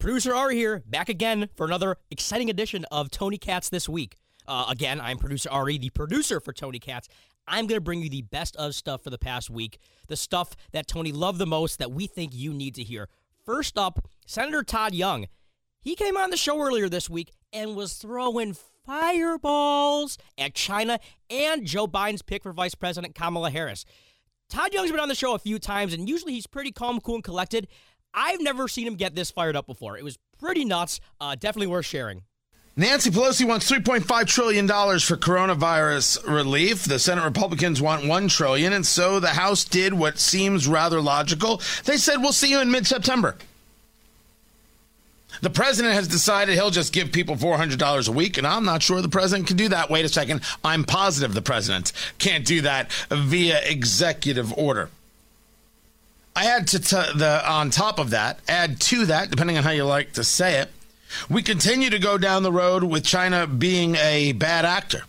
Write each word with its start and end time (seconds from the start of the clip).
Producer 0.00 0.34
Ari 0.34 0.56
here, 0.56 0.82
back 0.86 1.10
again 1.10 1.50
for 1.56 1.66
another 1.66 1.98
exciting 2.10 2.48
edition 2.48 2.86
of 2.90 3.10
Tony 3.10 3.36
Katz 3.36 3.68
This 3.68 3.86
Week. 3.86 4.16
Uh, 4.48 4.64
again, 4.70 4.98
I'm 4.98 5.18
producer 5.18 5.50
Ari, 5.50 5.76
the 5.76 5.90
producer 5.90 6.40
for 6.40 6.54
Tony 6.54 6.78
Katz. 6.78 7.06
I'm 7.46 7.66
going 7.66 7.76
to 7.76 7.82
bring 7.82 8.00
you 8.00 8.08
the 8.08 8.22
best 8.22 8.56
of 8.56 8.74
stuff 8.74 9.04
for 9.04 9.10
the 9.10 9.18
past 9.18 9.50
week, 9.50 9.78
the 10.08 10.16
stuff 10.16 10.56
that 10.72 10.86
Tony 10.86 11.12
loved 11.12 11.38
the 11.38 11.44
most 11.44 11.78
that 11.80 11.92
we 11.92 12.06
think 12.06 12.34
you 12.34 12.54
need 12.54 12.74
to 12.76 12.82
hear. 12.82 13.10
First 13.44 13.76
up, 13.76 14.08
Senator 14.26 14.62
Todd 14.62 14.94
Young. 14.94 15.26
He 15.82 15.94
came 15.94 16.16
on 16.16 16.30
the 16.30 16.36
show 16.38 16.58
earlier 16.58 16.88
this 16.88 17.10
week 17.10 17.32
and 17.52 17.76
was 17.76 17.92
throwing 17.92 18.56
fireballs 18.86 20.16
at 20.38 20.54
China 20.54 20.98
and 21.28 21.66
Joe 21.66 21.86
Biden's 21.86 22.22
pick 22.22 22.42
for 22.42 22.54
Vice 22.54 22.74
President 22.74 23.14
Kamala 23.14 23.50
Harris. 23.50 23.84
Todd 24.48 24.72
Young's 24.74 24.90
been 24.90 24.98
on 24.98 25.08
the 25.08 25.14
show 25.14 25.34
a 25.34 25.38
few 25.38 25.60
times, 25.60 25.94
and 25.94 26.08
usually 26.08 26.32
he's 26.32 26.46
pretty 26.46 26.72
calm, 26.72 27.00
cool, 27.00 27.14
and 27.14 27.24
collected. 27.24 27.68
I've 28.14 28.40
never 28.40 28.68
seen 28.68 28.86
him 28.86 28.96
get 28.96 29.14
this 29.14 29.30
fired 29.30 29.56
up 29.56 29.66
before. 29.66 29.96
It 29.96 30.04
was 30.04 30.18
pretty 30.38 30.64
nuts. 30.64 31.00
Uh, 31.20 31.34
definitely 31.34 31.68
worth 31.68 31.86
sharing. 31.86 32.22
Nancy 32.76 33.10
Pelosi 33.10 33.46
wants 33.46 33.70
$3.5 33.70 34.26
trillion 34.26 34.66
for 34.66 35.16
coronavirus 35.16 36.26
relief. 36.26 36.84
The 36.84 36.98
Senate 36.98 37.24
Republicans 37.24 37.82
want 37.82 38.06
1 38.06 38.28
trillion, 38.28 38.72
and 38.72 38.86
so 38.86 39.20
the 39.20 39.28
House 39.28 39.64
did 39.64 39.92
what 39.92 40.18
seems 40.18 40.66
rather 40.66 41.00
logical. 41.00 41.60
They 41.84 41.96
said, 41.96 42.18
We'll 42.18 42.32
see 42.32 42.50
you 42.50 42.60
in 42.60 42.70
mid 42.70 42.86
September. 42.86 43.36
The 45.42 45.50
president 45.50 45.94
has 45.94 46.08
decided 46.08 46.54
he'll 46.54 46.70
just 46.70 46.92
give 46.92 47.12
people 47.12 47.36
$400 47.36 48.08
a 48.08 48.12
week, 48.12 48.38
and 48.38 48.46
I'm 48.46 48.64
not 48.64 48.82
sure 48.82 49.00
the 49.00 49.08
president 49.08 49.48
can 49.48 49.56
do 49.56 49.68
that. 49.68 49.90
Wait 49.90 50.04
a 50.04 50.08
second. 50.08 50.42
I'm 50.64 50.84
positive 50.84 51.34
the 51.34 51.42
president 51.42 51.92
can't 52.18 52.44
do 52.44 52.60
that 52.62 52.92
via 53.10 53.60
executive 53.64 54.56
order. 54.56 54.90
I 56.34 56.46
add 56.46 56.68
to 56.68 56.78
t- 56.78 56.96
the 57.16 57.42
on 57.48 57.70
top 57.70 57.98
of 57.98 58.10
that, 58.10 58.40
add 58.48 58.80
to 58.82 59.06
that, 59.06 59.30
depending 59.30 59.58
on 59.58 59.64
how 59.64 59.70
you 59.70 59.84
like 59.84 60.12
to 60.12 60.24
say 60.24 60.60
it, 60.60 60.70
we 61.28 61.42
continue 61.42 61.90
to 61.90 61.98
go 61.98 62.18
down 62.18 62.42
the 62.42 62.52
road 62.52 62.84
with 62.84 63.04
China 63.04 63.46
being 63.46 63.96
a 63.96 64.32
bad 64.32 64.64
actor. 64.64 65.04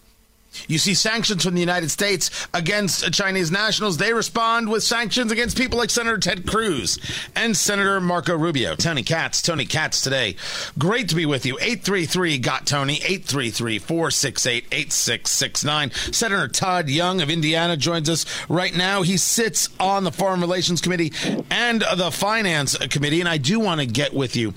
You 0.67 0.77
see 0.77 0.93
sanctions 0.93 1.43
from 1.43 1.53
the 1.53 1.59
United 1.59 1.91
States 1.91 2.47
against 2.53 3.11
Chinese 3.13 3.51
nationals. 3.51 3.97
They 3.97 4.13
respond 4.13 4.69
with 4.69 4.83
sanctions 4.83 5.31
against 5.31 5.57
people 5.57 5.77
like 5.77 5.89
Senator 5.89 6.17
Ted 6.17 6.45
Cruz 6.45 6.99
and 7.35 7.55
Senator 7.55 7.99
Marco 8.01 8.37
Rubio. 8.37 8.75
Tony 8.75 9.03
Katz, 9.03 9.41
Tony 9.41 9.65
Katz 9.65 10.01
today. 10.01 10.35
Great 10.77 11.09
to 11.09 11.15
be 11.15 11.25
with 11.25 11.45
you. 11.45 11.57
833 11.59 12.37
got 12.39 12.65
Tony, 12.65 12.95
833 12.95 13.79
468 13.79 14.65
8669. 14.71 15.91
Senator 15.91 16.47
Todd 16.47 16.89
Young 16.89 17.21
of 17.21 17.29
Indiana 17.29 17.77
joins 17.77 18.09
us 18.09 18.25
right 18.49 18.75
now. 18.75 19.01
He 19.01 19.17
sits 19.17 19.69
on 19.79 20.03
the 20.03 20.11
Foreign 20.11 20.41
Relations 20.41 20.81
Committee 20.81 21.13
and 21.49 21.83
the 21.95 22.11
Finance 22.11 22.77
Committee, 22.87 23.19
and 23.19 23.29
I 23.29 23.37
do 23.37 23.59
want 23.59 23.79
to 23.79 23.85
get 23.85 24.13
with 24.13 24.35
you 24.35 24.53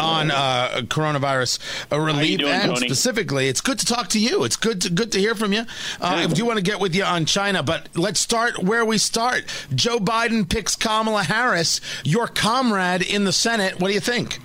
on 0.00 0.30
uh, 0.30 0.82
coronavirus 0.84 1.58
uh, 1.92 1.98
relief 1.98 2.40
doing, 2.40 2.52
and 2.52 2.74
Tony? 2.74 2.88
specifically 2.88 3.48
it's 3.48 3.60
good 3.60 3.78
to 3.78 3.86
talk 3.86 4.08
to 4.08 4.20
you. 4.20 4.44
It's 4.44 4.56
good 4.56 4.80
to, 4.82 4.90
good 4.90 5.12
to 5.12 5.18
hear 5.18 5.34
from 5.34 5.52
you. 5.52 5.60
Uh, 5.60 5.66
I 6.00 6.26
do 6.26 6.44
want 6.44 6.58
to 6.58 6.62
get 6.62 6.80
with 6.80 6.94
you 6.94 7.04
on 7.04 7.24
China 7.24 7.62
but 7.62 7.88
let's 7.96 8.20
start 8.20 8.62
where 8.62 8.84
we 8.84 8.98
start. 8.98 9.44
Joe 9.74 9.98
Biden 9.98 10.48
picks 10.48 10.76
Kamala 10.76 11.24
Harris 11.24 11.80
your 12.04 12.26
comrade 12.26 13.02
in 13.02 13.24
the 13.24 13.32
Senate. 13.32 13.80
What 13.80 13.88
do 13.88 13.94
you 13.94 14.00
think 14.00 14.40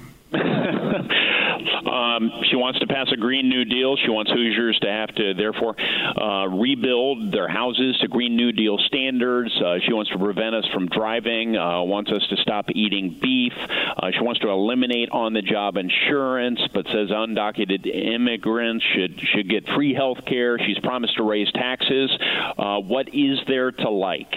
Um, 1.85 2.31
she 2.49 2.55
wants 2.55 2.79
to 2.79 2.87
pass 2.87 3.07
a 3.11 3.17
Green 3.17 3.49
New 3.49 3.65
Deal. 3.65 3.95
She 3.97 4.09
wants 4.09 4.31
Hoosiers 4.31 4.79
to 4.79 4.89
have 4.89 5.13
to, 5.15 5.33
therefore, 5.33 5.75
uh, 5.79 6.47
rebuild 6.47 7.31
their 7.31 7.47
houses 7.47 7.97
to 8.01 8.07
Green 8.07 8.35
New 8.35 8.51
Deal 8.51 8.77
standards. 8.87 9.51
Uh, 9.61 9.77
she 9.85 9.93
wants 9.93 10.11
to 10.11 10.17
prevent 10.17 10.55
us 10.55 10.65
from 10.73 10.87
driving. 10.87 11.55
Uh, 11.55 11.81
wants 11.81 12.11
us 12.11 12.25
to 12.29 12.37
stop 12.37 12.65
eating 12.73 13.17
beef. 13.21 13.53
Uh, 13.57 14.11
she 14.11 14.21
wants 14.21 14.39
to 14.41 14.49
eliminate 14.49 15.09
on-the-job 15.11 15.77
insurance, 15.77 16.61
but 16.73 16.85
says 16.87 17.09
undocumented 17.09 17.85
immigrants 17.87 18.85
should 18.93 19.19
should 19.19 19.49
get 19.49 19.67
free 19.69 19.93
health 19.93 20.25
care. 20.25 20.57
She's 20.59 20.79
promised 20.79 21.15
to 21.17 21.23
raise 21.23 21.51
taxes. 21.51 22.11
Uh, 22.57 22.79
what 22.79 23.13
is 23.13 23.39
there 23.47 23.71
to 23.71 23.89
like? 23.89 24.33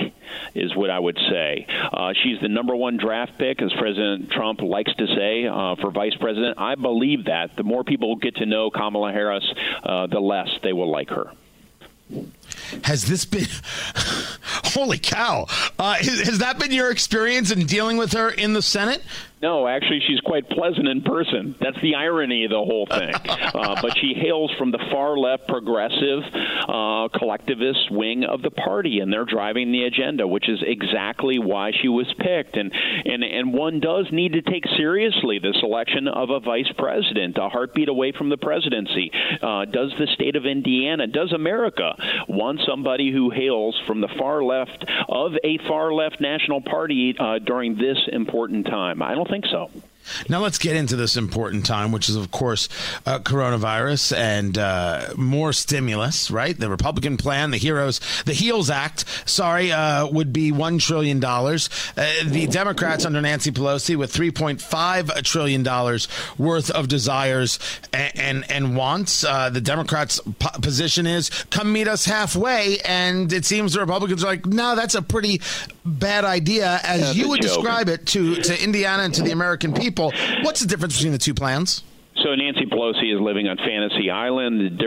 Is 0.55 0.75
what 0.75 0.91
I 0.91 0.99
would 0.99 1.19
say. 1.31 1.67
Uh, 1.93 2.13
she's 2.23 2.41
the 2.41 2.49
number 2.49 2.75
one 2.77 2.97
draft 2.97 3.39
pick, 3.39 3.61
as 3.63 3.73
President 3.73 4.31
Trump 4.31 4.61
likes 4.61 4.95
to 4.95 5.07
say, 5.07 5.47
uh, 5.47 5.77
for 5.77 5.91
vice 5.91 6.15
president. 6.15 6.59
I 6.59 6.75
believe 6.75 7.27
that. 7.27 7.57
The 7.57 7.65
more 7.65 7.85
people 7.85 8.17
get 8.17 8.37
to 8.37 8.47
know 8.47 8.71
Kamala 8.71 9.13
Harris, 9.13 9.45
uh, 9.83 10.07
the 10.07 10.21
less 10.21 10.49
they 10.63 10.73
will 10.73 10.91
like 10.91 11.11
her. 11.11 11.31
Has 12.85 13.07
this 13.07 13.25
been 13.25 13.47
holy 13.95 14.99
cow 14.99 15.47
uh, 15.79 15.95
has, 15.95 16.39
that 16.39 16.59
been 16.59 16.73
your 16.73 16.91
experience 16.91 17.51
in 17.51 17.67
dealing 17.67 17.97
with 17.97 18.13
her 18.13 18.31
in 18.31 18.53
the 18.53 18.63
Senate 18.63 19.03
No, 19.45 19.69
actually, 19.69 20.01
she's 20.07 20.21
quite 20.21 20.49
pleasant 20.49 20.89
in 20.89 21.03
person. 21.03 21.55
That's 21.61 21.79
the 21.83 21.97
irony 21.97 22.45
of 22.45 22.51
the 22.51 22.65
whole 22.65 22.87
thing. 22.87 23.13
uh, 23.29 23.77
but 23.83 23.95
she 23.99 24.15
hails 24.15 24.51
from 24.57 24.71
the 24.71 24.79
far 24.91 25.19
left 25.19 25.49
progressive 25.49 26.23
uh, 26.67 27.09
collectivist 27.13 27.91
wing 27.91 28.25
of 28.25 28.41
the 28.41 28.51
party, 28.51 29.01
and 29.01 29.13
they're 29.13 29.27
driving 29.27 29.71
the 29.71 29.85
agenda, 29.85 30.27
which 30.27 30.49
is 30.49 30.63
exactly 30.67 31.39
why 31.39 31.73
she 31.83 31.89
was 31.89 32.07
picked. 32.19 32.57
And 32.57 32.73
and 33.05 33.23
and 33.23 33.53
one 33.53 33.81
does 33.81 34.07
need 34.11 34.33
to 34.33 34.41
take 34.41 34.65
seriously 34.79 35.41
the 35.41 35.53
selection 35.61 36.09
of 36.09 36.31
a 36.31 36.41
vice 36.41 36.73
president, 36.79 37.37
a 37.37 37.51
heartbeat 37.51 37.91
away 37.91 38.13
from 38.13 38.31
the 38.31 38.39
presidency. 38.39 39.11
Uh, 39.43 39.67
does 39.67 39.93
the 39.99 40.07
state 40.15 40.37
of 40.37 40.47
Indiana, 40.47 41.07
does 41.07 41.35
America 41.35 41.93
want 42.35 42.61
somebody 42.67 43.13
who 43.13 43.31
hails 43.31 43.81
from 43.87 44.01
the 44.01 44.09
far 44.19 44.43
left 44.43 44.85
of 45.09 45.33
a 45.43 45.59
far 45.69 45.93
left 45.93 46.21
national 46.21 46.61
party 46.61 47.15
uh, 47.19 47.39
during 47.39 47.77
this 47.77 47.99
important 48.13 48.67
time? 48.67 49.03
I 49.03 49.15
don't 49.15 49.29
think 49.29 49.47
so. 49.47 49.71
Now 50.29 50.41
let's 50.41 50.59
get 50.59 50.77
into 50.77 50.97
this 50.97 51.17
important 51.17 51.67
time, 51.67 51.93
which 51.93 52.09
is, 52.09 52.17
of 52.17 52.31
course, 52.31 52.69
uh, 53.07 53.19
coronavirus 53.19 54.17
and 54.17 54.59
uh, 54.59 55.09
more 55.17 55.53
stimulus. 55.53 56.31
Right, 56.31 56.59
the 56.59 56.69
Republican 56.69 57.17
plan, 57.17 57.51
the 57.51 57.57
Heroes, 57.57 58.01
the 58.25 58.33
Heals 58.33 58.71
Act. 58.71 59.05
Sorry, 59.29 59.73
uh, 59.73 60.07
would 60.07 60.33
be 60.33 60.53
one 60.53 60.79
trillion 60.79 61.21
dollars. 61.21 61.69
Uh, 61.97 62.07
the 62.25 62.47
Democrats 62.47 63.05
under 63.05 63.21
Nancy 63.21 63.51
Pelosi 63.51 63.97
with 63.97 64.13
three 64.13 64.31
point 64.31 64.61
five 64.61 65.11
trillion 65.23 65.63
dollars 65.63 66.09
worth 66.39 66.71
of 66.71 66.89
desires 66.89 67.59
and 67.93 68.13
and, 68.17 68.51
and 68.51 68.77
wants. 68.77 69.25
Uh, 69.25 69.51
the 69.51 69.61
Democrats' 69.61 70.21
po- 70.39 70.59
position 70.61 71.07
is 71.07 71.31
come 71.51 71.73
meet 71.73 71.89
us 71.89 72.05
halfway, 72.05 72.79
and 72.85 73.33
it 73.33 73.45
seems 73.45 73.73
the 73.75 73.81
Republicans 73.81 74.25
are 74.25 74.29
like, 74.29 74.47
no, 74.47 74.75
that's 74.77 74.95
a 74.95 75.03
pretty 75.03 75.41
bad 75.85 76.25
idea, 76.25 76.81
as 76.83 77.01
That's 77.01 77.17
you 77.17 77.29
would 77.29 77.43
joke. 77.43 77.63
describe 77.63 77.89
it 77.89 78.07
to 78.09 78.37
to 78.37 78.63
Indiana 78.63 79.05
and 79.05 79.15
to 79.15 79.23
the 79.23 79.31
American 79.31 79.73
people. 79.73 79.94
What's 80.43 80.61
the 80.61 80.67
difference 80.67 80.97
between 80.97 81.13
the 81.13 81.19
two 81.19 81.35
plans? 81.35 81.83
So 82.23 82.35
Nancy 82.35 82.65
Pelosi 82.67 83.15
is 83.15 83.21
living 83.21 83.49
on 83.49 83.57
Fantasy 83.57 84.09
Island. 84.11 84.81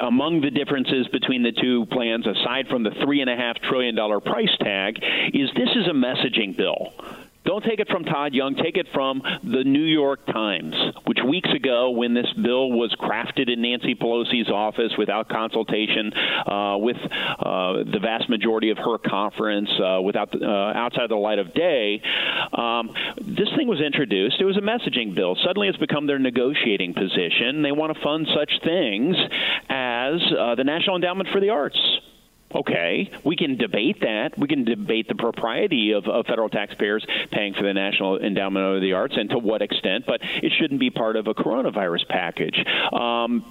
Among 0.00 0.40
the 0.40 0.50
differences 0.50 1.08
between 1.08 1.42
the 1.42 1.52
two 1.52 1.84
plans, 1.86 2.26
aside 2.26 2.68
from 2.68 2.84
the 2.84 2.92
three 3.04 3.20
and 3.20 3.28
a 3.28 3.36
half 3.36 3.56
trillion 3.68 3.94
dollar 3.94 4.20
price 4.20 4.56
tag, 4.60 4.96
is 5.34 5.50
this 5.56 5.68
is 5.74 5.86
a 5.88 5.92
messaging 5.92 6.56
bill. 6.56 6.92
Don't 7.44 7.64
take 7.64 7.80
it 7.80 7.88
from 7.88 8.04
Todd 8.04 8.34
Young. 8.34 8.54
Take 8.54 8.76
it 8.76 8.86
from 8.92 9.22
the 9.42 9.64
New 9.64 9.84
York 9.84 10.26
Times, 10.26 10.74
which 11.06 11.18
weeks 11.26 11.48
ago, 11.54 11.90
when 11.90 12.12
this 12.12 12.30
bill 12.34 12.70
was 12.70 12.94
crafted 13.00 13.50
in 13.50 13.62
Nancy 13.62 13.94
Pelosi's 13.94 14.50
office 14.50 14.92
without 14.98 15.28
consultation 15.28 16.12
uh, 16.12 16.76
with 16.78 16.96
uh, 16.96 17.84
the 17.90 17.98
vast 18.00 18.28
majority 18.28 18.70
of 18.70 18.78
her 18.78 18.98
conference, 18.98 19.70
uh, 19.82 20.02
without 20.02 20.30
the, 20.32 20.46
uh, 20.46 20.72
outside 20.76 21.08
the 21.08 21.16
light 21.16 21.38
of 21.38 21.54
day, 21.54 22.02
um, 22.52 22.90
this 23.16 23.48
thing 23.56 23.68
was 23.68 23.80
introduced. 23.80 24.36
It 24.38 24.44
was 24.44 24.58
a 24.58 24.60
messaging 24.60 25.14
bill. 25.14 25.36
Suddenly, 25.42 25.68
it's 25.68 25.78
become 25.78 26.06
their 26.06 26.18
negotiating 26.18 26.92
position. 26.92 27.62
They 27.62 27.72
want 27.72 27.96
to 27.96 28.02
fund 28.02 28.28
such 28.34 28.52
things 28.62 29.16
as 29.68 30.20
uh, 30.38 30.54
the 30.56 30.64
National 30.64 30.96
Endowment 30.96 31.30
for 31.32 31.40
the 31.40 31.50
Arts. 31.50 31.78
Okay, 32.52 33.10
we 33.24 33.36
can 33.36 33.56
debate 33.56 34.00
that. 34.00 34.36
We 34.36 34.48
can 34.48 34.64
debate 34.64 35.06
the 35.06 35.14
propriety 35.14 35.92
of, 35.92 36.06
of 36.06 36.26
federal 36.26 36.48
taxpayers 36.48 37.06
paying 37.30 37.54
for 37.54 37.62
the 37.62 37.72
National 37.72 38.18
Endowment 38.18 38.76
of 38.76 38.82
the 38.82 38.94
Arts 38.94 39.14
and 39.16 39.30
to 39.30 39.38
what 39.38 39.62
extent, 39.62 40.04
but 40.04 40.20
it 40.22 40.52
shouldn't 40.58 40.80
be 40.80 40.90
part 40.90 41.14
of 41.14 41.28
a 41.28 41.34
coronavirus 41.34 42.08
package. 42.08 42.64
Um, 42.92 43.44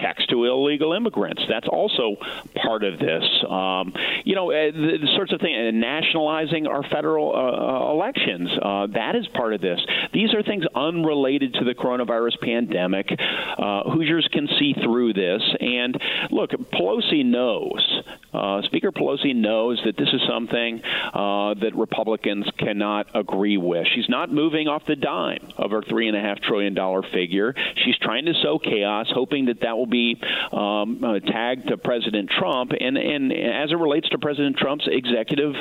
checks 0.00 0.24
to 0.26 0.44
illegal 0.44 0.92
immigrants. 0.92 1.42
That's 1.48 1.68
also 1.68 2.16
part 2.54 2.84
of 2.84 2.98
this. 2.98 3.24
Um, 3.48 3.92
you 4.24 4.34
know, 4.34 4.50
uh, 4.50 4.70
the, 4.72 4.98
the 5.00 5.08
sorts 5.16 5.32
of 5.32 5.40
things, 5.40 5.56
and 5.56 5.80
nationalizing 5.80 6.66
our 6.66 6.82
federal 6.82 7.32
uh, 7.32 7.88
uh, 7.88 7.92
elections. 7.92 8.50
Uh, 8.60 8.86
that 8.94 9.16
is 9.16 9.26
part 9.28 9.54
of 9.54 9.60
this. 9.60 9.80
These 10.12 10.34
are 10.34 10.42
things 10.42 10.64
unrelated 10.74 11.54
to 11.54 11.64
the 11.64 11.74
coronavirus 11.74 12.40
pandemic. 12.40 13.10
Uh, 13.10 13.90
Hoosiers 13.90 14.28
can 14.32 14.48
see 14.58 14.74
through 14.74 15.12
this. 15.12 15.42
And 15.60 16.00
look, 16.30 16.50
Pelosi 16.50 17.24
knows. 17.24 18.02
Uh, 18.32 18.62
Speaker 18.62 18.92
Pelosi 18.92 19.34
knows 19.36 19.80
that 19.84 19.96
this 19.96 20.08
is 20.12 20.20
something 20.28 20.80
uh, 21.12 21.54
that 21.54 21.72
Republicans 21.74 22.46
cannot 22.58 23.08
agree 23.14 23.58
with. 23.58 23.86
She's 23.94 24.08
not 24.08 24.32
moving 24.32 24.68
off 24.68 24.82
the 24.86 24.96
dime 24.96 25.52
of 25.58 25.70
her 25.70 25.82
three 25.82 26.08
and 26.08 26.16
a 26.16 26.20
half 26.20 26.40
trillion 26.40 26.74
dollar 26.74 27.02
figure. 27.02 27.54
She's 27.84 27.96
trying 27.98 28.24
to 28.26 28.34
sow 28.42 28.58
chaos, 28.58 29.08
hoping 29.12 29.46
that 29.46 29.60
that 29.60 29.76
will 29.76 29.81
will 29.82 29.86
be 29.86 30.20
um, 30.52 31.02
uh, 31.02 31.18
tagged 31.18 31.68
to 31.68 31.76
President 31.76 32.30
Trump. 32.30 32.72
And, 32.78 32.96
and 32.96 33.32
as 33.32 33.70
it 33.70 33.76
relates 33.76 34.08
to 34.10 34.18
President 34.18 34.56
Trump's 34.56 34.86
executive 34.86 35.54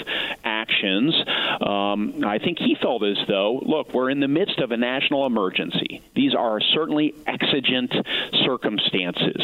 actions, 0.43 1.15
um, 1.61 2.23
I 2.25 2.37
think 2.37 2.59
he 2.59 2.75
felt 2.81 3.03
as 3.03 3.17
though, 3.27 3.59
look, 3.63 3.93
we're 3.93 4.09
in 4.09 4.19
the 4.19 4.27
midst 4.27 4.59
of 4.59 4.71
a 4.71 4.77
national 4.77 5.25
emergency. 5.25 6.01
These 6.15 6.35
are 6.35 6.59
certainly 6.59 7.15
exigent 7.25 7.93
circumstances. 8.45 9.41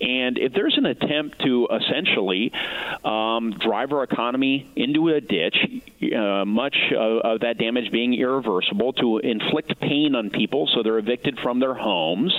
And 0.00 0.38
if 0.38 0.52
there's 0.52 0.78
an 0.78 0.86
attempt 0.86 1.40
to 1.40 1.68
essentially 1.70 2.52
um, 3.04 3.58
drive 3.58 3.92
our 3.92 4.04
economy 4.04 4.70
into 4.76 5.08
a 5.08 5.20
ditch, 5.20 5.56
uh, 6.16 6.44
much 6.44 6.76
of, 6.96 7.18
of 7.18 7.40
that 7.40 7.58
damage 7.58 7.90
being 7.90 8.14
irreversible, 8.14 8.92
to 8.94 9.18
inflict 9.18 9.78
pain 9.80 10.14
on 10.14 10.30
people 10.30 10.68
so 10.74 10.82
they're 10.82 10.98
evicted 10.98 11.38
from 11.40 11.60
their 11.60 11.74
homes, 11.74 12.32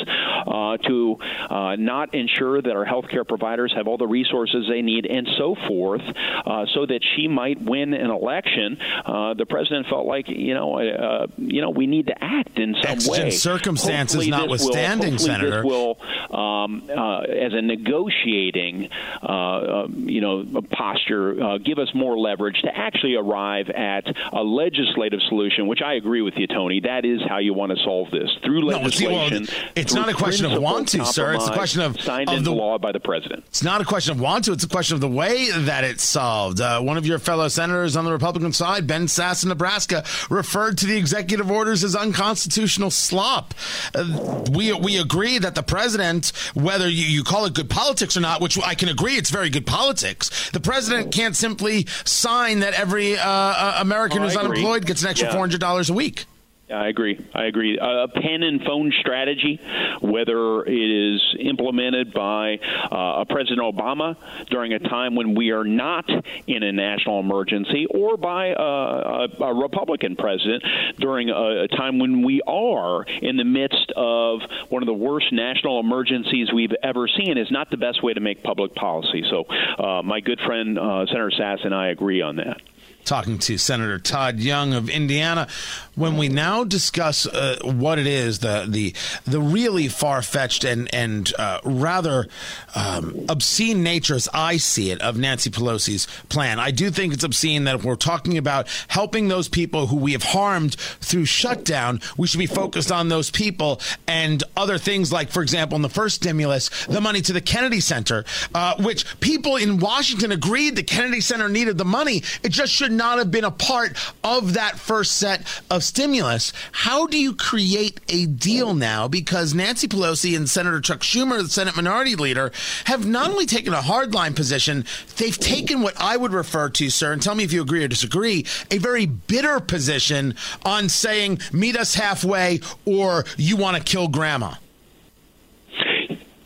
uh, 0.48 0.78
to 0.78 1.18
uh, 1.50 1.76
not 1.81 2.13
ensure 2.13 2.62
that 2.62 2.72
our 2.75 2.86
healthcare 2.86 3.28
providers 3.28 3.74
have 3.75 3.88
all 3.88 3.98
the 3.98 4.07
resources 4.07 4.66
they 4.69 4.81
need, 4.81 5.06
and 5.06 5.28
so 5.38 5.56
forth, 5.68 6.01
uh, 6.45 6.66
so 6.74 6.86
that 6.86 7.01
she 7.16 7.28
might 7.28 7.62
win 7.62 7.94
an 7.94 8.10
election. 8.10 8.78
Uh, 9.06 9.33
the 9.33 9.45
president 9.45 9.88
felt 9.88 10.06
like 10.06 10.30
you 10.30 10.54
know, 10.54 10.80
uh, 10.80 11.28
you 11.38 11.62
know, 11.62 11.69
we 11.69 11.88
need 11.88 12.07
to 12.07 12.24
act 12.24 12.57
in 12.57 12.75
some 12.81 12.92
Exigent 12.94 13.25
way. 13.25 13.31
circumstances 13.31 14.16
Hopefully 14.16 14.30
notwithstanding, 14.30 15.12
will, 15.13 15.19
Senator. 15.19 15.66
Will, 15.66 15.98
um, 16.31 16.89
uh, 16.89 17.22
as 17.22 17.54
a 17.54 17.62
negotiating, 17.62 18.89
uh, 19.24 19.25
uh, 19.25 19.88
you 19.89 20.22
know, 20.22 20.62
posture, 20.72 21.42
uh, 21.42 21.57
give 21.57 21.80
us 21.80 21.89
more 21.94 22.18
leverage 22.18 22.62
to 22.62 22.75
actually 22.75 23.16
arrive 23.16 23.69
at 23.69 24.06
a 24.33 24.44
legislative 24.44 25.22
solution. 25.28 25.68
Which 25.68 25.81
I 25.81 25.94
agree 25.95 26.22
with 26.22 26.36
you, 26.38 26.48
Tony. 26.48 26.81
That 26.81 27.06
is 27.06 27.22
how 27.28 27.39
you 27.39 27.54
want 27.54 27.72
to 27.72 27.83
solve 27.83 28.12
this 28.12 28.30
through 28.44 28.62
No, 28.62 28.80
but 28.80 28.94
see, 28.94 29.07
well, 29.07 29.24
legislation. 29.24 29.72
it's 29.75 29.94
not 29.94 30.10
a 30.10 30.13
question 30.13 30.45
of 30.45 30.62
want 30.62 30.89
to, 30.89 31.06
sir. 31.06 31.33
It's 31.33 31.48
a 31.48 31.48
compromise 31.48 31.70
question 31.73 31.81
of- 31.95 32.01
signed 32.01 32.29
of 32.29 32.38
into 32.38 32.50
the- 32.50 32.56
law 32.56 32.77
by 32.77 32.91
the 32.91 33.00
president. 33.00 33.44
It's 33.47 33.63
not 33.63 33.81
a 33.81 33.85
question 33.85 34.13
of 34.13 34.19
want 34.21 34.45
to, 34.45 34.51
it's 34.51 34.63
a 34.63 34.68
question 34.68 34.95
of 34.95 35.01
the 35.01 35.07
way 35.07 35.50
that 35.51 35.83
it's 35.83 36.03
solved. 36.03 36.59
Uh, 36.62 36.79
one 36.81 36.97
of 36.97 37.06
your 37.06 37.19
fellow 37.19 37.47
senators 37.47 37.95
on 37.95 38.06
the 38.06 38.12
Republican 38.12 38.53
side, 38.53 38.88
Ben 38.88 39.07
Sasse 39.07 39.44
in 39.44 39.50
Nebraska, 39.50 40.03
referred 40.29 40.77
to 40.79 40.85
the 40.85 40.97
executive 40.97 41.50
orders 41.50 41.83
as 41.83 41.95
unconstitutional 41.95 42.91
slop. 42.91 43.53
Uh, 43.95 44.44
we, 44.51 44.73
we 44.73 44.97
agree 45.00 45.38
that 45.39 45.56
the 45.56 45.63
president, 45.63 46.31
whether 46.53 46.88
you, 46.89 47.06
you 47.06 47.23
call 47.23 47.45
it 47.45 47.53
good 47.53 47.69
politics 47.69 48.15
or 48.18 48.21
not, 48.21 48.41
which 48.41 48.57
I 48.63 48.75
can 48.75 48.89
agree 48.89 49.15
it's 49.15 49.29
very 49.29 49.50
good 49.50 49.65
politics, 49.65 50.50
the 50.51 50.59
president 50.59 51.13
can't 51.13 51.35
simply 51.35 51.85
sign 52.06 52.59
that 52.59 52.73
every 52.73 53.18
uh, 53.18 53.23
uh, 53.25 53.77
American 53.79 54.19
Oh, 54.19 54.23
who's 54.23 54.35
unemployed 54.38 54.85
gets 54.85 55.01
an 55.03 55.09
extra 55.09 55.29
Yeah. 55.29 55.35
$400 55.35 55.89
a 55.89 55.94
week. 55.94 56.25
I 56.71 56.88
agree. 56.88 57.19
I 57.33 57.45
agree. 57.45 57.77
A 57.77 58.07
pen 58.07 58.44
and 58.44 58.62
phone 58.63 58.94
strategy, 59.00 59.59
whether 60.01 60.63
it 60.63 61.13
is 61.13 61.21
implemented 61.39 62.13
by 62.13 62.59
uh, 62.91 63.25
President 63.25 63.59
Obama 63.59 64.15
during 64.50 64.73
a 64.73 64.79
time 64.79 65.15
when 65.15 65.35
we 65.35 65.51
are 65.51 65.63
not 65.63 66.09
in 66.47 66.63
a 66.63 66.71
national 66.71 67.19
emergency, 67.19 67.88
or 67.89 68.18
by 68.18 68.53
uh, 68.53 69.27
a, 69.39 69.44
a 69.44 69.53
Republican 69.53 70.15
president 70.15 70.63
during 70.97 71.29
a, 71.29 71.63
a 71.63 71.68
time 71.68 72.00
when 72.00 72.23
we 72.23 72.41
are 72.47 73.03
in 73.21 73.38
the 73.38 73.44
midst 73.44 73.91
of 73.95 74.41
one 74.69 74.81
of 74.81 74.88
the 74.88 74.94
worst 74.94 75.31
national 75.31 75.79
emergencies 75.79 76.51
we've 76.53 76.73
ever 76.83 77.07
seen, 77.07 77.38
is 77.38 77.51
not 77.51 77.69
the 77.69 77.77
best 77.77 78.01
way 78.03 78.13
to 78.13 78.19
make 78.19 78.44
public 78.44 78.73
policy. 78.75 79.23
So, 79.29 79.44
uh, 79.44 80.01
my 80.03 80.19
good 80.19 80.39
friend 80.39 80.79
uh, 80.79 81.06
Senator 81.07 81.31
Sasse 81.31 81.65
and 81.65 81.75
I 81.75 81.88
agree 81.88 82.21
on 82.21 82.38
that. 82.38 82.62
Talking 83.06 83.38
to 83.39 83.57
Senator 83.57 84.00
Todd 84.00 84.39
Young 84.39 84.74
of 84.74 84.89
Indiana. 84.89 85.48
When 85.95 86.18
we 86.18 86.30
now 86.30 86.63
discuss 86.63 87.25
uh, 87.27 87.59
what 87.63 88.00
it 88.00 88.07
is, 88.07 88.39
the 88.39 88.65
the 88.68 88.94
the 89.25 89.42
really 89.42 89.88
far 89.88 90.21
fetched 90.21 90.63
and 90.63 90.94
and 90.94 91.31
uh, 91.38 91.59
rather 91.63 92.27
um, 92.75 93.25
obscene 93.27 93.83
nature, 93.83 94.15
as 94.15 94.30
I 94.33 94.57
see 94.57 94.92
it, 94.92 95.01
of 95.01 95.18
Nancy 95.18 95.50
Pelosi's 95.50 96.07
plan, 96.30 96.59
I 96.59 96.71
do 96.71 96.92
think 96.92 97.13
it's 97.13 97.24
obscene 97.24 97.65
that 97.65 97.75
if 97.75 97.83
we're 97.83 97.95
talking 97.95 98.38
about 98.38 98.68
helping 98.88 99.27
those 99.27 99.50
people 99.50 99.88
who 99.88 99.97
we 99.97 100.13
have 100.13 100.24
harmed 100.24 100.75
through 100.75 101.25
shutdown, 101.25 102.00
we 102.18 102.27
should 102.27 102.39
be 102.39 102.45
focused 102.45 102.92
on 102.92 103.09
those 103.09 103.30
people 103.30 103.81
and 104.07 104.44
other 104.56 104.77
things 104.77 105.12
like, 105.12 105.30
for 105.30 105.42
example, 105.42 105.75
in 105.75 105.81
the 105.81 105.89
first 105.89 106.15
stimulus, 106.15 106.69
the 106.86 107.01
money 107.01 107.21
to 107.21 107.33
the 107.33 107.42
Kennedy 107.42 107.80
Center, 107.80 108.24
uh, 108.56 108.75
which 108.81 109.19
people 109.19 109.57
in 109.57 109.77
Washington 109.77 110.31
agreed 110.31 110.75
the 110.75 110.83
Kennedy 110.83 111.21
Center 111.21 111.50
needed 111.50 111.77
the 111.77 111.86
money. 111.86 112.24
It 112.44 112.50
just 112.50 112.71
should 112.71 112.91
not 112.92 113.18
have 113.18 113.32
been 113.32 113.44
a 113.44 113.52
part 113.52 113.98
of 114.24 114.54
that 114.54 114.78
first 114.78 115.18
set 115.18 115.42
of 115.70 115.84
stimulus. 115.84 116.54
How 116.72 117.08
do 117.08 117.18
you 117.18 117.34
create 117.34 118.00
a 118.10 118.26
deal 118.26 118.74
now? 118.74 119.08
Because 119.08 119.54
Nancy 119.54 119.88
Pelosi 119.88 120.36
and 120.36 120.50
Senator 120.50 120.82
Chuck 120.82 121.00
Schumer, 121.00 121.42
the 121.42 121.50
Senate 121.50 121.76
Minority 121.76 122.16
Leader, 122.16 122.52
have 122.86 123.06
not 123.06 123.30
only 123.30 123.46
taken 123.46 123.74
a 123.74 123.78
hardline 123.78 124.36
position, 124.36 124.86
they've 125.18 125.38
taken 125.38 125.82
what 125.82 126.00
I 126.00 126.18
would 126.18 126.34
refer 126.34 126.70
to, 126.70 126.90
sir, 126.90 127.14
and 127.14 127.22
tell 127.22 127.36
me 127.36 127.44
if 127.44 127.54
you 127.54 127.62
agree 127.62 127.84
or 127.84 127.88
disagree, 127.88 128.46
a 128.70 128.78
very 128.78 129.06
bitter 129.06 129.60
position 129.60 130.36
on 130.66 130.90
saying, 130.90 131.40
meet 131.52 131.78
us 131.78 131.96
halfway 131.96 132.60
or 132.86 133.26
you 133.38 133.58
want 133.58 133.78
to 133.78 133.84
kill 133.84 134.08
grandma. 134.08 134.56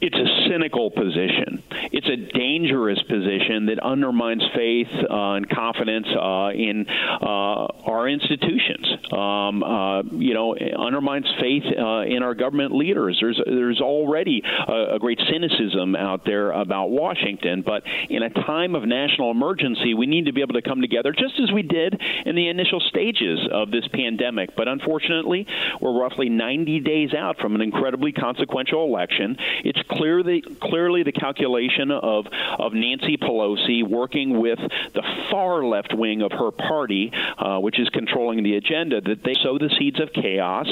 it's 0.02 0.16
a 0.16 0.35
cynical 0.56 0.90
position. 0.90 1.62
It's 1.92 2.08
a 2.08 2.16
dangerous 2.16 3.02
position 3.04 3.66
that 3.68 3.80
undermines 3.80 4.44
faith 4.56 4.88
uh, 4.94 5.34
and 5.34 5.50
confidence 5.50 6.08
uh, 6.08 6.52
in 6.54 6.86
uh, 6.90 7.68
our 7.86 8.08
institutions. 8.08 8.88
Um, 9.12 9.64
uh, 9.64 10.04
you 10.04 10.34
know, 10.34 10.56
undermines 10.56 11.28
faith 11.40 11.64
uh, 11.66 12.02
in 12.02 12.24
our 12.24 12.36
government 12.36 12.74
leaders. 12.74 13.18
There's 13.20 13.40
there's 13.46 13.82
already 13.82 14.44
a, 14.68 14.96
a 14.96 15.00
great 15.00 15.20
cynicism 15.30 15.96
out 15.96 16.26
there 16.26 16.52
about 16.52 16.90
Washington, 16.90 17.62
but 17.62 17.84
in 18.10 18.24
a 18.24 18.30
time 18.30 18.76
of 18.76 18.84
national 18.84 19.32
emergency, 19.32 19.94
we 19.94 20.06
need 20.06 20.26
to 20.26 20.34
be 20.34 20.42
able 20.42 20.54
to 20.54 20.62
come 20.62 20.82
together 20.82 21.12
just 21.12 21.40
as 21.40 21.52
we 21.52 21.64
did 21.64 22.02
in 22.26 22.36
the 22.36 22.48
initial 22.48 22.80
stages 22.80 23.40
of 23.52 23.72
this 23.72 23.88
pandemic. 23.90 24.56
But 24.56 24.68
unfortunately, 24.68 25.48
we're 25.82 26.00
roughly 26.00 26.30
90 26.30 26.80
days 26.82 27.14
out 27.14 27.38
from 27.40 27.56
an 27.56 27.62
incredibly 27.62 28.12
consequential 28.12 28.84
election. 28.86 29.38
It's 29.64 29.82
clear 29.90 30.24
the, 30.24 30.42
clearly 30.62 31.04
the 31.04 31.12
calculation 31.12 31.92
of, 31.92 32.28
of 32.60 32.74
Nancy 32.74 33.18
Pelosi 33.18 33.88
working 33.88 34.40
with 34.40 34.60
the 34.94 35.04
far 35.32 35.64
left 35.64 35.94
wing 35.94 36.22
of 36.22 36.32
her 36.32 36.52
party, 36.52 37.12
uh, 37.38 37.60
which 37.60 37.80
is 37.80 37.90
controlling 37.90 38.44
the 38.44 38.56
agenda, 38.56 39.02
that 39.02 39.24
they 39.24 39.34
sow 39.44 39.58
the 39.58 39.70
seeds 39.78 40.00
of 40.00 40.12
chaos, 40.14 40.68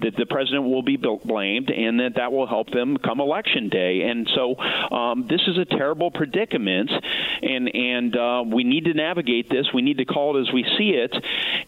that 0.00 0.16
the 0.16 0.26
president 0.26 0.64
will 0.64 0.82
be 0.82 0.96
blamed, 0.96 1.70
and 1.70 2.00
that 2.00 2.16
that 2.16 2.32
will 2.32 2.46
help 2.46 2.70
them 2.70 2.96
come 2.96 3.20
election 3.20 3.68
day. 3.68 4.02
And 4.02 4.28
so 4.34 4.56
um, 4.56 5.26
this 5.28 5.40
is 5.46 5.58
a 5.58 5.64
terrible 5.64 6.10
predicament, 6.10 6.90
and 7.42 7.74
and 7.74 8.16
uh, 8.16 8.44
we 8.46 8.64
need 8.64 8.84
to 8.84 8.94
navigate 8.94 9.48
this. 9.48 9.66
We 9.72 9.82
need 9.82 9.98
to 9.98 10.04
call 10.04 10.36
it 10.36 10.48
as 10.48 10.52
we 10.52 10.64
see 10.78 10.90
it. 10.90 11.14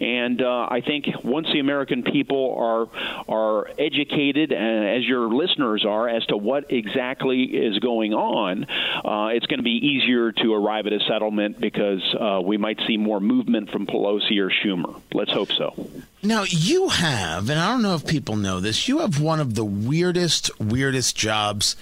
And 0.00 0.42
uh, 0.42 0.68
I 0.70 0.80
think 0.80 1.06
once 1.24 1.48
the 1.52 1.60
American 1.60 2.02
people 2.02 2.54
are 2.58 2.88
are 3.28 3.68
educated, 3.78 4.52
uh, 4.52 4.56
as 4.56 5.04
your 5.04 5.28
listeners 5.28 5.84
are, 5.84 6.08
as 6.08 6.24
to 6.26 6.36
what 6.36 6.70
exactly 6.70 7.47
is 7.54 7.78
going 7.78 8.14
on, 8.14 8.64
uh, 8.64 9.28
it's 9.34 9.46
going 9.46 9.58
to 9.58 9.64
be 9.64 9.78
easier 9.86 10.32
to 10.32 10.54
arrive 10.54 10.86
at 10.86 10.92
a 10.92 11.00
settlement 11.08 11.60
because 11.60 12.02
uh, 12.18 12.40
we 12.42 12.56
might 12.56 12.78
see 12.86 12.96
more 12.96 13.20
movement 13.20 13.70
from 13.70 13.86
Pelosi 13.86 14.38
or 14.38 14.50
Schumer. 14.50 15.00
Let's 15.12 15.32
hope 15.32 15.52
so. 15.52 15.88
Now, 16.22 16.44
you 16.48 16.88
have, 16.88 17.48
and 17.48 17.58
I 17.58 17.70
don't 17.70 17.82
know 17.82 17.94
if 17.94 18.06
people 18.06 18.36
know 18.36 18.60
this, 18.60 18.88
you 18.88 18.98
have 18.98 19.20
one 19.20 19.40
of 19.40 19.54
the 19.54 19.64
weirdest, 19.64 20.50
weirdest 20.60 21.16
jobs 21.16 21.76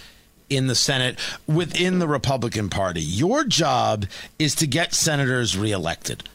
in 0.48 0.66
the 0.66 0.74
Senate 0.74 1.18
within 1.46 1.98
the 1.98 2.08
Republican 2.08 2.70
Party. 2.70 3.00
Your 3.00 3.44
job 3.44 4.06
is 4.38 4.54
to 4.56 4.66
get 4.66 4.94
senators 4.94 5.56
reelected. 5.56 6.28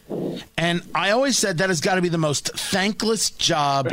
And 0.57 0.81
I 0.93 1.11
always 1.11 1.37
said 1.37 1.57
that 1.59 1.69
has 1.69 1.81
got 1.81 1.95
to 1.95 2.01
be 2.01 2.09
the 2.09 2.17
most 2.17 2.51
thankless 2.53 3.29
job 3.29 3.89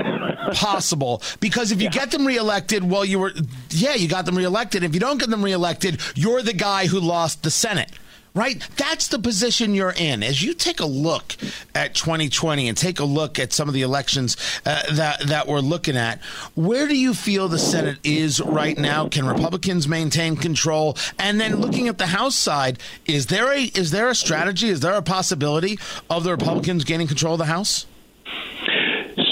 possible 0.53 1.23
because 1.41 1.73
if 1.73 1.81
you 1.81 1.91
get 1.91 2.11
them 2.11 2.27
reelected, 2.27 2.89
well, 2.89 3.05
you 3.05 3.19
were, 3.19 3.33
yeah, 3.71 3.95
you 3.95 4.09
got 4.09 4.27
them 4.27 4.37
reelected. 4.37 4.83
If 4.83 4.95
you 4.95 5.01
don't 5.01 5.19
get 5.19 5.31
them 5.31 5.45
reelected, 5.45 6.01
you're 6.15 6.43
the 6.43 6.53
guy 6.53 6.87
who 6.87 7.01
lost 7.01 7.43
the 7.43 7.51
Senate 7.51 7.91
right? 8.39 8.67
That's 8.77 9.09
the 9.09 9.19
position 9.19 9.75
you're 9.75 9.95
in. 9.97 10.23
As 10.23 10.43
you 10.43 10.55
take 10.55 10.79
a 10.79 10.87
look 10.87 11.37
at 11.75 11.97
2020 11.97 12.69
and 12.69 12.77
take 12.77 13.01
a 13.01 13.05
look 13.05 13.39
at 13.39 13.53
some 13.53 13.67
of 13.67 13.75
the 13.75 13.83
elections 13.83 14.37
uh, 14.65 14.95
that 14.95 15.27
that 15.27 15.49
we're 15.49 15.59
looking 15.59 15.97
at, 15.97 16.23
where 16.55 16.87
do 16.87 16.97
you 16.97 17.15
feel 17.15 17.49
the 17.49 17.59
Senate 17.59 17.99
is 18.05 18.41
right 18.41 18.79
now? 18.79 19.09
Can 19.09 19.27
Republicans 19.27 19.89
maintain 19.89 20.37
control? 20.37 20.97
And 21.19 21.41
then 21.41 21.57
looking 21.57 21.89
at 21.89 21.99
the 21.99 22.07
House 22.07 22.37
side, 22.37 22.79
is 23.07 23.27
there 23.27 23.53
a 23.53 23.63
is 23.63 23.91
there 23.91 24.09
a 24.09 24.15
strategy? 24.15 24.69
Is 24.69 24.81
there 24.81 24.95
a 24.95 25.03
possibility 25.03 25.79
of 26.09 26.23
the 26.23 26.31
Republicans 26.31 26.85
gaining 26.85 27.09
control 27.09 27.35
of 27.35 27.39
the 27.39 27.47
House? 27.47 27.87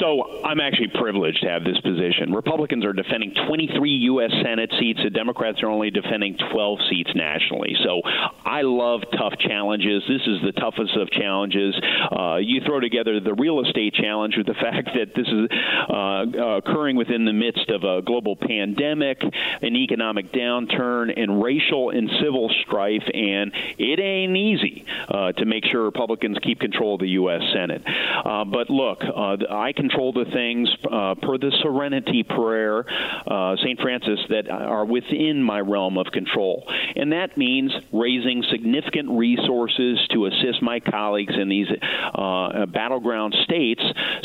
So 0.06 0.42
I'm 0.44 0.60
actually 0.60 0.88
privileged 0.94 1.42
to 1.42 1.48
have 1.48 1.64
this 1.64 1.80
position. 1.80 2.32
Republicans 2.32 2.84
are 2.84 2.92
defending 2.92 3.34
23 3.48 3.90
U.S. 4.14 4.30
Senate 4.44 4.72
seats. 4.78 5.00
The 5.02 5.10
Democrats 5.10 5.62
are 5.64 5.68
only 5.68 5.90
defending 5.90 6.38
12 6.52 6.78
seats 6.88 7.10
nationally. 7.16 7.75
So 7.82 8.02
I 8.44 8.62
love 8.62 9.00
tough 9.18 9.32
challenges. 9.40 10.04
This 10.08 10.22
is 10.26 10.38
the 10.44 10.52
toughest 10.52 10.96
of 10.96 11.10
challenges. 11.10 11.75
Uh, 12.16 12.36
you 12.36 12.60
throw 12.64 12.78
together 12.78 13.18
the 13.18 13.34
real 13.34 13.60
estate 13.64 13.94
challenge 13.94 14.36
with 14.36 14.46
the 14.46 14.54
fact 14.60 14.90
that 14.94 15.14
this 15.16 15.26
is 15.26 15.48
uh, 15.90 16.58
occurring 16.58 16.94
within 16.94 17.25
the 17.25 17.32
midst 17.32 17.68
of 17.70 17.82
a 17.82 18.00
global 18.02 18.36
pandemic, 18.36 19.20
an 19.22 19.75
economic 19.75 20.32
downturn, 20.32 21.12
and 21.20 21.42
racial 21.42 21.90
and 21.90 22.08
civil 22.22 22.48
strife, 22.64 23.02
and 23.12 23.50
it 23.78 23.98
ain't 23.98 24.36
easy 24.36 24.84
uh, 25.08 25.32
to 25.32 25.44
make 25.44 25.64
sure 25.64 25.82
Republicans 25.82 26.38
keep 26.42 26.60
control 26.60 26.94
of 26.94 27.00
the 27.00 27.08
U.S. 27.08 27.42
Senate. 27.52 27.82
Uh, 28.25 28.44
but 28.44 28.70
look, 28.70 29.02
uh, 29.02 29.36
I 29.50 29.72
control 29.96 30.12
the 30.12 30.30
things 30.30 30.68
uh, 30.84 31.14
per 31.22 31.38
the 31.38 31.52
Serenity 31.62 32.22
Prayer, 32.22 32.84
uh, 33.26 33.56
St. 33.56 33.80
Francis, 33.80 34.20
that 34.28 34.48
are 34.50 34.84
within 34.84 35.42
my 35.42 35.60
realm 35.60 35.96
of 35.98 36.06
control. 36.12 36.64
And 36.94 37.12
that 37.12 37.36
means 37.36 37.72
raising 37.92 38.44
significant 38.50 39.10
resources 39.10 39.98
to 40.12 40.26
assist 40.26 40.62
my 40.62 40.80
colleagues 40.80 41.34
in 41.36 41.48
these 41.48 41.68
uh, 42.14 42.66
battleground 42.66 43.34
states 43.44 43.82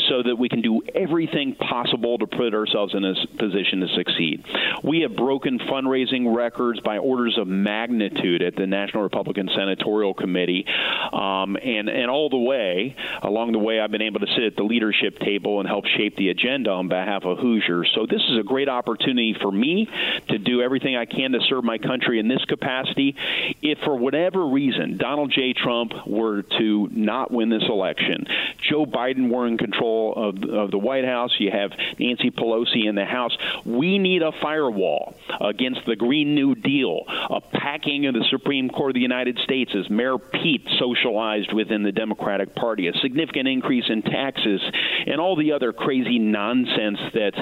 so 0.08 0.22
that 0.22 0.36
we 0.36 0.48
can 0.48 0.60
do 0.60 0.82
everything 0.94 1.54
possible 1.54 2.18
to 2.18 2.26
put 2.26 2.54
ourselves 2.54 2.94
in 2.94 3.04
a 3.04 3.14
position 3.38 3.80
to 3.80 3.88
succeed. 3.96 4.44
We 4.82 5.00
have 5.00 5.16
broken 5.16 5.58
fundraising 5.58 6.34
records 6.34 6.80
by 6.80 6.98
orders 6.98 7.38
of 7.38 7.48
magnitude 7.48 8.42
at 8.42 8.56
the 8.56 8.66
National 8.66 9.02
Republican 9.02 9.48
Senatorial 9.54 10.14
Committee. 10.14 10.66
Um, 11.12 11.56
and, 11.56 11.88
and 11.88 12.10
all 12.10 12.28
the 12.28 12.38
way, 12.38 12.94
along 13.22 13.52
the 13.52 13.58
way, 13.58 13.80
I've 13.80 13.90
been 13.90 14.02
able 14.02 14.20
to 14.20 14.26
sit 14.34 14.44
at 14.44 14.56
the 14.56 14.62
leadership 14.62 15.18
table 15.20 15.51
and 15.60 15.68
help 15.68 15.86
shape 15.86 16.16
the 16.16 16.30
agenda 16.30 16.70
on 16.70 16.88
behalf 16.88 17.24
of 17.24 17.38
Hoosiers. 17.38 17.90
So 17.94 18.06
this 18.06 18.22
is 18.30 18.38
a 18.38 18.42
great 18.42 18.68
opportunity 18.68 19.34
for 19.40 19.50
me 19.50 19.88
to 20.28 20.38
do 20.38 20.62
everything 20.62 20.96
I 20.96 21.04
can 21.04 21.32
to 21.32 21.40
serve 21.48 21.64
my 21.64 21.78
country 21.78 22.18
in 22.18 22.28
this 22.28 22.44
capacity. 22.46 23.16
If 23.60 23.78
for 23.84 23.96
whatever 23.96 24.46
reason 24.46 24.96
Donald 24.98 25.32
J. 25.32 25.52
Trump 25.52 25.92
were 26.06 26.42
to 26.42 26.88
not 26.92 27.30
win 27.30 27.48
this 27.48 27.64
election, 27.68 28.26
Joe 28.68 28.86
Biden 28.86 29.30
were 29.30 29.46
in 29.46 29.58
control 29.58 30.14
of, 30.16 30.44
of 30.44 30.70
the 30.70 30.78
White 30.78 31.04
House, 31.04 31.32
you 31.38 31.50
have 31.50 31.72
Nancy 31.98 32.30
Pelosi 32.30 32.88
in 32.88 32.94
the 32.94 33.04
House, 33.04 33.36
we 33.64 33.98
need 33.98 34.22
a 34.22 34.32
firewall 34.40 35.14
against 35.40 35.80
the 35.86 35.96
Green 35.96 36.34
New 36.34 36.54
Deal, 36.54 37.02
a 37.08 37.40
packing 37.40 38.06
of 38.06 38.14
the 38.14 38.24
Supreme 38.30 38.68
Court 38.68 38.90
of 38.90 38.94
the 38.94 39.00
United 39.00 39.38
States 39.44 39.72
as 39.74 39.88
Mayor 39.90 40.18
Pete 40.18 40.66
socialized 40.78 41.52
within 41.52 41.82
the 41.82 41.92
Democratic 41.92 42.54
Party, 42.54 42.88
a 42.88 42.92
significant 42.94 43.48
increase 43.48 43.84
in 43.88 44.02
taxes, 44.02 44.60
and 45.06 45.20
all 45.20 45.36
the 45.36 45.41
other 45.50 45.72
crazy 45.72 46.20
nonsense 46.20 47.00
that 47.14 47.32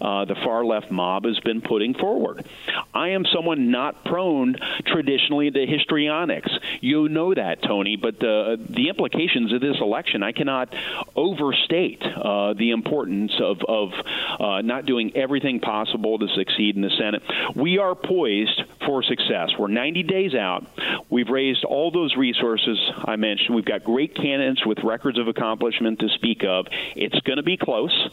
uh, 0.00 0.24
the 0.24 0.36
far 0.44 0.64
left 0.64 0.92
mob 0.92 1.24
has 1.24 1.40
been 1.40 1.60
putting 1.60 1.94
forward. 1.94 2.46
I 2.94 3.08
am 3.08 3.24
someone 3.34 3.72
not 3.72 4.04
prone 4.04 4.54
traditionally 4.86 5.50
to 5.50 5.66
histrionics. 5.66 6.50
You 6.80 7.08
know 7.08 7.34
that, 7.34 7.62
Tony, 7.62 7.96
but 7.96 8.20
the, 8.20 8.64
the 8.70 8.88
implications 8.88 9.52
of 9.52 9.60
this 9.60 9.76
election, 9.80 10.22
I 10.22 10.30
cannot 10.32 10.72
overstate 11.16 12.02
uh, 12.02 12.54
the 12.54 12.70
importance 12.70 13.32
of, 13.40 13.58
of 13.66 13.90
uh, 14.38 14.62
not 14.62 14.86
doing 14.86 15.16
everything 15.16 15.58
possible 15.58 16.18
to 16.18 16.28
succeed 16.36 16.76
in 16.76 16.82
the 16.82 16.90
Senate. 16.90 17.22
We 17.56 17.78
are 17.78 17.94
poised 17.94 18.62
for 18.84 19.02
success. 19.02 19.50
We're 19.58 19.68
90 19.68 20.02
days 20.04 20.34
out. 20.34 20.66
We've 21.10 21.28
raised 21.28 21.64
all 21.64 21.90
those 21.90 22.16
resources 22.16 22.78
I 23.04 23.16
mentioned. 23.16 23.54
We've 23.54 23.64
got 23.64 23.84
great 23.84 24.14
candidates 24.14 24.64
with 24.66 24.78
records 24.84 25.18
of 25.18 25.28
accomplishment 25.28 26.00
to 26.00 26.08
speak 26.10 26.44
of. 26.44 26.66
It's 26.96 27.18
going 27.20 27.38
to 27.38 27.42
be 27.42 27.47
close, 27.56 28.08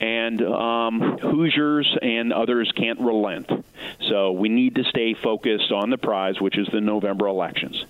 and 0.00 0.42
um, 0.42 1.18
Hoosiers 1.18 1.96
and 2.00 2.32
others 2.32 2.72
can't 2.76 3.00
relent. 3.00 3.50
So 4.08 4.32
we 4.32 4.48
need 4.48 4.76
to 4.76 4.84
stay 4.84 5.14
focused 5.14 5.72
on 5.72 5.90
the 5.90 5.98
prize, 5.98 6.40
which 6.40 6.58
is 6.58 6.68
the 6.72 6.80
November 6.80 7.26
elections 7.26 7.84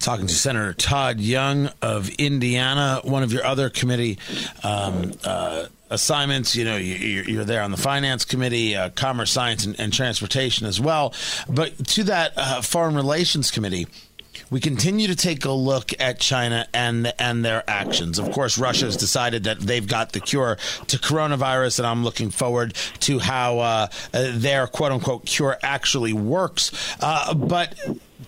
talking 0.00 0.26
to 0.26 0.34
Senator 0.34 0.72
Todd 0.72 1.20
Young 1.20 1.70
of 1.82 2.08
Indiana, 2.08 3.00
one 3.04 3.22
of 3.22 3.32
your 3.32 3.44
other 3.44 3.68
committee 3.68 4.18
um, 4.64 5.12
uh, 5.24 5.66
assignments. 5.90 6.56
You 6.56 6.64
know, 6.64 6.76
you, 6.76 7.40
are 7.40 7.44
there 7.44 7.62
on 7.62 7.70
the 7.70 7.76
finance 7.76 8.24
committee, 8.24 8.74
uh, 8.74 8.90
commerce, 8.90 9.30
science, 9.30 9.66
and, 9.66 9.78
and, 9.78 9.92
transportation 9.92 10.66
as 10.66 10.80
well. 10.80 11.14
But 11.48 11.86
to 11.88 12.04
that 12.04 12.32
uh, 12.36 12.62
foreign 12.62 12.94
relations 12.94 13.50
committee. 13.50 13.86
We 14.50 14.60
continue 14.60 15.06
to 15.08 15.16
take 15.16 15.44
a 15.44 15.52
look 15.52 15.92
at 16.00 16.18
China 16.18 16.66
and 16.72 17.12
and 17.18 17.44
their 17.44 17.68
actions. 17.68 18.18
Of 18.18 18.30
course, 18.32 18.58
Russia 18.58 18.86
has 18.86 18.96
decided 18.96 19.44
that 19.44 19.60
they've 19.60 19.86
got 19.86 20.12
the 20.12 20.20
cure 20.20 20.56
to 20.88 20.98
coronavirus, 20.98 21.80
and 21.80 21.86
I'm 21.86 22.04
looking 22.04 22.30
forward 22.30 22.74
to 23.00 23.18
how 23.18 23.58
uh, 23.58 23.86
their 24.12 24.66
quote 24.66 24.92
unquote 24.92 25.26
cure 25.26 25.58
actually 25.62 26.12
works. 26.12 26.96
Uh, 27.00 27.34
but 27.34 27.74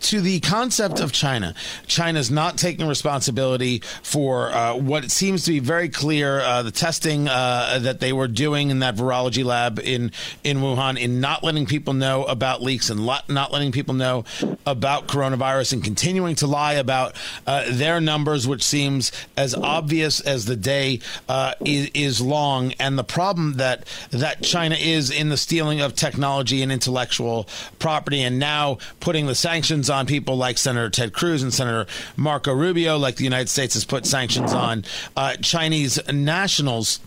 to 0.02 0.20
the 0.20 0.40
concept 0.40 1.00
of 1.00 1.12
China. 1.12 1.54
China's 1.86 2.30
not 2.30 2.58
taking 2.58 2.86
responsibility 2.86 3.80
for 4.02 4.50
uh, 4.50 4.74
what 4.74 5.10
seems 5.10 5.44
to 5.44 5.52
be 5.52 5.60
very 5.60 5.88
clear 5.88 6.40
uh, 6.40 6.62
the 6.62 6.70
testing 6.70 7.28
uh, 7.28 7.78
that 7.80 8.00
they 8.00 8.12
were 8.12 8.28
doing 8.28 8.70
in 8.70 8.80
that 8.80 8.96
virology 8.96 9.44
lab 9.44 9.78
in 9.78 10.12
in 10.44 10.58
Wuhan, 10.58 10.98
in 10.98 11.20
not 11.20 11.42
letting 11.44 11.66
people 11.66 11.94
know 11.94 12.24
about 12.24 12.62
leaks 12.62 12.90
and 12.90 13.04
not 13.28 13.52
letting 13.52 13.72
people 13.72 13.94
know 13.94 14.24
about 14.66 15.06
coronavirus, 15.06 15.74
and 15.74 15.84
continuing 15.84 16.34
to 16.36 16.46
lie 16.46 16.74
about 16.74 17.16
uh, 17.46 17.64
their 17.68 18.00
numbers, 18.00 18.46
which 18.46 18.62
seems 18.62 19.12
as 19.36 19.54
obvious 19.54 20.20
as 20.20 20.44
the 20.46 20.56
day 20.56 21.00
uh, 21.28 21.54
is, 21.64 21.90
is 21.94 22.20
long. 22.20 22.72
And 22.80 22.98
the 22.98 23.04
problem 23.04 23.54
that 23.54 23.86
that 24.10 24.42
China 24.42 24.76
is 24.78 25.10
in 25.10 25.28
the 25.28 25.36
stealing 25.36 25.80
of 25.80 25.94
technology 25.94 26.62
and 26.62 26.72
intellectual 26.72 27.48
property, 27.78 28.22
and 28.22 28.38
now 28.38 28.78
putting 29.00 29.26
the 29.26 29.34
sanctions 29.34 29.90
on 29.92 30.06
people 30.06 30.36
like 30.36 30.58
Senator 30.58 30.90
Ted 30.90 31.12
Cruz 31.12 31.42
and 31.42 31.54
Senator 31.54 31.86
Marco 32.16 32.52
Rubio, 32.52 32.96
like 32.98 33.16
the 33.16 33.24
United 33.24 33.48
States 33.48 33.74
has 33.74 33.84
put 33.84 34.06
sanctions 34.06 34.52
on 34.52 34.84
uh, 35.16 35.36
Chinese 35.36 36.00
nationals. 36.10 36.98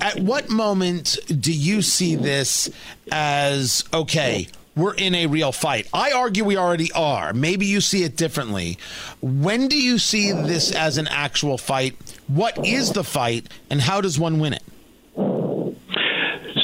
At 0.00 0.20
what 0.20 0.48
moment 0.48 1.18
do 1.28 1.52
you 1.52 1.82
see 1.82 2.14
this 2.14 2.70
as 3.10 3.84
okay? 3.92 4.48
We're 4.74 4.94
in 4.94 5.14
a 5.14 5.26
real 5.26 5.52
fight. 5.52 5.86
I 5.92 6.12
argue 6.12 6.44
we 6.44 6.56
already 6.56 6.90
are. 6.92 7.34
Maybe 7.34 7.66
you 7.66 7.82
see 7.82 8.04
it 8.04 8.16
differently. 8.16 8.78
When 9.20 9.68
do 9.68 9.76
you 9.76 9.98
see 9.98 10.32
this 10.32 10.72
as 10.74 10.96
an 10.96 11.08
actual 11.08 11.58
fight? 11.58 11.94
What 12.26 12.64
is 12.64 12.92
the 12.92 13.04
fight, 13.04 13.48
and 13.68 13.82
how 13.82 14.00
does 14.00 14.18
one 14.18 14.38
win 14.40 14.54
it? 14.54 14.62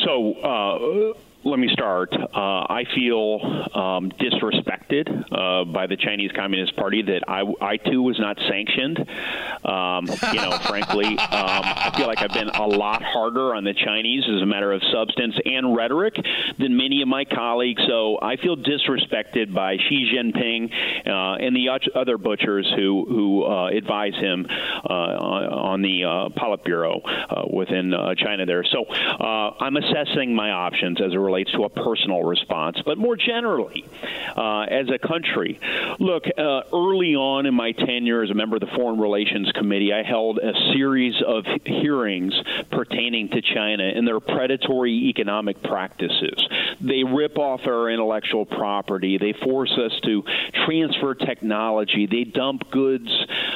So, 0.05 0.33
uh, 0.43 1.13
let 1.49 1.59
me 1.59 1.69
start. 1.73 2.13
Uh, 2.13 2.29
I 2.35 2.85
feel 2.95 3.41
um, 3.75 4.11
disrespected 4.13 5.09
uh, 5.33 5.65
by 5.65 5.87
the 5.87 5.97
Chinese 5.97 6.31
Communist 6.35 6.77
Party 6.77 7.03
that 7.03 7.23
I, 7.27 7.43
I 7.61 7.77
too 7.77 8.03
was 8.03 8.19
not 8.19 8.37
sanctioned. 8.49 8.99
Um, 9.65 10.07
you 10.33 10.41
know, 10.41 10.59
frankly, 10.67 11.07
um, 11.19 11.63
I 11.65 11.93
feel 11.97 12.07
like 12.07 12.23
I've 12.23 12.33
been 12.33 12.51
a 12.51 12.67
lot 12.67 13.03
harder 13.03 13.55
on 13.55 13.65
the 13.65 13.75
Chinese 13.75 14.25
as 14.29 14.43
a 14.43 14.47
matter 14.47 14.73
of 14.73 14.83
substance 14.93 15.37
and 15.45 15.77
rhetoric 15.77 16.17
than 16.59 16.77
many 16.77 17.03
of 17.03 17.09
my 17.09 17.25
colleagues. 17.25 17.83
So 17.87 18.19
I 18.21 18.37
feel 18.37 18.57
disrespected 18.57 19.55
by 19.55 19.77
Xi 19.77 20.13
Jinping 20.15 20.73
uh, 21.07 21.45
and 21.45 21.57
the 21.57 21.69
other 21.95 22.19
butchers 22.19 22.71
who 22.77 23.07
who 23.09 23.45
uh, 23.45 23.69
advise 23.69 24.15
him 24.15 24.47
uh, 24.49 24.93
on 24.93 25.83
the 25.83 26.05
uh, 26.05 26.29
Politburo 26.31 27.53
within 27.53 27.95
China. 28.17 28.45
There, 28.45 28.65
so 28.65 28.85
I'm 28.89 29.77
assessing 29.77 30.35
my 30.35 30.51
options 30.51 31.01
as 31.01 31.13
a 31.13 31.19
relates 31.19 31.38
to 31.47 31.65
a 31.65 31.69
personal 31.69 32.23
response, 32.23 32.79
but 32.85 32.99
more 32.99 33.17
generally, 33.17 33.85
uh, 34.37 34.63
as 34.63 34.89
a 34.91 34.99
country. 34.99 35.61
Look, 35.99 36.25
uh, 36.37 36.63
early 36.73 37.15
on 37.15 37.47
in 37.47 37.55
my 37.55 37.73
tenure 37.73 38.23
as 38.23 38.31
a 38.31 38.35
member 38.35 38.57
of 38.57 38.61
the 38.61 38.69
Foreign 38.77 39.01
Relations 39.01 39.51
Committee, 39.53 39.93
I 39.93 40.03
held 40.03 40.39
a 40.39 40.53
series 40.73 41.15
of 41.27 41.45
hearings 41.65 42.35
pertaining 42.71 43.29
to 43.31 43.43
China 43.43 43.85
and 43.85 44.07
their 44.07 44.21
predatory 44.21 45.09
economic 45.09 45.63
practices. 45.63 46.47
They 46.81 47.05
rip 47.05 47.39
off 47.39 47.61
our 47.67 47.91
intellectual 47.91 48.47
property, 48.47 49.19
they 49.19 49.35
force 49.45 49.73
us 49.79 49.93
to 50.05 50.23
transfer 50.67 51.15
technology, 51.15 52.07
they 52.07 52.25
dump 52.25 52.71
goods 52.71 53.11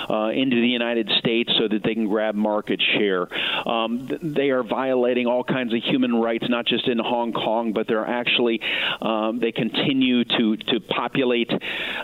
uh, 0.08 0.28
into 0.28 0.56
the 0.56 0.68
United 0.68 1.10
States 1.18 1.52
so 1.58 1.68
that 1.68 1.82
they 1.82 1.94
can 1.94 2.08
grab 2.08 2.34
market 2.34 2.80
share. 2.96 3.28
Um, 3.68 4.08
they 4.22 4.50
are 4.50 4.62
violating 4.62 5.26
all 5.26 5.44
kinds 5.44 5.72
of 5.72 5.82
human 5.82 6.14
rights, 6.14 6.48
not 6.48 6.66
just 6.66 6.88
in 6.88 6.98
Hong 6.98 7.32
Kong 7.32 7.71
but 7.72 7.86
they're 7.86 8.06
actually 8.06 8.60
um, 9.00 9.38
they 9.40 9.52
continue 9.52 10.24
to 10.24 10.56
to 10.56 10.80
populate 10.80 11.50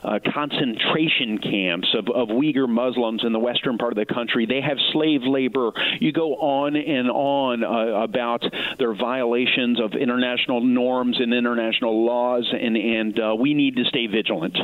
uh, 0.03 0.19
concentration 0.33 1.39
camps 1.39 1.89
of, 1.95 2.09
of 2.09 2.29
Uyghur 2.29 2.69
Muslims 2.69 3.23
in 3.25 3.33
the 3.33 3.39
western 3.39 3.79
part 3.79 3.93
of 3.93 3.97
the 3.97 4.13
country. 4.13 4.47
They 4.47 4.61
have 4.61 4.79
slave 4.93 5.23
labor. 5.23 5.71
You 6.01 6.13
go 6.13 6.35
on 6.35 6.77
and 6.77 7.11
on 7.11 7.65
uh, 7.65 8.03
about 8.03 8.45
their 8.79 8.95
violations 8.95 9.81
of 9.81 9.93
international 9.95 10.61
norms 10.61 10.99
norms 10.99 11.21
and 11.21 11.33
international 11.33 12.05
laws, 12.05 12.49
and 12.53 12.77
and 12.77 13.21
uh, 13.21 13.35
we 13.39 13.55
need 13.55 13.77
to 13.77 13.85
stay 13.85 14.07
vigilant. 14.07 14.59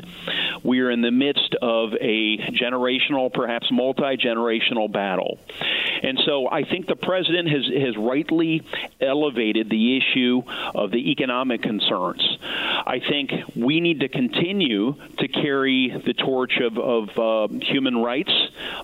We 0.62 0.80
are 0.80 0.90
in 0.90 1.00
the 1.00 1.10
midst 1.10 1.54
of 1.60 1.92
a 2.00 2.38
generational, 2.52 3.32
perhaps 3.32 3.68
multi 3.70 4.16
generational 4.16 4.90
battle, 4.90 5.38
and 6.02 6.18
so 6.24 6.48
I 6.48 6.64
think 6.64 6.86
the 6.86 6.96
president 6.96 7.48
has 7.48 7.64
has 7.66 7.96
rightly 7.96 8.62
elevated 9.00 9.70
the 9.70 9.96
issue 9.96 10.42
of 10.74 10.83
the 10.90 11.10
economic 11.10 11.62
concerns. 11.62 12.38
I 12.86 13.00
think 13.00 13.30
we 13.56 13.80
need 13.80 14.00
to 14.00 14.08
continue 14.08 14.94
to 15.18 15.28
carry 15.28 15.90
the 16.04 16.12
torch 16.12 16.58
of, 16.60 16.78
of 16.78 17.18
uh, 17.18 17.54
human 17.64 17.96
rights 17.96 18.32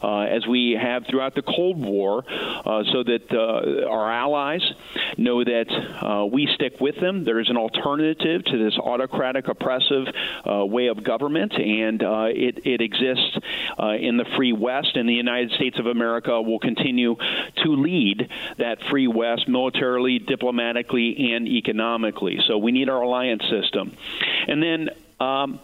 uh, 0.02 0.20
as 0.20 0.46
we 0.46 0.72
have 0.80 1.06
throughout 1.06 1.34
the 1.34 1.42
Cold 1.42 1.78
War, 1.78 2.24
uh, 2.28 2.84
so 2.92 3.02
that 3.02 3.30
uh, 3.30 3.88
our 3.88 4.10
allies 4.10 4.62
know 5.18 5.44
that 5.44 5.68
uh, 6.02 6.24
we 6.24 6.48
stick 6.54 6.80
with 6.80 6.98
them. 6.98 7.24
There 7.24 7.40
is 7.40 7.50
an 7.50 7.58
alternative 7.58 8.44
to 8.44 8.58
this 8.58 8.78
autocratic, 8.78 9.48
oppressive 9.48 10.06
way 10.46 10.86
of 10.86 11.02
government, 11.02 11.52
and 11.54 12.02
it, 12.02 12.66
it 12.66 12.80
exists 12.80 13.38
in 13.78 14.16
the 14.16 14.24
free 14.36 14.52
West, 14.52 14.96
and 14.96 15.08
the 15.08 15.14
United 15.14 15.50
States 15.52 15.78
of 15.78 15.86
America 15.86 16.40
will 16.40 16.58
continue 16.58 17.16
to 17.56 17.68
lead 17.68 18.28
that 18.58 18.78
free 18.90 19.08
West 19.08 19.48
militarily, 19.48 20.18
diplomatically, 20.18 21.34
and 21.34 21.46
economically. 21.46 22.38
So 22.46 22.58
we 22.58 22.72
need 22.72 22.88
our 22.88 23.02
alliance 23.02 23.42
system. 23.50 23.89
And 24.48 24.62
then 24.62 24.90
um, 25.20 25.60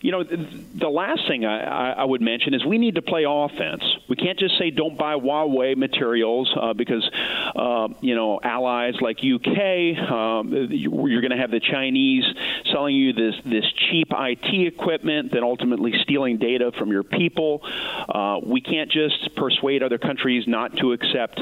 you 0.00 0.12
know, 0.12 0.22
the 0.22 0.88
last 0.88 1.26
thing 1.28 1.44
I, 1.44 1.92
I, 1.92 2.04
would 2.04 2.20
mention 2.20 2.54
is 2.54 2.64
we 2.64 2.78
need 2.78 2.96
to 2.96 3.02
play 3.02 3.24
offense. 3.26 3.82
We 4.08 4.16
can't 4.16 4.38
just 4.38 4.58
say 4.58 4.70
don't 4.70 4.96
buy 4.96 5.14
Huawei 5.14 5.76
materials 5.76 6.52
uh, 6.60 6.72
because, 6.72 7.08
uh, 7.56 7.88
you 8.00 8.14
know, 8.14 8.40
allies 8.42 8.94
like 9.00 9.18
UK, 9.18 10.10
um, 10.10 10.52
you're 10.70 11.20
going 11.20 11.30
to 11.30 11.36
have 11.36 11.50
the 11.50 11.60
Chinese 11.60 12.24
selling 12.72 12.96
you 12.96 13.12
this 13.12 13.34
this 13.44 13.64
cheap 13.90 14.08
IT 14.10 14.66
equipment, 14.66 15.32
then 15.32 15.42
ultimately 15.42 15.92
stealing 16.02 16.38
data 16.38 16.72
from 16.78 16.90
your 16.90 17.02
people. 17.02 17.62
Uh, 18.08 18.40
we 18.42 18.60
can't 18.60 18.90
just 18.90 19.34
persuade 19.36 19.82
other 19.82 19.98
countries 19.98 20.44
not 20.46 20.76
to 20.76 20.92
accept 20.92 21.40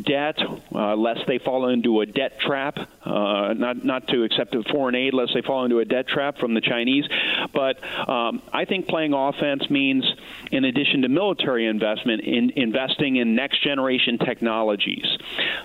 debt, 0.00 0.38
uh, 0.74 0.96
lest 0.96 1.26
they 1.26 1.38
fall 1.38 1.68
into 1.68 2.00
a 2.00 2.06
debt 2.06 2.38
trap. 2.40 2.78
Uh, 3.04 3.54
not 3.54 3.84
not 3.84 4.08
to 4.08 4.24
accept 4.24 4.54
foreign 4.70 4.94
aid, 4.94 5.14
lest 5.14 5.32
they 5.34 5.42
fall 5.42 5.64
into 5.64 5.78
a 5.78 5.84
debt 5.84 6.06
trap 6.08 6.38
from 6.38 6.54
the 6.54 6.60
Chinese, 6.60 7.04
but 7.52 7.78
um, 8.06 8.42
I 8.52 8.64
think 8.64 8.88
playing 8.88 9.12
offense 9.14 9.68
means, 9.70 10.04
in 10.50 10.64
addition 10.64 11.02
to 11.02 11.08
military 11.08 11.66
investment, 11.66 12.22
in 12.22 12.50
investing 12.56 13.16
in 13.16 13.34
next 13.34 13.62
generation 13.62 14.18
technologies 14.18 15.06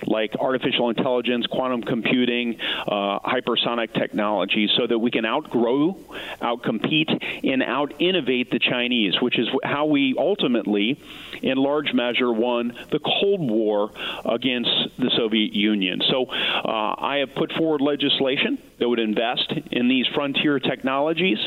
like 0.06 0.34
artificial 0.38 0.90
intelligence, 0.90 1.46
quantum 1.46 1.82
computing, 1.82 2.58
uh, 2.86 3.18
hypersonic 3.20 3.92
technology, 3.92 4.68
so 4.76 4.86
that 4.86 4.98
we 4.98 5.10
can 5.10 5.24
outgrow, 5.24 5.94
outcompete, 6.40 7.44
and 7.44 7.62
out 7.62 7.94
innovate 7.98 8.50
the 8.50 8.58
Chinese, 8.58 9.20
which 9.20 9.38
is 9.38 9.48
how 9.62 9.86
we 9.86 10.14
ultimately, 10.18 11.00
in 11.42 11.58
large 11.58 11.92
measure, 11.92 12.32
won 12.32 12.72
the 12.90 12.98
Cold 12.98 13.40
War 13.40 13.90
against 14.24 14.70
the 14.98 15.10
Soviet 15.16 15.52
Union. 15.52 16.00
So 16.08 16.26
uh, 16.26 16.94
I 16.98 17.18
have 17.18 17.34
put 17.34 17.52
forward 17.52 17.80
legislation 17.80 18.58
that 18.78 18.88
would 18.88 18.98
invest 19.00 19.52
in 19.70 19.88
these 19.88 20.06
frontier 20.14 20.58
technologies. 20.58 21.38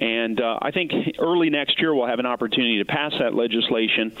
And 0.00 0.40
uh, 0.40 0.58
I 0.60 0.70
think 0.70 0.92
early 1.18 1.50
next 1.50 1.80
year 1.80 1.94
we'll 1.94 2.06
have 2.06 2.18
an 2.18 2.26
opportunity 2.26 2.78
to 2.78 2.84
pass 2.84 3.12
that 3.18 3.34
legislation. 3.34 4.12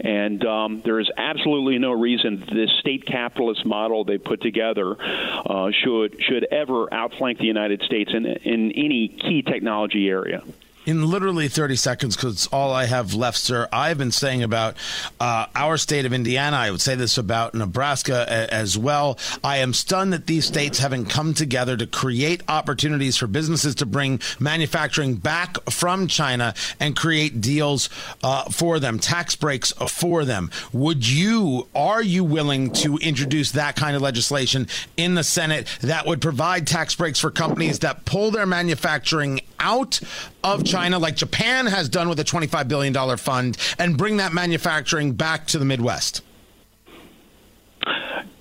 And 0.00 0.44
um, 0.44 0.82
there 0.84 0.98
is 0.98 1.10
absolutely 1.16 1.78
no 1.78 1.92
reason 1.92 2.44
this 2.52 2.70
state 2.80 3.06
capitalist 3.06 3.64
model 3.64 4.04
they 4.04 4.18
put 4.18 4.40
together 4.40 4.96
uh, 5.00 5.70
should 5.70 6.22
should 6.22 6.44
ever 6.50 6.92
outflank 6.92 7.38
the 7.38 7.46
United 7.46 7.82
States 7.82 8.10
in 8.12 8.26
in 8.26 8.72
any 8.72 9.08
key 9.08 9.42
technology 9.42 10.08
area 10.08 10.42
in 10.86 11.08
literally 11.08 11.48
30 11.48 11.76
seconds, 11.76 12.16
because 12.16 12.34
it's 12.34 12.46
all 12.48 12.72
I 12.72 12.86
have 12.86 13.14
left, 13.14 13.38
sir, 13.38 13.68
I've 13.72 13.98
been 13.98 14.10
saying 14.10 14.42
about 14.42 14.76
uh, 15.20 15.46
our 15.54 15.76
state 15.76 16.06
of 16.06 16.12
Indiana. 16.12 16.56
I 16.56 16.70
would 16.70 16.80
say 16.80 16.94
this 16.94 17.18
about 17.18 17.54
Nebraska 17.54 18.24
a- 18.28 18.52
as 18.52 18.78
well. 18.78 19.18
I 19.44 19.58
am 19.58 19.74
stunned 19.74 20.12
that 20.12 20.26
these 20.26 20.46
states 20.46 20.78
haven't 20.78 21.06
come 21.06 21.34
together 21.34 21.76
to 21.76 21.86
create 21.86 22.42
opportunities 22.48 23.16
for 23.16 23.26
businesses 23.26 23.74
to 23.76 23.86
bring 23.86 24.20
manufacturing 24.38 25.16
back 25.16 25.58
from 25.70 26.06
China 26.06 26.54
and 26.78 26.96
create 26.96 27.40
deals 27.40 27.90
uh, 28.22 28.44
for 28.44 28.78
them, 28.78 28.98
tax 28.98 29.36
breaks 29.36 29.72
for 29.88 30.24
them. 30.24 30.50
Would 30.72 31.08
you, 31.08 31.68
are 31.74 32.02
you 32.02 32.24
willing 32.24 32.72
to 32.74 32.96
introduce 32.96 33.52
that 33.52 33.76
kind 33.76 33.96
of 33.96 34.02
legislation 34.02 34.66
in 34.96 35.14
the 35.14 35.24
Senate 35.24 35.66
that 35.82 36.06
would 36.06 36.22
provide 36.22 36.66
tax 36.66 36.94
breaks 36.94 37.20
for 37.20 37.30
companies 37.30 37.80
that 37.80 38.04
pull 38.04 38.30
their 38.30 38.46
manufacturing 38.46 39.40
out 39.60 40.00
of 40.42 40.64
China, 40.64 40.98
like 40.98 41.16
Japan 41.16 41.66
has 41.66 41.88
done 41.88 42.08
with 42.08 42.18
a 42.18 42.24
$25 42.24 42.66
billion 42.68 43.16
fund, 43.16 43.56
and 43.78 43.96
bring 43.96 44.16
that 44.16 44.32
manufacturing 44.32 45.12
back 45.12 45.46
to 45.48 45.58
the 45.58 45.64
Midwest? 45.64 46.22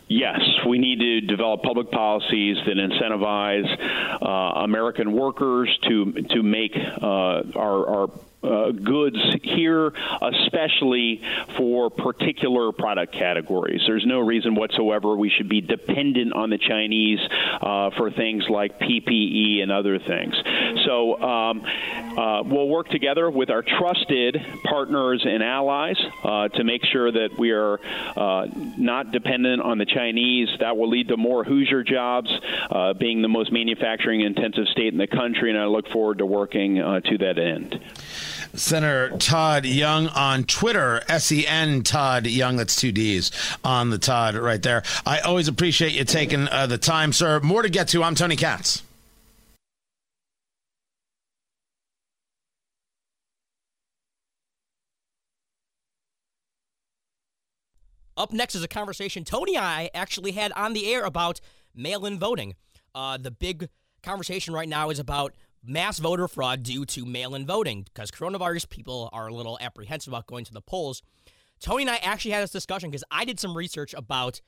Yes, 0.07 0.39
we 0.67 0.79
need 0.79 0.99
to 0.99 1.21
develop 1.21 1.61
public 1.61 1.91
policies 1.91 2.57
that 2.65 2.77
incentivize 2.77 3.67
uh, 4.21 4.63
American 4.63 5.11
workers 5.13 5.69
to 5.87 6.13
to 6.31 6.41
make 6.41 6.75
uh, 6.75 7.43
our, 7.55 7.87
our 7.87 8.09
uh, 8.41 8.71
goods 8.71 9.17
here, 9.43 9.91
especially 10.21 11.21
for 11.57 11.89
particular 11.89 12.71
product 12.71 13.13
categories. 13.13 13.81
There's 13.85 14.05
no 14.05 14.19
reason 14.19 14.55
whatsoever 14.55 15.15
we 15.15 15.29
should 15.29 15.49
be 15.49 15.61
dependent 15.61 16.33
on 16.33 16.49
the 16.49 16.57
Chinese 16.57 17.19
uh, 17.61 17.89
for 17.97 18.11
things 18.11 18.45
like 18.49 18.79
PPE 18.79 19.61
and 19.61 19.71
other 19.71 19.99
things. 19.99 20.35
So 20.85 21.21
um, 21.21 21.65
uh, 21.65 22.43
we'll 22.45 22.69
work 22.69 22.87
together 22.89 23.29
with 23.29 23.49
our 23.49 23.61
trusted 23.61 24.37
partners 24.63 25.25
and 25.25 25.43
allies 25.43 25.97
uh, 26.23 26.47
to 26.49 26.63
make 26.63 26.85
sure 26.85 27.11
that 27.11 27.37
we 27.37 27.51
are 27.51 27.79
uh, 28.15 28.47
not 28.77 29.11
dependent 29.11 29.61
on 29.61 29.77
the 29.77 29.85
Chinese. 29.85 30.49
That 30.59 30.77
will 30.77 30.89
lead 30.89 31.09
to 31.09 31.17
more 31.17 31.43
Hoosier 31.43 31.83
jobs, 31.83 32.29
being 32.99 33.21
the 33.21 33.27
most 33.27 33.51
manufacturing 33.51 34.21
intensive 34.21 34.67
state 34.71 34.93
in 34.93 34.97
the 34.97 35.07
country, 35.07 35.49
and 35.49 35.59
I 35.59 35.65
look 35.65 35.89
forward 35.89 36.19
to 36.19 36.25
working 36.25 36.75
to 36.75 37.17
that 37.19 37.37
end. 37.37 37.79
Senator 38.53 39.15
Todd 39.17 39.65
Young 39.65 40.07
on 40.07 40.43
Twitter, 40.43 41.01
S 41.07 41.31
E 41.31 41.45
N 41.45 41.83
Todd 41.83 42.27
Young. 42.27 42.57
That's 42.57 42.75
two 42.75 42.91
D's 42.91 43.31
on 43.63 43.89
the 43.89 43.97
Todd 43.97 44.35
right 44.35 44.61
there. 44.61 44.83
I 45.05 45.19
always 45.19 45.47
appreciate 45.47 45.93
you 45.93 46.03
taking 46.03 46.47
uh, 46.47 46.67
the 46.67 46.77
time, 46.77 47.13
sir. 47.13 47.39
More 47.39 47.61
to 47.61 47.69
get 47.69 47.87
to. 47.89 48.03
I'm 48.03 48.15
Tony 48.15 48.35
Katz. 48.35 48.83
Up 58.19 58.33
next 58.33 58.53
is 58.53 58.61
a 58.61 58.67
conversation 58.67 59.23
Tony 59.23 59.55
and 59.55 59.65
I 59.65 59.89
actually 59.93 60.33
had 60.33 60.51
on 60.51 60.73
the 60.73 60.93
air 60.93 61.05
about 61.05 61.39
mail 61.73 62.05
in 62.05 62.19
voting. 62.19 62.55
Uh, 62.93 63.17
the 63.17 63.31
big 63.31 63.69
conversation 64.03 64.53
right 64.53 64.67
now 64.67 64.89
is 64.89 64.99
about 64.99 65.33
mass 65.63 65.99
voter 65.99 66.27
fraud 66.27 66.63
due 66.63 66.85
to 66.85 67.05
mail 67.05 67.35
in 67.35 67.45
voting 67.45 67.83
because 67.83 68.11
coronavirus 68.11 68.69
people 68.69 69.09
are 69.13 69.27
a 69.27 69.33
little 69.33 69.57
apprehensive 69.61 70.11
about 70.11 70.27
going 70.27 70.45
to 70.45 70.53
the 70.53 70.61
polls. 70.61 71.01
Tony 71.59 71.83
and 71.83 71.89
I 71.89 71.97
actually 71.97 72.31
had 72.31 72.43
this 72.43 72.51
discussion 72.51 72.89
because 72.89 73.03
I 73.11 73.25
did 73.25 73.39
some 73.39 73.55
research 73.55 73.93
about 73.93 74.41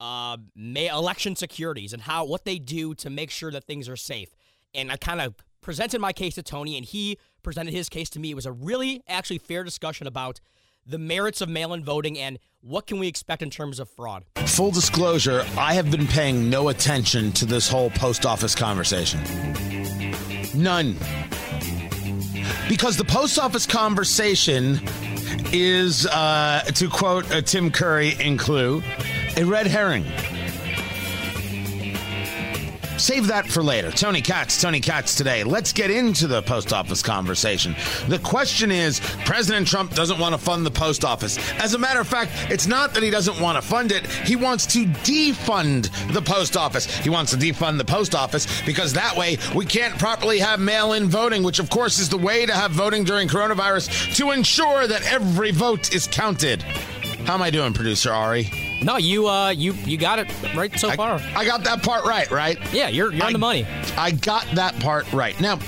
uh, 0.00 0.36
election 0.56 1.36
securities 1.36 1.92
and 1.92 2.02
how 2.02 2.24
what 2.24 2.44
they 2.44 2.58
do 2.58 2.94
to 2.96 3.10
make 3.10 3.30
sure 3.30 3.50
that 3.50 3.64
things 3.64 3.88
are 3.88 3.96
safe. 3.96 4.30
And 4.74 4.90
I 4.90 4.96
kind 4.96 5.20
of 5.20 5.34
presented 5.60 6.00
my 6.00 6.12
case 6.12 6.34
to 6.34 6.42
Tony, 6.42 6.76
and 6.76 6.84
he 6.84 7.18
presented 7.42 7.72
his 7.72 7.88
case 7.88 8.10
to 8.10 8.20
me. 8.20 8.30
It 8.30 8.34
was 8.34 8.46
a 8.46 8.52
really 8.52 9.02
actually 9.08 9.38
fair 9.38 9.64
discussion 9.64 10.06
about 10.06 10.40
the 10.86 10.98
merits 10.98 11.40
of 11.40 11.48
mail 11.48 11.72
in 11.72 11.82
voting 11.82 12.18
and 12.18 12.38
what 12.60 12.86
can 12.86 12.98
we 12.98 13.08
expect 13.08 13.42
in 13.42 13.50
terms 13.50 13.80
of 13.80 13.88
fraud. 13.88 14.24
Full 14.36 14.70
disclosure, 14.70 15.44
I 15.58 15.74
have 15.74 15.90
been 15.90 16.06
paying 16.06 16.48
no 16.48 16.68
attention 16.68 17.32
to 17.32 17.44
this 17.44 17.68
whole 17.68 17.90
post 17.90 18.24
office 18.24 18.54
conversation. 18.54 19.20
None. 20.56 20.96
Because 22.68 22.96
the 22.96 23.04
post 23.04 23.38
office 23.38 23.66
conversation 23.66 24.80
is, 25.52 26.06
uh, 26.06 26.62
to 26.74 26.88
quote 26.88 27.30
uh, 27.30 27.42
Tim 27.42 27.70
Curry 27.70 28.14
in 28.20 28.36
Clue, 28.36 28.82
a 29.36 29.44
red 29.44 29.66
herring. 29.66 30.04
Save 32.98 33.26
that 33.26 33.46
for 33.46 33.62
later. 33.62 33.90
Tony 33.90 34.22
Katz, 34.22 34.60
Tony 34.60 34.80
Katz 34.80 35.14
today. 35.14 35.44
Let's 35.44 35.72
get 35.72 35.90
into 35.90 36.26
the 36.26 36.42
post 36.42 36.72
office 36.72 37.02
conversation. 37.02 37.76
The 38.08 38.18
question 38.18 38.70
is 38.70 39.00
President 39.24 39.66
Trump 39.66 39.94
doesn't 39.94 40.18
want 40.18 40.34
to 40.34 40.38
fund 40.38 40.64
the 40.64 40.70
post 40.70 41.04
office. 41.04 41.38
As 41.60 41.74
a 41.74 41.78
matter 41.78 42.00
of 42.00 42.08
fact, 42.08 42.32
it's 42.50 42.66
not 42.66 42.94
that 42.94 43.02
he 43.02 43.10
doesn't 43.10 43.40
want 43.40 43.56
to 43.56 43.62
fund 43.62 43.92
it, 43.92 44.06
he 44.06 44.34
wants 44.34 44.66
to 44.66 44.86
defund 44.86 45.90
the 46.12 46.22
post 46.22 46.56
office. 46.56 46.86
He 46.86 47.10
wants 47.10 47.32
to 47.32 47.36
defund 47.36 47.78
the 47.78 47.84
post 47.84 48.14
office 48.14 48.62
because 48.62 48.92
that 48.94 49.16
way 49.16 49.36
we 49.54 49.66
can't 49.66 49.98
properly 49.98 50.38
have 50.38 50.58
mail 50.58 50.94
in 50.94 51.08
voting, 51.08 51.42
which 51.42 51.58
of 51.58 51.68
course 51.68 51.98
is 51.98 52.08
the 52.08 52.18
way 52.18 52.46
to 52.46 52.52
have 52.52 52.70
voting 52.70 53.04
during 53.04 53.28
coronavirus 53.28 54.14
to 54.16 54.30
ensure 54.30 54.86
that 54.86 55.02
every 55.12 55.50
vote 55.50 55.94
is 55.94 56.06
counted. 56.06 56.62
How 57.26 57.34
am 57.34 57.42
I 57.42 57.50
doing, 57.50 57.72
producer 57.72 58.12
Ari? 58.12 58.65
No, 58.82 58.96
you 58.98 59.28
uh, 59.28 59.50
you 59.50 59.72
you 59.84 59.96
got 59.96 60.18
it 60.18 60.28
right 60.54 60.78
so 60.78 60.90
I, 60.90 60.96
far. 60.96 61.20
I 61.34 61.44
got 61.44 61.64
that 61.64 61.82
part 61.82 62.04
right, 62.04 62.30
right? 62.30 62.58
Yeah, 62.72 62.88
you're 62.88 63.12
you're 63.12 63.24
I, 63.24 63.28
on 63.28 63.32
the 63.32 63.38
money. 63.38 63.66
I 63.96 64.10
got 64.10 64.46
that 64.54 64.78
part 64.80 65.10
right. 65.12 65.38
Now, 65.40 65.58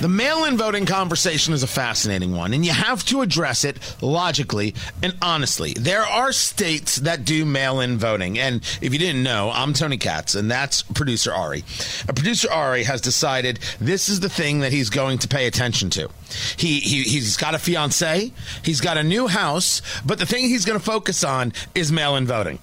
the 0.00 0.08
mail 0.08 0.44
in 0.44 0.56
voting 0.56 0.86
conversation 0.86 1.52
is 1.52 1.62
a 1.62 1.66
fascinating 1.66 2.32
one, 2.32 2.54
and 2.54 2.64
you 2.64 2.72
have 2.72 3.04
to 3.06 3.20
address 3.20 3.64
it 3.64 3.76
logically 4.00 4.74
and 5.02 5.14
honestly. 5.20 5.74
There 5.74 6.02
are 6.02 6.32
states 6.32 6.96
that 6.96 7.24
do 7.24 7.44
mail 7.44 7.80
in 7.80 7.98
voting. 7.98 8.38
And 8.38 8.62
if 8.80 8.92
you 8.92 8.98
didn't 8.98 9.22
know, 9.22 9.50
I'm 9.52 9.74
Tony 9.74 9.98
Katz, 9.98 10.34
and 10.34 10.50
that's 10.50 10.82
producer 10.82 11.32
Ari. 11.32 11.64
Uh, 12.08 12.12
producer 12.12 12.50
Ari 12.50 12.84
has 12.84 13.00
decided 13.00 13.58
this 13.80 14.08
is 14.08 14.20
the 14.20 14.30
thing 14.30 14.60
that 14.60 14.72
he's 14.72 14.88
going 14.88 15.18
to 15.18 15.28
pay 15.28 15.46
attention 15.46 15.90
to. 15.90 16.08
He, 16.56 16.80
he, 16.80 17.02
he's 17.02 17.36
got 17.36 17.54
a 17.54 17.58
fiance, 17.58 18.32
he's 18.64 18.80
got 18.80 18.96
a 18.96 19.02
new 19.02 19.28
house, 19.28 19.82
but 20.04 20.18
the 20.18 20.26
thing 20.26 20.44
he's 20.44 20.64
going 20.64 20.78
to 20.78 20.84
focus 20.84 21.24
on 21.24 21.52
is 21.74 21.92
mail 21.92 22.16
in 22.16 22.26
voting. 22.26 22.58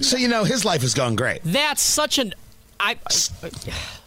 So, 0.00 0.16
you 0.16 0.28
know, 0.28 0.44
his 0.44 0.64
life 0.64 0.82
has 0.82 0.94
gone 0.94 1.16
great. 1.16 1.40
That's 1.44 1.82
such 1.82 2.18
an 2.18 2.34
I 2.80 2.96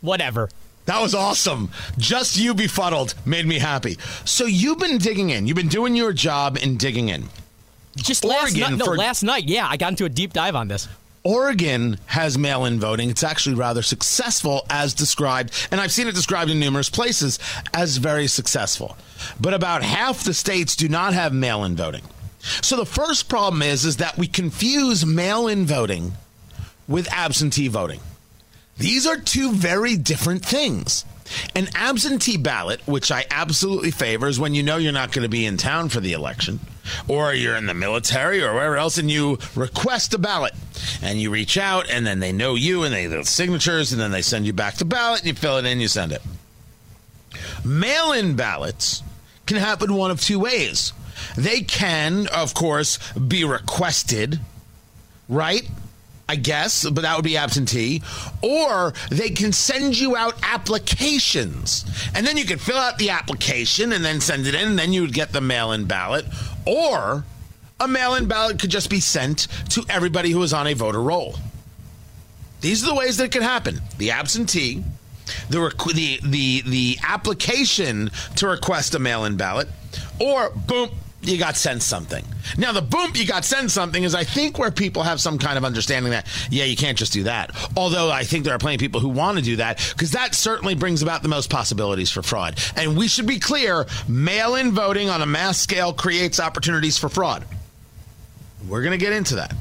whatever. 0.01 0.49
That 0.85 1.01
was 1.01 1.15
awesome. 1.15 1.71
Just 1.97 2.37
you 2.37 2.53
befuddled 2.53 3.15
made 3.25 3.45
me 3.45 3.59
happy. 3.59 3.97
So 4.23 4.45
you've 4.45 4.79
been 4.79 4.97
digging 4.97 5.31
in. 5.31 5.47
You've 5.47 5.57
been 5.57 5.67
doing 5.67 5.95
your 5.95 6.13
job 6.13 6.57
in 6.57 6.77
digging 6.77 7.09
in. 7.09 7.29
Just 7.95 8.23
last 8.23 8.53
Oregon 8.55 8.59
night, 8.59 8.77
no, 8.77 8.85
for- 8.85 8.97
last 8.97 9.23
night, 9.23 9.45
yeah, 9.45 9.67
I 9.67 9.77
got 9.77 9.89
into 9.89 10.05
a 10.05 10.09
deep 10.09 10.33
dive 10.33 10.55
on 10.55 10.67
this. 10.67 10.87
Oregon 11.23 11.97
has 12.05 12.37
mail 12.37 12.65
in 12.65 12.79
voting. 12.79 13.09
It's 13.09 13.23
actually 13.23 13.55
rather 13.55 13.81
successful 13.81 14.63
as 14.69 14.93
described, 14.93 15.67
and 15.71 15.81
I've 15.81 15.91
seen 15.91 16.07
it 16.07 16.13
described 16.13 16.51
in 16.51 16.59
numerous 16.59 16.89
places 16.89 17.39
as 17.73 17.97
very 17.97 18.27
successful. 18.27 18.95
But 19.41 19.55
about 19.55 19.81
half 19.81 20.23
the 20.23 20.35
states 20.35 20.75
do 20.75 20.87
not 20.87 21.13
have 21.13 21.33
mail 21.33 21.63
in 21.63 21.75
voting. 21.75 22.03
So 22.61 22.75
the 22.75 22.85
first 22.85 23.27
problem 23.27 23.63
is 23.63 23.85
is 23.85 23.97
that 23.97 24.19
we 24.19 24.27
confuse 24.27 25.03
mail 25.03 25.47
in 25.47 25.65
voting 25.65 26.13
with 26.87 27.11
absentee 27.11 27.69
voting. 27.69 28.01
These 28.77 29.07
are 29.07 29.17
two 29.17 29.53
very 29.53 29.95
different 29.95 30.45
things. 30.45 31.05
An 31.55 31.69
absentee 31.73 32.37
ballot, 32.37 32.81
which 32.85 33.11
I 33.11 33.25
absolutely 33.31 33.91
favor, 33.91 34.27
is 34.27 34.39
when 34.39 34.53
you 34.53 34.61
know 34.61 34.77
you're 34.77 34.91
not 34.91 35.11
going 35.11 35.23
to 35.23 35.29
be 35.29 35.45
in 35.45 35.57
town 35.57 35.89
for 35.89 35.99
the 35.99 36.13
election, 36.13 36.59
or 37.07 37.33
you're 37.33 37.55
in 37.55 37.65
the 37.65 37.73
military 37.73 38.43
or 38.43 38.53
wherever 38.53 38.77
else, 38.77 38.97
and 38.97 39.09
you 39.09 39.39
request 39.55 40.13
a 40.13 40.19
ballot. 40.19 40.53
And 41.01 41.19
you 41.19 41.31
reach 41.31 41.57
out, 41.57 41.89
and 41.89 42.05
then 42.05 42.19
they 42.19 42.31
know 42.31 42.55
you, 42.55 42.83
and 42.83 42.93
they 42.93 43.07
the 43.07 43.23
signatures, 43.23 43.91
and 43.91 43.99
then 43.99 44.11
they 44.11 44.21
send 44.21 44.45
you 44.45 44.53
back 44.53 44.75
the 44.75 44.85
ballot, 44.85 45.21
and 45.21 45.27
you 45.29 45.33
fill 45.33 45.57
it 45.57 45.65
in, 45.65 45.79
you 45.79 45.87
send 45.87 46.11
it. 46.11 46.21
Mail 47.63 48.11
in 48.11 48.35
ballots 48.35 49.01
can 49.47 49.57
happen 49.57 49.95
one 49.95 50.11
of 50.11 50.21
two 50.21 50.39
ways. 50.39 50.93
They 51.35 51.61
can, 51.61 52.27
of 52.27 52.53
course, 52.53 52.99
be 53.13 53.45
requested, 53.45 54.39
right? 55.27 55.67
I 56.27 56.35
guess, 56.35 56.89
but 56.89 57.01
that 57.01 57.15
would 57.15 57.25
be 57.25 57.37
absentee. 57.37 58.01
Or 58.41 58.93
they 59.11 59.29
can 59.29 59.51
send 59.51 59.99
you 59.99 60.15
out 60.15 60.35
applications. 60.43 61.85
And 62.15 62.25
then 62.25 62.37
you 62.37 62.45
can 62.45 62.57
fill 62.57 62.77
out 62.77 62.97
the 62.97 63.11
application 63.11 63.93
and 63.93 64.03
then 64.03 64.21
send 64.21 64.47
it 64.47 64.55
in, 64.55 64.69
and 64.69 64.79
then 64.79 64.91
you 64.91 65.01
would 65.01 65.13
get 65.13 65.31
the 65.31 65.41
mail 65.41 65.71
in 65.71 65.85
ballot. 65.85 66.25
Or 66.65 67.23
a 67.79 67.87
mail 67.87 68.15
in 68.15 68.27
ballot 68.27 68.59
could 68.59 68.71
just 68.71 68.89
be 68.89 68.99
sent 68.99 69.47
to 69.69 69.83
everybody 69.89 70.31
who 70.31 70.41
is 70.41 70.53
on 70.53 70.65
a 70.67 70.73
voter 70.73 71.01
roll. 71.01 71.35
These 72.61 72.83
are 72.83 72.87
the 72.87 72.95
ways 72.95 73.17
that 73.17 73.25
it 73.25 73.31
could 73.31 73.43
happen 73.43 73.81
the 73.99 74.11
absentee, 74.11 74.83
the, 75.49 75.57
requ- 75.57 75.93
the, 75.93 76.19
the, 76.23 76.61
the 76.61 76.97
application 77.03 78.09
to 78.37 78.47
request 78.47 78.95
a 78.95 78.99
mail 78.99 79.25
in 79.25 79.37
ballot, 79.37 79.67
or 80.19 80.49
boom, 80.49 80.89
you 81.27 81.37
got 81.37 81.55
sent 81.55 81.81
something. 81.83 82.23
Now, 82.57 82.71
the 82.71 82.81
boom, 82.81 83.11
you 83.15 83.25
got 83.25 83.45
sent 83.45 83.71
something 83.71 84.03
is, 84.03 84.13
I 84.15 84.23
think, 84.23 84.57
where 84.59 84.71
people 84.71 85.03
have 85.03 85.19
some 85.19 85.37
kind 85.37 85.57
of 85.57 85.65
understanding 85.65 86.11
that, 86.11 86.27
yeah, 86.49 86.65
you 86.65 86.75
can't 86.75 86.97
just 86.97 87.13
do 87.13 87.23
that. 87.23 87.55
Although 87.75 88.11
I 88.11 88.23
think 88.23 88.45
there 88.45 88.53
are 88.53 88.59
plenty 88.59 88.75
of 88.75 88.79
people 88.79 89.01
who 89.01 89.09
want 89.09 89.37
to 89.37 89.43
do 89.43 89.55
that 89.57 89.77
because 89.93 90.11
that 90.11 90.35
certainly 90.35 90.75
brings 90.75 91.01
about 91.01 91.21
the 91.21 91.29
most 91.29 91.49
possibilities 91.49 92.11
for 92.11 92.21
fraud. 92.21 92.59
And 92.75 92.97
we 92.97 93.07
should 93.07 93.27
be 93.27 93.39
clear 93.39 93.85
mail 94.07 94.55
in 94.55 94.71
voting 94.71 95.09
on 95.09 95.21
a 95.21 95.25
mass 95.25 95.59
scale 95.59 95.93
creates 95.93 96.39
opportunities 96.39 96.97
for 96.97 97.09
fraud. 97.09 97.45
We're 98.67 98.81
going 98.81 98.97
to 98.97 99.03
get 99.03 99.13
into 99.13 99.35
that. 99.35 99.53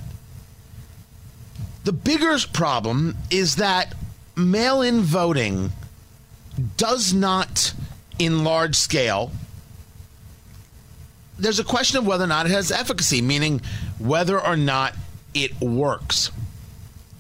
The 1.85 1.93
bigger 1.93 2.37
problem 2.53 3.17
is 3.31 3.57
that 3.57 3.95
mail 4.37 4.81
in 4.81 5.01
voting 5.01 5.71
does 6.77 7.13
not, 7.13 7.75
in 8.19 8.45
large 8.45 8.75
scale, 8.75 9.33
there's 11.39 11.59
a 11.59 11.65
question 11.65 11.99
of 11.99 12.07
whether 12.07 12.25
or 12.25 12.29
not 12.29 12.47
it 12.47 12.53
has 12.53 12.71
efficacy, 12.71 13.21
meaning 13.21 13.61
whether 13.99 14.41
or 14.41 14.57
not 14.57 14.95
it 15.35 15.61
works. 15.61 16.31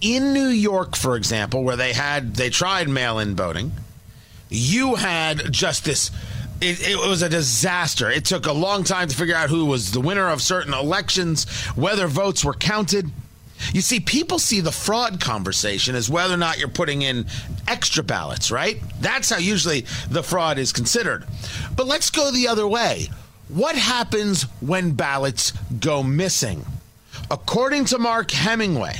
In 0.00 0.32
New 0.32 0.48
York, 0.48 0.96
for 0.96 1.16
example, 1.16 1.64
where 1.64 1.76
they 1.76 1.92
had 1.92 2.34
they 2.34 2.50
tried 2.50 2.88
mail-in 2.88 3.34
voting, 3.34 3.72
you 4.48 4.94
had 4.96 5.52
just 5.52 5.84
this. 5.84 6.10
It, 6.60 6.88
it 6.88 6.96
was 6.96 7.22
a 7.22 7.28
disaster. 7.28 8.10
It 8.10 8.24
took 8.24 8.46
a 8.46 8.52
long 8.52 8.84
time 8.84 9.08
to 9.08 9.16
figure 9.16 9.34
out 9.34 9.50
who 9.50 9.66
was 9.66 9.92
the 9.92 10.00
winner 10.00 10.28
of 10.28 10.40
certain 10.40 10.72
elections, 10.72 11.50
whether 11.74 12.06
votes 12.06 12.44
were 12.44 12.54
counted. 12.54 13.10
You 13.72 13.80
see, 13.80 14.00
people 14.00 14.38
see 14.38 14.60
the 14.60 14.72
fraud 14.72 15.20
conversation 15.20 15.94
as 15.94 16.10
whether 16.10 16.34
or 16.34 16.38
not 16.38 16.58
you're 16.58 16.68
putting 16.68 17.02
in 17.02 17.26
extra 17.66 18.02
ballots, 18.02 18.50
right? 18.50 18.80
That's 19.00 19.30
how 19.30 19.38
usually 19.38 19.82
the 20.10 20.22
fraud 20.22 20.58
is 20.58 20.72
considered. 20.72 21.24
But 21.74 21.86
let's 21.86 22.10
go 22.10 22.30
the 22.30 22.48
other 22.48 22.68
way. 22.68 23.08
What 23.48 23.76
happens 23.76 24.42
when 24.60 24.92
ballots 24.92 25.52
go 25.80 26.02
missing? 26.02 26.64
According 27.30 27.86
to 27.86 27.98
Mark 27.98 28.30
Hemingway, 28.30 28.96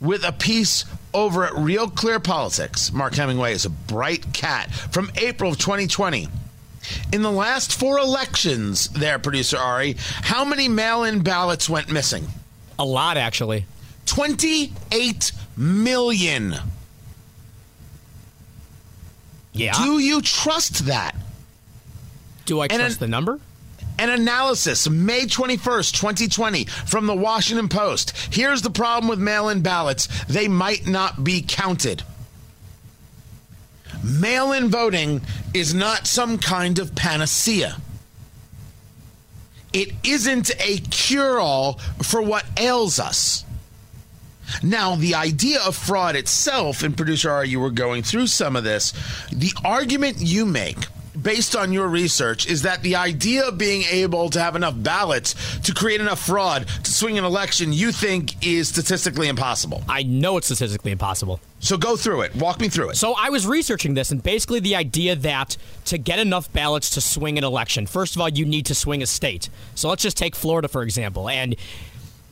with 0.00 0.24
a 0.24 0.32
piece 0.32 0.84
over 1.12 1.44
at 1.44 1.54
Real 1.54 1.88
Clear 1.88 2.20
Politics, 2.20 2.92
Mark 2.92 3.14
Hemingway 3.14 3.52
is 3.52 3.64
a 3.64 3.70
bright 3.70 4.32
cat 4.32 4.70
from 4.72 5.10
April 5.16 5.52
of 5.52 5.58
2020. 5.58 6.28
In 7.12 7.22
the 7.22 7.30
last 7.30 7.78
four 7.78 7.98
elections, 7.98 8.88
there, 8.88 9.18
producer 9.18 9.58
Ari, 9.58 9.96
how 10.22 10.44
many 10.44 10.68
mail 10.68 11.04
in 11.04 11.22
ballots 11.22 11.68
went 11.68 11.90
missing? 11.90 12.26
A 12.78 12.84
lot, 12.84 13.16
actually. 13.16 13.66
28 14.06 15.32
million. 15.56 16.54
Yeah. 19.52 19.72
Do 19.72 19.98
you 19.98 20.22
trust 20.22 20.86
that? 20.86 21.14
Do 22.50 22.58
I 22.58 22.64
And 22.64 22.80
trust 22.80 22.96
an- 22.96 22.98
the 22.98 23.06
number? 23.06 23.38
An 23.96 24.10
analysis, 24.10 24.88
May 24.90 25.26
21st, 25.26 25.94
2020, 25.94 26.64
from 26.64 27.06
the 27.06 27.14
Washington 27.14 27.68
Post. 27.68 28.12
Here's 28.32 28.62
the 28.62 28.70
problem 28.70 29.08
with 29.08 29.20
mail 29.20 29.48
in 29.48 29.60
ballots 29.60 30.08
they 30.28 30.48
might 30.48 30.84
not 30.84 31.22
be 31.22 31.44
counted. 31.46 32.02
Mail 34.02 34.50
in 34.50 34.68
voting 34.68 35.20
is 35.54 35.72
not 35.74 36.08
some 36.08 36.38
kind 36.38 36.80
of 36.80 36.96
panacea. 36.96 37.76
It 39.72 39.92
isn't 40.02 40.50
a 40.58 40.78
cure 40.78 41.38
all 41.38 41.74
for 42.02 42.20
what 42.20 42.44
ails 42.58 42.98
us. 42.98 43.44
Now, 44.60 44.96
the 44.96 45.14
idea 45.14 45.60
of 45.60 45.76
fraud 45.76 46.16
itself, 46.16 46.82
and 46.82 46.96
producer 46.96 47.30
R, 47.30 47.44
you 47.44 47.60
were 47.60 47.70
going 47.70 48.02
through 48.02 48.26
some 48.26 48.56
of 48.56 48.64
this. 48.64 48.92
The 49.30 49.52
argument 49.64 50.16
you 50.18 50.44
make, 50.44 50.88
based 51.22 51.56
on 51.56 51.72
your 51.72 51.88
research, 51.88 52.46
is 52.46 52.62
that 52.62 52.82
the 52.82 52.96
idea 52.96 53.46
of 53.48 53.58
being 53.58 53.82
able 53.90 54.30
to 54.30 54.40
have 54.40 54.56
enough 54.56 54.74
ballots 54.76 55.34
to 55.60 55.74
create 55.74 56.00
enough 56.00 56.24
fraud 56.24 56.66
to 56.68 56.90
swing 56.90 57.18
an 57.18 57.24
election, 57.24 57.72
you 57.72 57.92
think 57.92 58.46
is 58.46 58.68
statistically 58.68 59.28
impossible. 59.28 59.82
I 59.88 60.02
know 60.02 60.36
it's 60.36 60.46
statistically 60.46 60.92
impossible. 60.92 61.40
So 61.60 61.76
go 61.76 61.96
through 61.96 62.22
it. 62.22 62.34
Walk 62.36 62.58
me 62.60 62.68
through 62.68 62.90
it. 62.90 62.96
So 62.96 63.14
I 63.16 63.28
was 63.30 63.46
researching 63.46 63.94
this, 63.94 64.10
and 64.10 64.22
basically 64.22 64.60
the 64.60 64.76
idea 64.76 65.14
that 65.16 65.56
to 65.86 65.98
get 65.98 66.18
enough 66.18 66.50
ballots 66.52 66.90
to 66.90 67.00
swing 67.00 67.36
an 67.38 67.44
election, 67.44 67.86
first 67.86 68.14
of 68.16 68.22
all, 68.22 68.28
you 68.28 68.46
need 68.46 68.66
to 68.66 68.74
swing 68.74 69.02
a 69.02 69.06
state. 69.06 69.50
So 69.74 69.88
let's 69.88 70.02
just 70.02 70.16
take 70.16 70.34
Florida, 70.34 70.68
for 70.68 70.82
example. 70.82 71.28
And 71.28 71.56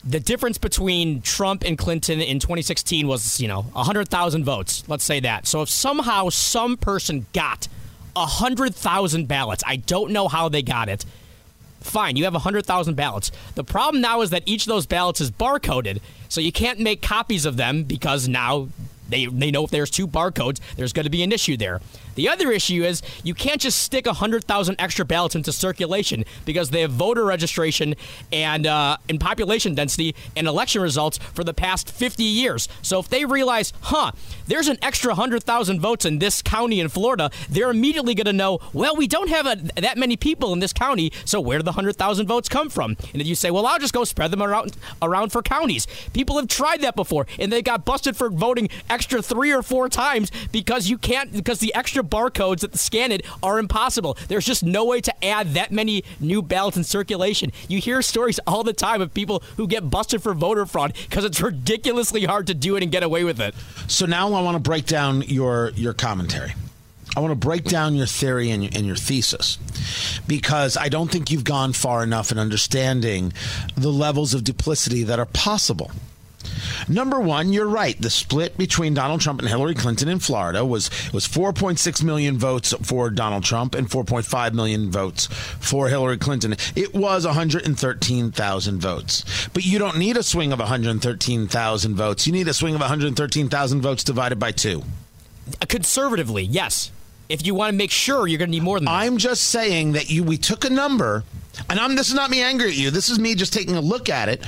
the 0.04 0.20
difference 0.20 0.56
between 0.56 1.20
Trump 1.20 1.64
and 1.64 1.76
Clinton 1.76 2.20
in 2.20 2.38
2016 2.38 3.06
was, 3.06 3.40
you 3.40 3.48
know, 3.48 3.62
100,000 3.62 4.44
votes. 4.44 4.84
Let's 4.88 5.04
say 5.04 5.20
that. 5.20 5.46
So 5.46 5.62
if 5.62 5.68
somehow 5.68 6.30
some 6.30 6.76
person 6.76 7.26
got 7.34 7.68
100,000 8.14 9.28
ballots, 9.28 9.62
I 9.66 9.76
don't 9.76 10.12
know 10.12 10.28
how 10.28 10.48
they 10.48 10.62
got 10.62 10.88
it. 10.88 11.04
Fine, 11.80 12.16
you 12.16 12.24
have 12.24 12.32
100,000 12.32 12.94
ballots. 12.94 13.30
The 13.54 13.64
problem 13.64 14.00
now 14.00 14.20
is 14.22 14.30
that 14.30 14.42
each 14.46 14.62
of 14.62 14.68
those 14.68 14.86
ballots 14.86 15.20
is 15.20 15.30
barcoded, 15.30 16.00
so 16.28 16.40
you 16.40 16.52
can't 16.52 16.80
make 16.80 17.02
copies 17.02 17.46
of 17.46 17.56
them 17.56 17.84
because 17.84 18.28
now 18.28 18.68
They, 19.08 19.24
they 19.24 19.50
know 19.50 19.64
if 19.64 19.70
there's 19.70 19.90
two 19.90 20.06
barcodes, 20.06 20.60
there's 20.76 20.92
going 20.92 21.04
to 21.04 21.10
be 21.10 21.22
an 21.22 21.32
issue 21.32 21.56
there. 21.56 21.80
The 22.18 22.28
other 22.28 22.50
issue 22.50 22.82
is 22.82 23.00
you 23.22 23.32
can't 23.32 23.60
just 23.60 23.78
stick 23.78 24.04
100,000 24.04 24.74
extra 24.80 25.04
ballots 25.04 25.36
into 25.36 25.52
circulation 25.52 26.24
because 26.44 26.70
they 26.70 26.80
have 26.80 26.90
voter 26.90 27.24
registration 27.24 27.94
and, 28.32 28.66
uh, 28.66 28.96
and 29.08 29.20
population 29.20 29.76
density 29.76 30.16
and 30.34 30.48
election 30.48 30.82
results 30.82 31.18
for 31.18 31.44
the 31.44 31.54
past 31.54 31.88
50 31.88 32.24
years. 32.24 32.68
So 32.82 32.98
if 32.98 33.08
they 33.08 33.24
realize, 33.24 33.72
huh, 33.82 34.10
there's 34.48 34.66
an 34.66 34.78
extra 34.82 35.10
100,000 35.10 35.78
votes 35.78 36.04
in 36.04 36.18
this 36.18 36.42
county 36.42 36.80
in 36.80 36.88
Florida, 36.88 37.30
they're 37.48 37.70
immediately 37.70 38.16
going 38.16 38.26
to 38.26 38.32
know, 38.32 38.58
well, 38.72 38.96
we 38.96 39.06
don't 39.06 39.28
have 39.28 39.46
a, 39.46 39.54
that 39.80 39.96
many 39.96 40.16
people 40.16 40.52
in 40.52 40.58
this 40.58 40.72
county, 40.72 41.12
so 41.24 41.40
where 41.40 41.58
do 41.58 41.62
the 41.62 41.70
100,000 41.70 42.26
votes 42.26 42.48
come 42.48 42.68
from? 42.68 42.96
And 43.12 43.20
then 43.20 43.26
you 43.26 43.36
say, 43.36 43.52
well, 43.52 43.64
I'll 43.64 43.78
just 43.78 43.94
go 43.94 44.02
spread 44.02 44.32
them 44.32 44.42
around, 44.42 44.76
around 45.00 45.30
for 45.30 45.40
counties. 45.40 45.86
People 46.14 46.34
have 46.34 46.48
tried 46.48 46.80
that 46.80 46.96
before, 46.96 47.28
and 47.38 47.52
they 47.52 47.62
got 47.62 47.84
busted 47.84 48.16
for 48.16 48.28
voting 48.28 48.70
extra 48.90 49.22
three 49.22 49.52
or 49.52 49.62
four 49.62 49.88
times 49.88 50.32
because 50.50 50.90
you 50.90 50.98
can't, 50.98 51.30
because 51.30 51.60
the 51.60 51.72
extra 51.76 52.02
barcodes 52.10 52.60
that 52.60 52.76
scan 52.76 53.12
it 53.12 53.24
are 53.42 53.58
impossible. 53.58 54.16
There's 54.28 54.46
just 54.46 54.62
no 54.62 54.84
way 54.84 55.00
to 55.00 55.24
add 55.24 55.54
that 55.54 55.72
many 55.72 56.04
new 56.20 56.42
ballots 56.42 56.76
in 56.76 56.84
circulation. 56.84 57.52
You 57.68 57.78
hear 57.78 58.02
stories 58.02 58.40
all 58.46 58.64
the 58.64 58.72
time 58.72 59.00
of 59.00 59.14
people 59.14 59.42
who 59.56 59.66
get 59.66 59.90
busted 59.90 60.22
for 60.22 60.34
voter 60.34 60.66
fraud 60.66 60.94
because 61.08 61.24
it's 61.24 61.40
ridiculously 61.40 62.24
hard 62.24 62.46
to 62.48 62.54
do 62.54 62.76
it 62.76 62.82
and 62.82 62.92
get 62.92 63.02
away 63.02 63.24
with 63.24 63.40
it. 63.40 63.54
So 63.86 64.06
now 64.06 64.32
I 64.32 64.42
want 64.42 64.56
to 64.56 64.60
break 64.60 64.86
down 64.86 65.22
your 65.22 65.70
your 65.70 65.94
commentary. 65.94 66.54
I 67.16 67.20
want 67.20 67.32
to 67.32 67.46
break 67.46 67.64
down 67.64 67.96
your 67.96 68.06
theory 68.06 68.50
and, 68.50 68.62
and, 68.76 68.86
your 68.86 68.94
thesis 68.94 69.58
because 70.28 70.76
I 70.76 70.88
don't 70.88 71.10
think 71.10 71.30
you've 71.30 71.42
gone 71.42 71.72
far 71.72 72.02
enough 72.02 72.30
in 72.30 72.38
understanding 72.38 73.32
the 73.76 73.90
levels 73.90 74.34
of 74.34 74.44
duplicity 74.44 75.04
that 75.04 75.18
are 75.18 75.26
possible. 75.26 75.90
Number 76.88 77.20
one, 77.20 77.52
you're 77.52 77.68
right. 77.68 78.00
The 78.00 78.10
split 78.10 78.56
between 78.56 78.94
Donald 78.94 79.20
Trump 79.20 79.40
and 79.40 79.48
Hillary 79.48 79.74
Clinton 79.74 80.08
in 80.08 80.18
Florida 80.18 80.64
was 80.64 80.90
was 81.12 81.26
4.6 81.26 82.02
million 82.02 82.38
votes 82.38 82.74
for 82.82 83.10
Donald 83.10 83.44
Trump 83.44 83.74
and 83.74 83.88
4.5 83.88 84.52
million 84.54 84.90
votes 84.90 85.26
for 85.26 85.88
Hillary 85.88 86.18
Clinton. 86.18 86.56
It 86.74 86.94
was 86.94 87.26
113,000 87.26 88.80
votes, 88.80 89.48
but 89.52 89.64
you 89.64 89.78
don't 89.78 89.98
need 89.98 90.16
a 90.16 90.22
swing 90.22 90.52
of 90.52 90.58
113,000 90.58 91.94
votes. 91.94 92.26
You 92.26 92.32
need 92.32 92.48
a 92.48 92.54
swing 92.54 92.74
of 92.74 92.80
113,000 92.80 93.80
votes 93.80 94.04
divided 94.04 94.38
by 94.38 94.52
two. 94.52 94.82
Conservatively, 95.68 96.44
yes. 96.44 96.90
If 97.28 97.46
you 97.46 97.54
want 97.54 97.72
to 97.72 97.76
make 97.76 97.90
sure, 97.90 98.26
you're 98.26 98.38
going 98.38 98.48
to 98.48 98.52
need 98.52 98.62
more 98.62 98.78
than 98.78 98.86
that. 98.86 98.92
I'm 98.92 99.18
just 99.18 99.44
saying 99.44 99.92
that 99.92 100.08
you. 100.10 100.24
We 100.24 100.38
took 100.38 100.64
a 100.64 100.70
number 100.70 101.24
and 101.68 101.78
I'm, 101.78 101.96
this 101.96 102.08
is 102.08 102.14
not 102.14 102.30
me 102.30 102.42
angry 102.42 102.68
at 102.68 102.76
you. 102.76 102.90
This 102.90 103.08
is 103.08 103.18
me 103.18 103.34
just 103.34 103.52
taking 103.52 103.76
a 103.76 103.80
look 103.80 104.08
at 104.08 104.28
it. 104.28 104.44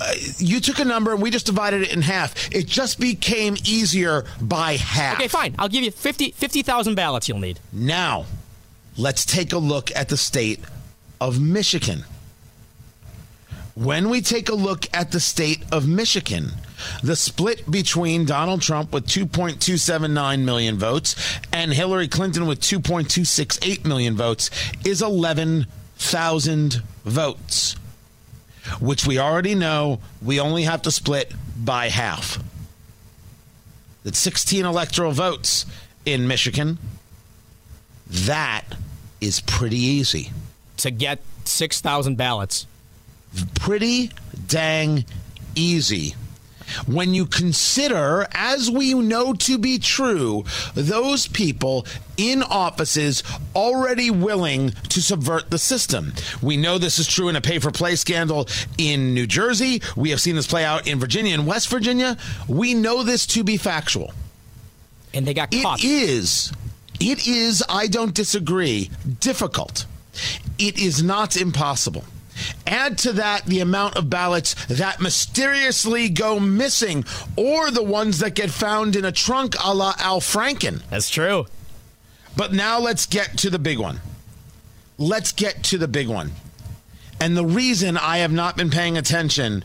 Uh, 0.00 0.12
you 0.38 0.60
took 0.60 0.78
a 0.78 0.84
number 0.84 1.12
and 1.12 1.22
we 1.22 1.30
just 1.30 1.46
divided 1.46 1.82
it 1.82 1.92
in 1.92 2.02
half. 2.02 2.52
It 2.52 2.66
just 2.66 2.98
became 3.00 3.56
easier 3.64 4.24
by 4.40 4.76
half. 4.76 5.16
Okay, 5.16 5.28
fine. 5.28 5.54
I'll 5.58 5.68
give 5.68 5.84
you 5.84 5.90
50 5.90 6.32
50,000 6.32 6.94
ballots 6.94 7.28
you'll 7.28 7.38
need. 7.38 7.60
Now, 7.72 8.26
let's 8.96 9.24
take 9.24 9.52
a 9.52 9.58
look 9.58 9.90
at 9.94 10.08
the 10.08 10.16
state 10.16 10.60
of 11.20 11.40
Michigan. 11.40 12.04
When 13.74 14.08
we 14.08 14.20
take 14.20 14.48
a 14.48 14.54
look 14.54 14.86
at 14.94 15.10
the 15.10 15.18
state 15.18 15.64
of 15.72 15.88
Michigan, 15.88 16.50
the 17.02 17.16
split 17.16 17.68
between 17.68 18.24
Donald 18.24 18.62
Trump 18.62 18.92
with 18.92 19.06
2.279 19.06 20.44
million 20.44 20.78
votes 20.78 21.16
and 21.52 21.72
Hillary 21.72 22.06
Clinton 22.06 22.46
with 22.46 22.60
2.268 22.60 23.84
million 23.84 24.16
votes 24.16 24.50
is 24.84 25.02
11 25.02 25.66
thousand 25.96 26.82
votes, 27.04 27.76
which 28.80 29.06
we 29.06 29.18
already 29.18 29.54
know 29.54 30.00
we 30.22 30.40
only 30.40 30.64
have 30.64 30.82
to 30.82 30.90
split 30.90 31.32
by 31.56 31.88
half. 31.88 32.42
That's 34.02 34.18
16 34.18 34.64
electoral 34.64 35.12
votes 35.12 35.64
in 36.04 36.28
Michigan. 36.28 36.78
That 38.06 38.64
is 39.20 39.40
pretty 39.40 39.78
easy. 39.78 40.30
To 40.78 40.90
get 40.90 41.20
6,000 41.44 42.16
ballots. 42.16 42.66
Pretty 43.54 44.10
dang 44.46 45.04
easy 45.54 46.14
when 46.86 47.14
you 47.14 47.26
consider, 47.26 48.26
as 48.32 48.70
we 48.70 48.94
know 48.94 49.32
to 49.34 49.58
be 49.58 49.78
true, 49.78 50.44
those 50.74 51.26
people 51.28 51.86
in 52.16 52.42
offices 52.42 53.22
already 53.54 54.10
willing 54.10 54.70
to 54.88 55.02
subvert 55.02 55.50
the 55.50 55.58
system. 55.58 56.12
We 56.42 56.56
know 56.56 56.78
this 56.78 56.98
is 56.98 57.06
true 57.06 57.28
in 57.28 57.36
a 57.36 57.40
pay 57.40 57.58
for 57.58 57.70
play 57.70 57.96
scandal 57.96 58.48
in 58.78 59.14
New 59.14 59.26
Jersey. 59.26 59.82
We 59.96 60.10
have 60.10 60.20
seen 60.20 60.36
this 60.36 60.46
play 60.46 60.64
out 60.64 60.86
in 60.86 60.98
Virginia 60.98 61.34
and 61.34 61.46
West 61.46 61.68
Virginia. 61.68 62.16
We 62.48 62.74
know 62.74 63.02
this 63.02 63.26
to 63.28 63.44
be 63.44 63.56
factual. 63.56 64.12
And 65.12 65.26
they 65.26 65.34
got 65.34 65.50
caught. 65.50 65.82
It 65.82 65.86
is, 65.86 66.52
it 67.00 67.26
is, 67.26 67.62
I 67.68 67.86
don't 67.86 68.14
disagree, 68.14 68.90
difficult. 69.20 69.86
It 70.58 70.78
is 70.78 71.02
not 71.02 71.36
impossible. 71.36 72.04
Add 72.66 72.98
to 72.98 73.12
that 73.14 73.46
the 73.46 73.60
amount 73.60 73.96
of 73.96 74.10
ballots 74.10 74.54
that 74.66 75.00
mysteriously 75.00 76.08
go 76.08 76.40
missing 76.40 77.04
or 77.36 77.70
the 77.70 77.82
ones 77.82 78.18
that 78.18 78.34
get 78.34 78.50
found 78.50 78.96
in 78.96 79.04
a 79.04 79.12
trunk 79.12 79.54
a 79.62 79.74
la 79.74 79.94
Al 79.98 80.20
Franken. 80.20 80.82
That's 80.90 81.10
true. 81.10 81.46
But 82.36 82.52
now 82.52 82.78
let's 82.80 83.06
get 83.06 83.38
to 83.38 83.50
the 83.50 83.58
big 83.58 83.78
one. 83.78 84.00
Let's 84.98 85.32
get 85.32 85.62
to 85.64 85.78
the 85.78 85.88
big 85.88 86.08
one. 86.08 86.32
And 87.20 87.36
the 87.36 87.44
reason 87.44 87.96
I 87.96 88.18
have 88.18 88.32
not 88.32 88.56
been 88.56 88.70
paying 88.70 88.98
attention 88.98 89.64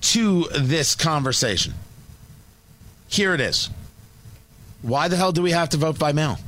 to 0.00 0.44
this 0.58 0.94
conversation. 0.94 1.74
Here 3.08 3.34
it 3.34 3.40
is. 3.40 3.70
Why 4.82 5.08
the 5.08 5.16
hell 5.16 5.32
do 5.32 5.42
we 5.42 5.50
have 5.50 5.68
to 5.70 5.76
vote 5.76 5.98
by 5.98 6.12
mail? 6.12 6.38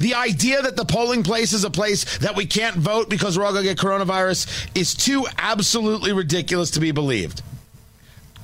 The 0.00 0.14
idea 0.14 0.62
that 0.62 0.76
the 0.76 0.84
polling 0.84 1.22
place 1.22 1.52
is 1.52 1.64
a 1.64 1.70
place 1.70 2.18
that 2.18 2.36
we 2.36 2.46
can't 2.46 2.76
vote 2.76 3.08
because 3.08 3.38
we're 3.38 3.44
all 3.44 3.52
going 3.52 3.64
to 3.64 3.74
get 3.74 3.78
coronavirus 3.78 4.68
is 4.74 4.94
too 4.94 5.26
absolutely 5.38 6.12
ridiculous 6.12 6.70
to 6.72 6.80
be 6.80 6.92
believed. 6.92 7.42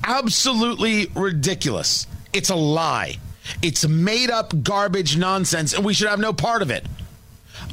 Absolutely 0.03 1.07
ridiculous. 1.15 2.07
It's 2.33 2.49
a 2.49 2.55
lie. 2.55 3.17
It's 3.61 3.87
made 3.87 4.29
up 4.29 4.63
garbage 4.63 5.17
nonsense, 5.17 5.73
and 5.73 5.85
we 5.85 5.93
should 5.93 6.09
have 6.09 6.19
no 6.19 6.33
part 6.33 6.61
of 6.61 6.71
it. 6.71 6.85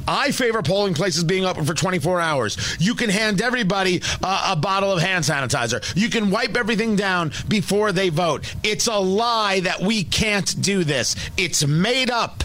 I 0.07 0.31
favor 0.31 0.61
polling 0.61 0.93
places 0.93 1.23
being 1.23 1.45
open 1.45 1.65
for 1.65 1.73
24 1.73 2.19
hours. 2.19 2.77
You 2.79 2.95
can 2.95 3.09
hand 3.09 3.41
everybody 3.41 4.01
uh, 4.21 4.51
a 4.51 4.55
bottle 4.55 4.91
of 4.91 5.01
hand 5.01 5.23
sanitizer. 5.23 5.83
You 5.95 6.09
can 6.09 6.29
wipe 6.29 6.57
everything 6.57 6.95
down 6.95 7.31
before 7.47 7.91
they 7.91 8.09
vote. 8.09 8.53
It's 8.63 8.87
a 8.87 8.97
lie 8.97 9.61
that 9.61 9.81
we 9.81 10.03
can't 10.03 10.61
do 10.61 10.83
this. 10.83 11.15
It's 11.37 11.65
made 11.65 12.09
up. 12.09 12.43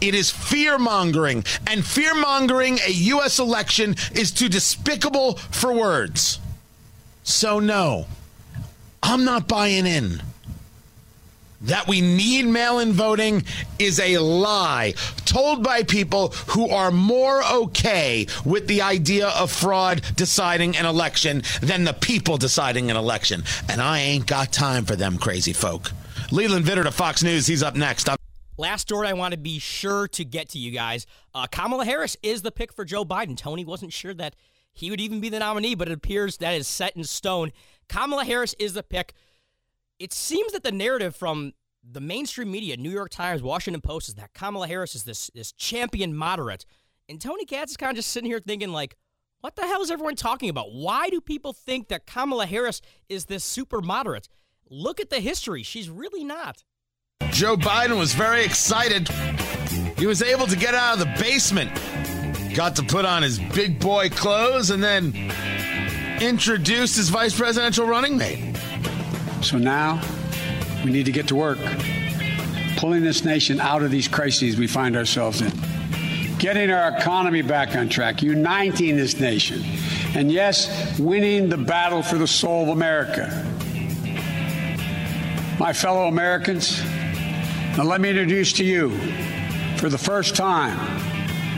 It 0.00 0.14
is 0.14 0.30
fear 0.30 0.78
mongering, 0.78 1.44
and 1.66 1.84
fear 1.84 2.14
mongering 2.14 2.78
a 2.86 2.90
U.S. 2.90 3.38
election 3.38 3.96
is 4.12 4.30
too 4.30 4.48
despicable 4.48 5.34
for 5.34 5.72
words. 5.72 6.38
So, 7.22 7.60
no, 7.60 8.06
I'm 9.02 9.24
not 9.24 9.48
buying 9.48 9.86
in. 9.86 10.22
That 11.62 11.86
we 11.86 12.00
need 12.00 12.46
mail 12.46 12.78
in 12.78 12.92
voting 12.92 13.44
is 13.78 14.00
a 14.00 14.16
lie 14.16 14.94
told 15.26 15.62
by 15.62 15.82
people 15.82 16.28
who 16.48 16.70
are 16.70 16.90
more 16.90 17.44
okay 17.44 18.26
with 18.46 18.66
the 18.66 18.80
idea 18.80 19.28
of 19.28 19.52
fraud 19.52 20.00
deciding 20.16 20.76
an 20.78 20.86
election 20.86 21.42
than 21.60 21.84
the 21.84 21.92
people 21.92 22.38
deciding 22.38 22.90
an 22.90 22.96
election. 22.96 23.44
And 23.68 23.82
I 23.82 23.98
ain't 23.98 24.26
got 24.26 24.52
time 24.52 24.86
for 24.86 24.96
them 24.96 25.18
crazy 25.18 25.52
folk. 25.52 25.92
Leland 26.30 26.64
Vittert 26.64 26.86
of 26.86 26.94
Fox 26.94 27.22
News, 27.22 27.46
he's 27.46 27.62
up 27.62 27.76
next. 27.76 28.08
I'm- 28.08 28.16
Last 28.60 28.82
story 28.82 29.08
I 29.08 29.14
want 29.14 29.32
to 29.32 29.38
be 29.38 29.58
sure 29.58 30.06
to 30.08 30.22
get 30.22 30.50
to 30.50 30.58
you 30.58 30.70
guys. 30.70 31.06
Uh, 31.34 31.46
Kamala 31.46 31.86
Harris 31.86 32.18
is 32.22 32.42
the 32.42 32.52
pick 32.52 32.74
for 32.74 32.84
Joe 32.84 33.06
Biden. 33.06 33.34
Tony 33.34 33.64
wasn't 33.64 33.90
sure 33.90 34.12
that 34.12 34.36
he 34.74 34.90
would 34.90 35.00
even 35.00 35.18
be 35.18 35.30
the 35.30 35.38
nominee, 35.38 35.74
but 35.74 35.88
it 35.88 35.92
appears 35.92 36.36
that 36.36 36.52
is 36.52 36.68
set 36.68 36.94
in 36.94 37.04
stone. 37.04 37.52
Kamala 37.88 38.22
Harris 38.22 38.54
is 38.58 38.74
the 38.74 38.82
pick. 38.82 39.14
It 39.98 40.12
seems 40.12 40.52
that 40.52 40.62
the 40.62 40.72
narrative 40.72 41.16
from 41.16 41.54
the 41.82 42.02
mainstream 42.02 42.50
media, 42.50 42.76
New 42.76 42.90
York 42.90 43.08
Times, 43.08 43.42
Washington 43.42 43.80
Post, 43.80 44.08
is 44.08 44.16
that 44.16 44.34
Kamala 44.34 44.68
Harris 44.68 44.94
is 44.94 45.04
this 45.04 45.30
this 45.34 45.52
champion 45.52 46.14
moderate, 46.14 46.66
and 47.08 47.18
Tony 47.18 47.46
Katz 47.46 47.70
is 47.70 47.76
kind 47.78 47.88
of 47.88 47.96
just 47.96 48.10
sitting 48.10 48.28
here 48.28 48.40
thinking 48.40 48.72
like, 48.72 48.94
what 49.40 49.56
the 49.56 49.62
hell 49.62 49.80
is 49.80 49.90
everyone 49.90 50.16
talking 50.16 50.50
about? 50.50 50.70
Why 50.70 51.08
do 51.08 51.22
people 51.22 51.54
think 51.54 51.88
that 51.88 52.06
Kamala 52.06 52.44
Harris 52.44 52.82
is 53.08 53.24
this 53.24 53.42
super 53.42 53.80
moderate? 53.80 54.28
Look 54.68 55.00
at 55.00 55.08
the 55.08 55.20
history; 55.20 55.62
she's 55.62 55.88
really 55.88 56.24
not. 56.24 56.62
Joe 57.30 57.56
Biden 57.56 57.98
was 57.98 58.12
very 58.12 58.44
excited. 58.44 59.08
He 59.96 60.06
was 60.06 60.22
able 60.22 60.46
to 60.46 60.56
get 60.56 60.74
out 60.74 60.94
of 60.94 60.98
the 60.98 61.22
basement, 61.22 61.70
got 62.54 62.76
to 62.76 62.82
put 62.82 63.04
on 63.04 63.22
his 63.22 63.38
big 63.38 63.78
boy 63.78 64.10
clothes, 64.10 64.70
and 64.70 64.82
then 64.82 65.32
introduced 66.20 66.96
his 66.96 67.08
vice 67.08 67.34
presidential 67.34 67.86
running 67.86 68.18
mate. 68.18 68.56
So 69.42 69.56
now 69.56 70.02
we 70.84 70.90
need 70.90 71.06
to 71.06 71.12
get 71.12 71.28
to 71.28 71.34
work, 71.34 71.58
pulling 72.76 73.02
this 73.02 73.24
nation 73.24 73.58
out 73.58 73.82
of 73.82 73.90
these 73.90 74.06
crises 74.06 74.58
we 74.58 74.66
find 74.66 74.96
ourselves 74.96 75.40
in, 75.40 75.52
getting 76.38 76.70
our 76.70 76.96
economy 76.96 77.40
back 77.42 77.74
on 77.74 77.88
track, 77.88 78.22
uniting 78.22 78.96
this 78.96 79.18
nation, 79.18 79.62
and 80.14 80.30
yes, 80.30 80.98
winning 80.98 81.48
the 81.48 81.56
battle 81.56 82.02
for 82.02 82.18
the 82.18 82.26
soul 82.26 82.64
of 82.64 82.68
America. 82.68 83.46
My 85.58 85.72
fellow 85.72 86.06
Americans, 86.06 86.82
now 87.76 87.84
let 87.84 88.00
me 88.00 88.10
introduce 88.10 88.52
to 88.54 88.64
you, 88.64 88.90
for 89.76 89.88
the 89.88 89.98
first 89.98 90.36
time, 90.36 90.78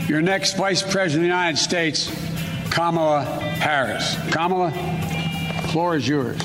your 0.07 0.21
next 0.21 0.55
Vice 0.57 0.81
President 0.81 1.15
of 1.15 1.21
the 1.21 1.27
United 1.27 1.57
States, 1.57 2.11
Kamala 2.69 3.23
Harris. 3.25 4.15
Kamala, 4.31 4.71
floor 5.71 5.95
is 5.95 6.07
yours. 6.07 6.41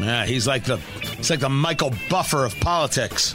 Yeah, 0.00 0.24
he's 0.26 0.46
like 0.46 0.64
the 0.64 0.76
he's 1.16 1.30
like 1.30 1.40
the 1.40 1.48
Michael 1.48 1.92
Buffer 2.08 2.44
of 2.44 2.54
politics. 2.60 3.34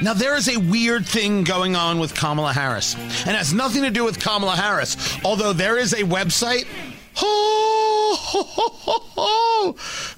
Now 0.00 0.14
there 0.14 0.36
is 0.36 0.48
a 0.48 0.56
weird 0.58 1.04
thing 1.06 1.42
going 1.42 1.74
on 1.74 1.98
with 1.98 2.14
Kamala 2.14 2.52
Harris, 2.52 2.94
and 3.26 3.36
has 3.36 3.52
nothing 3.52 3.82
to 3.82 3.90
do 3.90 4.04
with 4.04 4.20
Kamala 4.20 4.54
Harris. 4.54 4.96
Although 5.24 5.52
there 5.52 5.76
is 5.76 5.92
a 5.92 6.02
website. 6.02 6.66
Oh, 9.20 9.74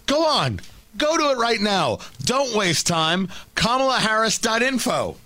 go 0.07 0.27
on, 0.27 0.61
go 0.97 1.17
to 1.17 1.31
it 1.31 1.39
right 1.39 1.61
now. 1.61 1.99
Don't 2.23 2.57
waste 2.57 2.87
time. 2.87 3.27
KamalaHarris.info. 3.57 5.17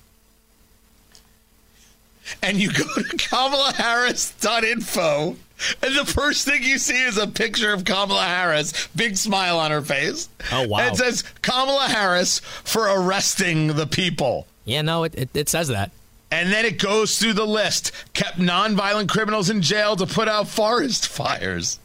And 2.43 2.59
you 2.59 2.73
go 2.73 2.85
to 2.85 3.03
KamalaHarris.info 3.03 5.37
and 5.83 5.97
the 5.97 6.05
first 6.05 6.47
thing 6.47 6.63
you 6.63 6.79
see 6.79 7.01
is 7.01 7.17
a 7.17 7.27
picture 7.27 7.73
of 7.73 7.85
Kamala 7.85 8.25
Harris, 8.25 8.89
big 8.95 9.17
smile 9.17 9.59
on 9.59 9.71
her 9.71 9.83
face. 9.83 10.29
Oh, 10.53 10.67
wow. 10.67 10.81
And 10.81 10.95
it 10.95 10.99
says 10.99 11.23
Kamala 11.43 11.89
Harris 11.89 12.41
for 12.41 12.85
arresting 12.85 13.69
the 13.69 13.87
people. 13.87 14.47
Yeah, 14.65 14.83
no, 14.83 15.05
it, 15.05 15.15
it, 15.15 15.31
it 15.35 15.49
says 15.49 15.69
that. 15.69 15.91
And 16.31 16.53
then 16.53 16.65
it 16.65 16.79
goes 16.79 17.19
through 17.19 17.35
the 17.35 17.47
list. 17.47 17.93
Kept 18.13 18.39
nonviolent 18.39 19.09
criminals 19.09 19.51
in 19.51 19.63
jail 19.63 19.95
to 19.97 20.07
put 20.07 20.29
out 20.29 20.49
forest 20.49 21.07
fires. 21.07 21.79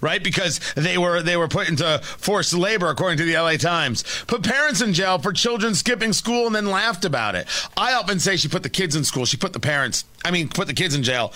Right? 0.00 0.22
Because 0.22 0.60
they 0.74 0.98
were 0.98 1.22
they 1.22 1.36
were 1.36 1.48
put 1.48 1.68
into 1.68 2.00
forced 2.02 2.54
labor 2.54 2.88
according 2.88 3.18
to 3.18 3.24
the 3.24 3.34
LA 3.34 3.56
Times. 3.56 4.04
Put 4.26 4.42
parents 4.42 4.80
in 4.80 4.92
jail 4.92 5.18
for 5.18 5.32
children 5.32 5.74
skipping 5.74 6.12
school 6.12 6.46
and 6.46 6.54
then 6.54 6.66
laughed 6.66 7.04
about 7.04 7.34
it. 7.34 7.46
I 7.76 7.94
often 7.94 8.20
say 8.20 8.36
she 8.36 8.48
put 8.48 8.62
the 8.62 8.70
kids 8.70 8.96
in 8.96 9.04
school. 9.04 9.24
She 9.24 9.36
put 9.36 9.52
the 9.52 9.60
parents 9.60 10.04
I 10.24 10.30
mean 10.30 10.48
put 10.48 10.66
the 10.66 10.74
kids 10.74 10.94
in 10.94 11.02
jail 11.02 11.32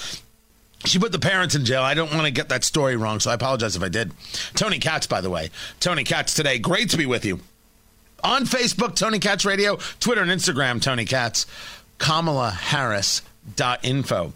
she 0.85 0.99
put 0.99 1.13
the 1.13 1.19
parents 1.19 1.55
in 1.55 1.65
jail. 1.65 1.83
I 1.83 1.95
don't 1.95 2.13
want 2.13 2.27
to 2.27 2.31
get 2.31 2.51
that 2.51 2.63
story 2.63 2.97
wrong, 2.97 3.19
so 3.21 3.31
I 3.31 3.35
apologize 3.35 3.75
if 3.77 3.83
I 3.83 3.89
did. 3.89 4.13
Tony 4.55 4.79
Katz, 4.79 5.07
by 5.07 5.23
the 5.23 5.31
way. 5.31 5.49
Tony 5.81 6.05
Katz 6.05 6.35
today. 6.35 6.59
Great 6.59 6.91
to 6.91 6.99
be 6.99 7.07
with 7.07 7.25
you. 7.25 7.41
On 8.23 8.45
Facebook, 8.45 8.95
Tony 8.95 9.19
Katz 9.19 9.47
Radio, 9.47 9.79
Twitter 10.01 10.23
and 10.23 10.31
Instagram, 10.31 10.81
Tony 10.81 11.05
Katz. 11.05 11.47
KamalaHarris.info. 11.99 14.33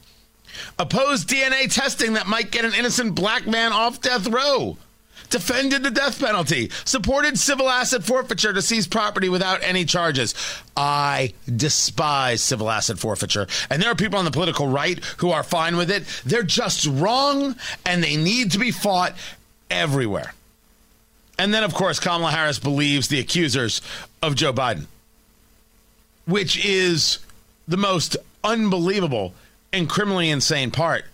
Opposed 0.78 1.28
DNA 1.28 1.72
testing 1.72 2.14
that 2.14 2.26
might 2.26 2.50
get 2.50 2.64
an 2.64 2.74
innocent 2.74 3.14
black 3.14 3.46
man 3.46 3.72
off 3.72 4.00
death 4.00 4.26
row 4.28 4.76
defended 5.30 5.82
the 5.82 5.90
death 5.90 6.20
penalty, 6.20 6.70
supported 6.84 7.38
civil 7.38 7.68
asset 7.68 8.02
forfeiture 8.02 8.52
to 8.52 8.62
seize 8.62 8.86
property 8.86 9.28
without 9.28 9.62
any 9.62 9.84
charges. 9.84 10.34
I 10.76 11.34
despise 11.54 12.42
civil 12.42 12.70
asset 12.70 12.98
forfeiture. 12.98 13.46
And 13.70 13.82
there 13.82 13.90
are 13.90 13.94
people 13.94 14.18
on 14.18 14.24
the 14.24 14.30
political 14.30 14.66
right 14.66 15.02
who 15.18 15.30
are 15.30 15.42
fine 15.42 15.76
with 15.76 15.90
it. 15.90 16.04
They're 16.24 16.42
just 16.42 16.86
wrong 16.86 17.56
and 17.84 18.02
they 18.02 18.16
need 18.16 18.52
to 18.52 18.58
be 18.58 18.70
fought 18.70 19.14
everywhere. 19.70 20.34
And 21.38 21.54
then, 21.54 21.62
of 21.62 21.72
course, 21.72 22.00
Kamala 22.00 22.32
Harris 22.32 22.58
believes 22.58 23.08
the 23.08 23.20
accusers 23.20 23.80
of 24.22 24.34
Joe 24.34 24.52
Biden, 24.52 24.86
which 26.26 26.64
is 26.64 27.20
the 27.68 27.76
most 27.76 28.16
unbelievable 28.42 29.34
and 29.72 29.88
criminally 29.88 30.30
insane 30.30 30.70
part. 30.70 31.04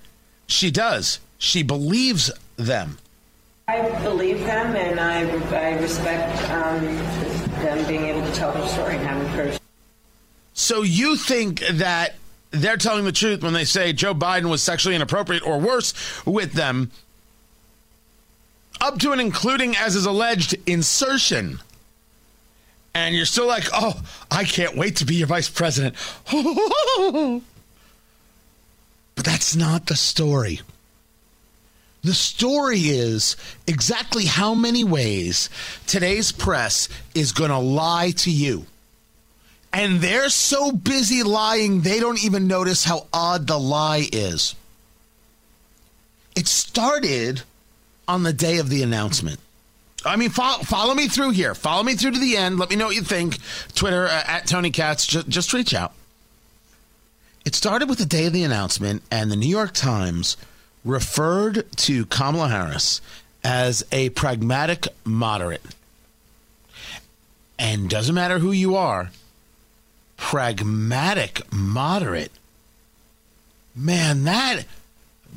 She 0.47 0.71
does. 0.71 1.21
She 1.39 1.63
believes 1.63 2.31
them. 2.57 2.99
I 3.67 3.89
believe 4.03 4.41
them, 4.41 4.77
and 4.77 5.01
I, 5.01 5.21
I 5.57 5.79
respect 5.81 6.51
um, 6.51 6.85
them 7.63 7.87
being 7.89 8.05
able 8.05 8.21
to 8.21 8.33
tell 8.33 8.53
their 8.53 8.67
story 8.69 8.97
and 8.97 9.07
having 9.07 9.33
courage. 9.33 9.59
So 10.53 10.83
you 10.83 11.17
think 11.17 11.61
that 11.61 12.15
they're 12.51 12.77
telling 12.77 13.05
the 13.05 13.13
truth 13.13 13.43
when 13.43 13.55
they 13.55 13.65
say 13.65 13.93
Joe 13.93 14.15
Biden 14.15 14.51
was 14.51 14.63
sexually 14.63 14.95
inappropriate 14.95 15.45
or 15.47 15.59
worse 15.59 15.95
with 16.27 16.53
them, 16.53 16.91
up 18.81 18.99
to 19.01 19.13
and 19.13 19.21
including 19.21 19.77
as 19.77 19.97
is 19.97 20.05
alleged 20.07 20.55
insertion. 20.67 21.61
And 22.95 23.15
you're 23.15 23.25
still 23.25 23.47
like, 23.47 23.65
oh, 23.73 24.01
I 24.31 24.45
can't 24.45 24.77
wait 24.77 24.97
to 24.97 25.05
be 25.05 25.17
your 25.17 25.27
vice 25.27 25.49
president. 25.49 25.97
but 29.15 29.25
that's 29.25 29.55
not 29.57 29.87
the 29.87 29.97
story. 29.97 30.61
The 32.03 32.15
story 32.15 32.81
is 32.81 33.37
exactly 33.67 34.27
how 34.27 34.55
many 34.55 34.85
ways 34.85 35.49
today's 35.87 36.33
press 36.33 36.89
is 37.15 37.33
going 37.33 37.51
to 37.51 37.59
lie 37.59 38.11
to 38.19 38.31
you. 38.31 38.67
And 39.73 40.01
they're 40.01 40.29
so 40.29 40.71
busy 40.71 41.23
lying, 41.23 41.81
they 41.81 41.99
don't 41.99 42.23
even 42.23 42.47
notice 42.47 42.85
how 42.85 43.07
odd 43.13 43.47
the 43.47 43.59
lie 43.59 44.07
is. 44.13 44.55
It 46.37 46.47
started 46.47 47.43
on 48.07 48.23
the 48.23 48.33
day 48.33 48.59
of 48.59 48.69
the 48.69 48.83
announcement. 48.83 49.41
I 50.05 50.17
mean, 50.17 50.31
follow, 50.31 50.63
follow 50.63 50.95
me 50.95 51.09
through 51.09 51.31
here. 51.31 51.55
Follow 51.55 51.83
me 51.83 51.95
through 51.95 52.13
to 52.13 52.19
the 52.19 52.37
end. 52.37 52.59
Let 52.59 52.71
me 52.71 52.77
know 52.77 52.87
what 52.87 52.95
you 52.95 53.03
think. 53.03 53.39
Twitter 53.75 54.07
uh, 54.07 54.23
at 54.27 54.47
Tony 54.47 54.71
Katz. 54.71 55.07
Just, 55.07 55.29
just 55.29 55.53
reach 55.53 55.75
out. 55.75 55.93
It 57.45 57.55
started 57.55 57.91
with 57.91 57.99
the 57.99 58.07
day 58.07 58.27
of 58.27 58.33
the 58.33 58.43
announcement, 58.43 59.03
and 59.11 59.31
the 59.31 59.37
New 59.37 59.49
York 59.49 59.73
Times 59.73 60.39
referred 60.83 61.71
to 61.77 62.07
Kamala 62.07 62.49
Harris 62.49 63.03
as 63.43 63.85
a 63.93 64.09
pragmatic 64.11 64.89
moderate. 65.05 65.63
And 67.59 67.91
doesn't 67.91 68.15
matter 68.15 68.39
who 68.39 68.51
you 68.51 68.77
are, 68.77 69.11
pragmatic 70.17 71.43
moderate. 71.53 72.33
Man, 73.77 74.25
that 74.25 74.63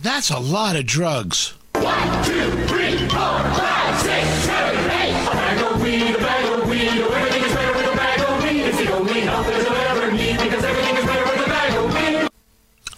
that's 0.02 0.30
a 0.30 0.39
lot 0.39 0.76
of 0.78 0.86
drugs. 0.86 1.54
One, 1.74 2.24
two, 2.24 2.52
three, 2.67 2.98
four, 3.00 3.10
five, 3.10 4.00
six, 4.00 4.28
seven, 4.46 4.91
eight. 4.91 5.28
A 5.28 5.32
bag 5.32 5.74
of 5.74 5.82
weed, 5.82 6.15
a 6.15 6.20
bag 6.20 6.62
of 6.62 6.70
weed. 6.70 7.16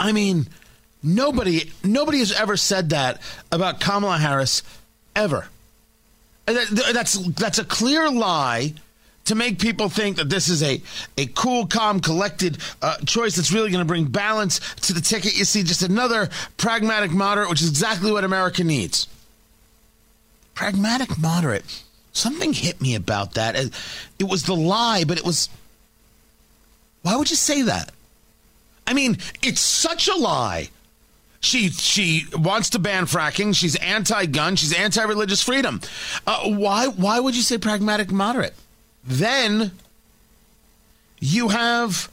I 0.10 0.12
mean, 0.12 0.48
Nobody, 1.02 1.72
nobody 1.84 2.20
has 2.20 2.32
ever 2.32 2.58
said 2.58 2.90
that 2.90 3.22
about 3.52 3.80
Kamala 3.80 4.18
Harris, 4.18 4.64
ever. 5.16 5.48
That's 6.46 7.18
that's 7.30 7.60
a 7.60 7.64
clear 7.64 8.10
lie 8.10 8.74
to 9.26 9.36
make 9.36 9.60
people 9.60 9.88
think 9.88 10.18
that 10.18 10.30
this 10.30 10.50
is 10.50 10.64
a, 10.64 10.82
a 11.18 11.28
cool, 11.28 11.68
calm, 11.68 12.00
collected 12.00 12.58
uh, 12.82 12.98
choice 13.06 13.36
that's 13.36 13.52
really 13.52 13.70
going 13.70 13.84
to 13.84 13.88
bring 13.88 14.06
balance 14.06 14.60
to 14.82 14.94
the 14.94 15.00
ticket. 15.00 15.38
You 15.38 15.46
see, 15.46 15.62
just 15.62 15.84
another 15.84 16.30
pragmatic 16.58 17.12
moderate, 17.12 17.50
which 17.50 17.62
is 17.62 17.70
exactly 17.70 18.12
what 18.12 18.24
America 18.24 18.64
needs. 18.64 19.08
Pragmatic 20.56 21.18
moderate. 21.20 21.84
Something 22.12 22.52
hit 22.52 22.82
me 22.82 22.96
about 22.96 23.36
that. 23.36 23.56
It 24.18 24.28
was 24.28 24.44
the 24.44 24.56
lie, 24.56 25.04
but 25.06 25.18
it 25.18 25.24
was. 25.24 25.48
Why 27.04 27.16
would 27.16 27.30
you 27.30 27.38
say 27.38 27.62
that? 27.62 27.92
I 28.90 28.94
mean, 28.94 29.18
it's 29.44 29.62
such 29.62 30.08
a 30.08 30.16
lie 30.16 30.70
she 31.42 31.70
she 31.70 32.26
wants 32.34 32.72
to 32.72 32.80
ban 32.80 33.06
fracking. 33.06 33.56
She's 33.56 33.76
anti-gun. 33.78 34.56
She's 34.56 34.74
anti-religious 34.74 35.42
freedom. 35.42 35.82
Uh, 36.28 36.50
why 36.50 36.88
why 36.88 37.20
would 37.20 37.36
you 37.36 37.42
say 37.42 37.58
pragmatic 37.58 38.12
moderate? 38.12 38.56
Then 39.04 39.72
you 41.20 41.50
have 41.50 42.12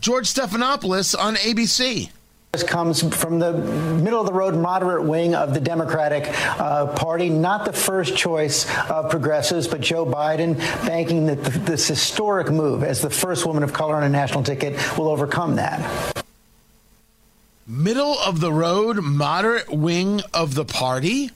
George 0.00 0.26
Stephanopoulos 0.26 1.18
on 1.18 1.36
ABC. 1.36 2.10
Comes 2.66 3.02
from 3.16 3.38
the 3.38 3.54
middle 3.54 4.20
of 4.20 4.26
the 4.26 4.32
road 4.34 4.54
moderate 4.54 5.04
wing 5.04 5.34
of 5.34 5.54
the 5.54 5.60
Democratic 5.60 6.28
uh, 6.60 6.88
Party, 6.88 7.30
not 7.30 7.64
the 7.64 7.72
first 7.72 8.14
choice 8.14 8.66
of 8.90 9.08
progressives, 9.08 9.66
but 9.66 9.80
Joe 9.80 10.04
Biden 10.04 10.58
banking 10.86 11.24
that 11.24 11.42
this 11.42 11.88
historic 11.88 12.50
move 12.50 12.82
as 12.82 13.00
the 13.00 13.08
first 13.08 13.46
woman 13.46 13.62
of 13.62 13.72
color 13.72 13.96
on 13.96 14.02
a 14.02 14.08
national 14.10 14.42
ticket 14.42 14.74
will 14.98 15.08
overcome 15.08 15.56
that 15.56 16.12
middle 17.66 18.18
of 18.18 18.40
the 18.40 18.52
road, 18.52 19.02
moderate 19.02 19.70
wing 19.70 20.20
of 20.34 20.54
the 20.54 20.64
party. 20.64 21.30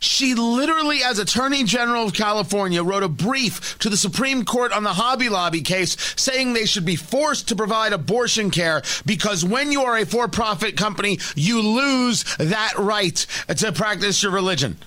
She 0.00 0.34
literally, 0.34 1.02
as 1.02 1.18
Attorney 1.18 1.62
General 1.62 2.06
of 2.06 2.14
California, 2.14 2.82
wrote 2.82 3.02
a 3.02 3.08
brief 3.08 3.78
to 3.80 3.90
the 3.90 3.96
Supreme 3.96 4.44
Court 4.44 4.72
on 4.72 4.82
the 4.82 4.94
Hobby 4.94 5.28
Lobby 5.28 5.60
case 5.60 5.96
saying 6.16 6.52
they 6.52 6.66
should 6.66 6.86
be 6.86 6.96
forced 6.96 7.48
to 7.48 7.56
provide 7.56 7.92
abortion 7.92 8.50
care 8.50 8.82
because 9.04 9.44
when 9.44 9.70
you 9.70 9.82
are 9.82 9.98
a 9.98 10.06
for 10.06 10.26
profit 10.26 10.76
company, 10.76 11.18
you 11.36 11.60
lose 11.60 12.24
that 12.38 12.72
right 12.78 13.26
to 13.54 13.72
practice 13.72 14.22
your 14.22 14.32
religion 14.32 14.78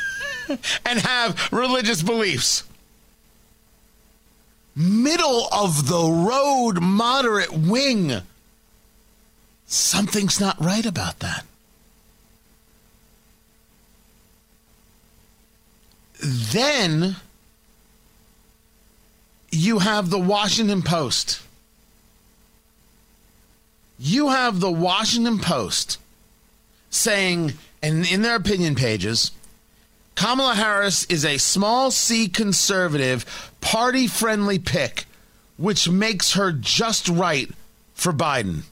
and 0.84 0.98
have 0.98 1.48
religious 1.52 2.02
beliefs. 2.02 2.64
Middle 4.74 5.48
of 5.52 5.88
the 5.88 6.02
road, 6.02 6.80
moderate 6.80 7.52
wing 7.52 8.22
Something's 9.70 10.40
not 10.40 10.58
right 10.58 10.86
about 10.86 11.18
that. 11.18 11.44
Then 16.20 17.16
you 19.50 19.78
have 19.78 20.10
the 20.10 20.18
Washington 20.18 20.82
Post. 20.82 21.42
You 23.98 24.28
have 24.28 24.60
the 24.60 24.70
Washington 24.70 25.38
Post 25.38 25.98
saying, 26.90 27.54
and 27.82 28.06
in 28.06 28.22
their 28.22 28.36
opinion 28.36 28.74
pages, 28.74 29.32
Kamala 30.14 30.54
Harris 30.54 31.04
is 31.04 31.24
a 31.24 31.38
small 31.38 31.90
c 31.90 32.28
conservative, 32.28 33.52
party 33.60 34.06
friendly 34.06 34.58
pick, 34.58 35.04
which 35.56 35.88
makes 35.88 36.32
her 36.34 36.52
just 36.52 37.08
right 37.08 37.50
for 37.94 38.12
Biden. 38.12 38.62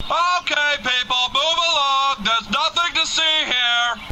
Okay, 0.00 0.76
people, 0.78 1.16
move 1.28 1.58
along. 1.70 2.16
There's 2.24 2.50
nothing 2.50 2.94
to 2.94 3.06
see 3.06 3.44
here. 3.46 4.11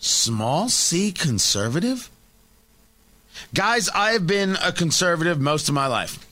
Small 0.00 0.70
c 0.70 1.12
conservative? 1.12 2.10
Guys, 3.52 3.90
I 3.90 4.12
have 4.12 4.26
been 4.26 4.56
a 4.62 4.72
conservative 4.72 5.38
most 5.38 5.68
of 5.68 5.74
my 5.74 5.86
life. 5.86 6.26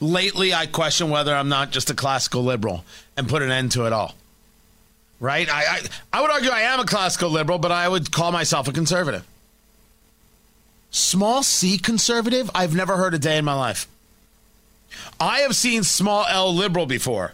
Lately, 0.00 0.54
I 0.54 0.66
question 0.66 1.10
whether 1.10 1.34
I'm 1.34 1.48
not 1.48 1.72
just 1.72 1.90
a 1.90 1.94
classical 1.94 2.42
liberal 2.42 2.84
and 3.16 3.28
put 3.28 3.42
an 3.42 3.50
end 3.50 3.72
to 3.72 3.86
it 3.86 3.92
all. 3.92 4.14
Right? 5.18 5.48
I, 5.48 5.62
I, 5.62 5.80
I 6.12 6.20
would 6.20 6.30
argue 6.30 6.50
I 6.50 6.62
am 6.62 6.80
a 6.80 6.84
classical 6.84 7.30
liberal, 7.30 7.58
but 7.58 7.72
I 7.72 7.88
would 7.88 8.12
call 8.12 8.32
myself 8.32 8.68
a 8.68 8.72
conservative. 8.72 9.26
Small 10.90 11.42
c 11.42 11.78
conservative? 11.78 12.50
I've 12.54 12.74
never 12.74 12.96
heard 12.96 13.14
a 13.14 13.18
day 13.18 13.36
in 13.36 13.44
my 13.44 13.54
life. 13.54 13.88
I 15.18 15.40
have 15.40 15.56
seen 15.56 15.82
small 15.82 16.26
l 16.28 16.54
liberal 16.54 16.86
before. 16.86 17.32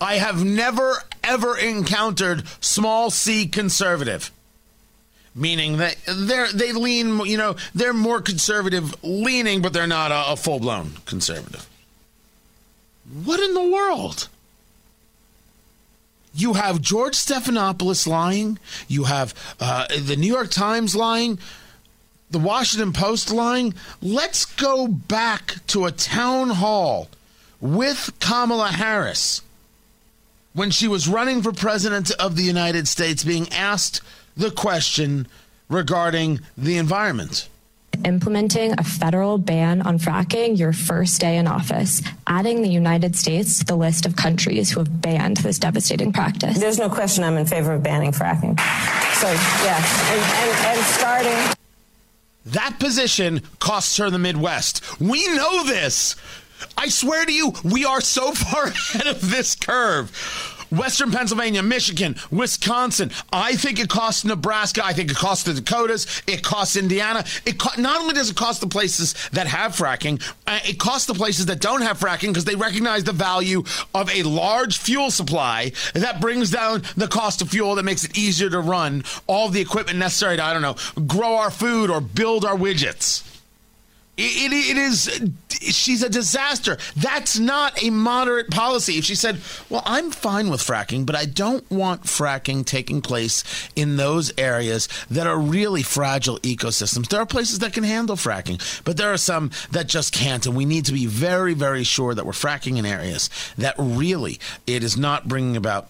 I 0.00 0.14
have 0.14 0.44
never, 0.44 1.02
ever 1.24 1.56
encountered 1.56 2.44
small 2.60 3.10
c 3.10 3.46
conservative. 3.46 4.30
Meaning 5.34 5.76
that 5.76 5.96
they're 6.06 6.50
they 6.52 6.72
lean 6.72 7.24
you 7.26 7.36
know 7.36 7.54
they're 7.74 7.92
more 7.92 8.20
conservative 8.20 8.94
leaning 9.04 9.62
but 9.62 9.72
they're 9.72 9.86
not 9.86 10.10
a, 10.10 10.32
a 10.32 10.36
full-blown 10.36 10.94
conservative. 11.06 11.68
What 13.24 13.38
in 13.40 13.54
the 13.54 13.62
world? 13.62 14.28
You 16.34 16.54
have 16.54 16.80
george 16.80 17.14
stephanopoulos 17.14 18.06
lying. 18.06 18.58
You 18.88 19.04
have 19.04 19.32
uh, 19.60 19.86
the 20.00 20.16
new 20.16 20.32
york 20.32 20.50
times 20.50 20.96
lying. 20.96 21.38
The 22.30 22.38
washington 22.40 22.92
post 22.92 23.30
lying. 23.30 23.74
Let's 24.02 24.44
go 24.44 24.88
back 24.88 25.56
to 25.68 25.84
a 25.84 25.92
town 25.92 26.50
hall 26.50 27.08
with 27.60 28.12
kamala 28.18 28.68
harris 28.68 29.42
when 30.58 30.70
she 30.72 30.88
was 30.88 31.06
running 31.06 31.40
for 31.40 31.52
president 31.52 32.10
of 32.18 32.34
the 32.34 32.42
united 32.42 32.88
states 32.88 33.22
being 33.22 33.48
asked 33.52 34.02
the 34.36 34.50
question 34.50 35.26
regarding 35.68 36.40
the 36.56 36.76
environment. 36.76 37.48
Implementing 38.04 38.72
a 38.78 38.84
federal 38.84 39.38
ban 39.38 39.82
on 39.82 39.98
fracking 39.98 40.58
your 40.58 40.72
first 40.72 41.20
day 41.20 41.36
in 41.36 41.46
office, 41.46 42.00
adding 42.26 42.62
the 42.62 42.68
United 42.68 43.16
States 43.16 43.58
to 43.58 43.64
the 43.64 43.76
list 43.76 44.06
of 44.06 44.14
countries 44.14 44.70
who 44.70 44.80
have 44.80 45.00
banned 45.00 45.38
this 45.38 45.58
devastating 45.58 46.12
practice. 46.12 46.58
There's 46.58 46.78
no 46.78 46.88
question 46.88 47.24
I'm 47.24 47.36
in 47.36 47.46
favor 47.46 47.72
of 47.72 47.82
banning 47.82 48.12
fracking. 48.12 48.58
So, 49.14 49.28
yeah, 49.64 49.82
and, 50.12 50.22
and, 50.42 50.78
and 50.78 50.86
starting. 50.86 51.56
That 52.46 52.78
position 52.78 53.42
costs 53.58 53.96
her 53.96 54.10
the 54.10 54.18
Midwest. 54.18 55.00
We 55.00 55.26
know 55.34 55.64
this. 55.64 56.14
I 56.76 56.88
swear 56.88 57.24
to 57.24 57.32
you, 57.32 57.52
we 57.64 57.84
are 57.84 58.00
so 58.00 58.32
far 58.34 58.64
ahead 58.64 59.06
of 59.06 59.30
this 59.30 59.54
curve. 59.54 60.10
Western 60.70 61.10
Pennsylvania, 61.10 61.62
Michigan, 61.62 62.16
Wisconsin. 62.30 63.10
I 63.32 63.56
think 63.56 63.80
it 63.80 63.88
costs 63.88 64.24
Nebraska. 64.24 64.84
I 64.84 64.92
think 64.92 65.10
it 65.10 65.16
costs 65.16 65.44
the 65.44 65.54
Dakotas. 65.54 66.22
It 66.26 66.42
costs 66.42 66.76
Indiana. 66.76 67.24
It 67.46 67.58
co- 67.58 67.80
not 67.80 68.00
only 68.00 68.14
does 68.14 68.30
it 68.30 68.36
cost 68.36 68.60
the 68.60 68.66
places 68.66 69.14
that 69.32 69.46
have 69.46 69.72
fracking, 69.72 70.22
uh, 70.46 70.58
it 70.64 70.78
costs 70.78 71.06
the 71.06 71.14
places 71.14 71.46
that 71.46 71.60
don't 71.60 71.82
have 71.82 71.98
fracking 71.98 72.28
because 72.28 72.44
they 72.44 72.54
recognize 72.54 73.04
the 73.04 73.12
value 73.12 73.64
of 73.94 74.10
a 74.10 74.22
large 74.24 74.78
fuel 74.78 75.10
supply 75.10 75.72
that 75.94 76.20
brings 76.20 76.50
down 76.50 76.82
the 76.96 77.08
cost 77.08 77.40
of 77.40 77.48
fuel 77.48 77.74
that 77.76 77.84
makes 77.84 78.04
it 78.04 78.18
easier 78.18 78.50
to 78.50 78.60
run 78.60 79.04
all 79.26 79.48
the 79.48 79.60
equipment 79.60 79.98
necessary 79.98 80.36
to 80.36 80.44
I 80.44 80.52
don't 80.52 80.62
know 80.62 80.76
grow 81.06 81.36
our 81.36 81.50
food 81.50 81.90
or 81.90 82.00
build 82.00 82.44
our 82.44 82.56
widgets. 82.56 83.24
It, 84.18 84.52
it, 84.52 84.76
it 84.76 84.76
is, 84.76 85.30
she's 85.60 86.02
a 86.02 86.08
disaster. 86.08 86.76
That's 86.96 87.38
not 87.38 87.80
a 87.80 87.90
moderate 87.90 88.50
policy. 88.50 88.98
If 88.98 89.04
she 89.04 89.14
said, 89.14 89.40
well, 89.70 89.82
I'm 89.86 90.10
fine 90.10 90.50
with 90.50 90.60
fracking, 90.60 91.06
but 91.06 91.14
I 91.14 91.24
don't 91.24 91.68
want 91.70 92.02
fracking 92.02 92.66
taking 92.66 93.00
place 93.00 93.44
in 93.76 93.96
those 93.96 94.32
areas 94.36 94.88
that 95.08 95.28
are 95.28 95.38
really 95.38 95.84
fragile 95.84 96.40
ecosystems. 96.40 97.08
There 97.08 97.20
are 97.20 97.26
places 97.26 97.60
that 97.60 97.72
can 97.72 97.84
handle 97.84 98.16
fracking, 98.16 98.60
but 98.82 98.96
there 98.96 99.12
are 99.12 99.16
some 99.18 99.52
that 99.70 99.86
just 99.86 100.12
can't. 100.12 100.44
And 100.46 100.56
we 100.56 100.64
need 100.64 100.86
to 100.86 100.92
be 100.92 101.06
very, 101.06 101.54
very 101.54 101.84
sure 101.84 102.12
that 102.12 102.26
we're 102.26 102.32
fracking 102.32 102.76
in 102.76 102.84
areas 102.84 103.30
that 103.56 103.76
really 103.78 104.40
it 104.66 104.82
is 104.82 104.96
not 104.96 105.28
bringing 105.28 105.56
about 105.56 105.88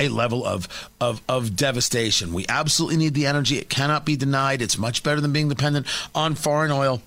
a 0.00 0.08
level 0.08 0.46
of, 0.46 0.66
of 0.98 1.20
of 1.28 1.56
devastation. 1.56 2.32
We 2.32 2.46
absolutely 2.48 2.96
need 2.96 3.12
the 3.12 3.26
energy. 3.26 3.58
It 3.58 3.68
cannot 3.68 4.06
be 4.06 4.16
denied. 4.16 4.62
It's 4.62 4.78
much 4.78 5.02
better 5.02 5.20
than 5.20 5.34
being 5.34 5.50
dependent 5.50 5.86
on 6.14 6.34
foreign 6.36 6.70
oil 6.70 7.02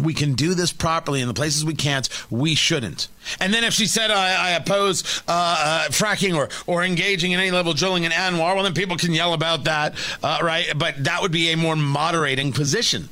we 0.00 0.14
can 0.14 0.34
do 0.34 0.54
this 0.54 0.72
properly 0.72 1.20
in 1.20 1.28
the 1.28 1.34
places 1.34 1.64
we 1.64 1.74
can't 1.74 2.08
we 2.30 2.54
shouldn't. 2.54 3.08
And 3.40 3.52
then 3.52 3.64
if 3.64 3.74
she 3.74 3.86
said 3.86 4.10
i, 4.10 4.48
I 4.48 4.50
oppose 4.52 5.22
uh, 5.28 5.56
uh, 5.86 5.88
fracking 5.88 6.36
or, 6.36 6.48
or 6.66 6.82
engaging 6.82 7.32
in 7.32 7.40
any 7.40 7.50
level 7.50 7.74
drilling 7.74 8.04
in 8.04 8.12
ANWR 8.12 8.54
well 8.54 8.62
then 8.62 8.74
people 8.74 8.96
can 8.96 9.12
yell 9.12 9.34
about 9.34 9.64
that 9.64 9.94
uh, 10.22 10.38
right? 10.42 10.72
But 10.76 11.04
that 11.04 11.20
would 11.22 11.32
be 11.32 11.50
a 11.52 11.56
more 11.56 11.76
moderating 11.76 12.52
position. 12.52 13.08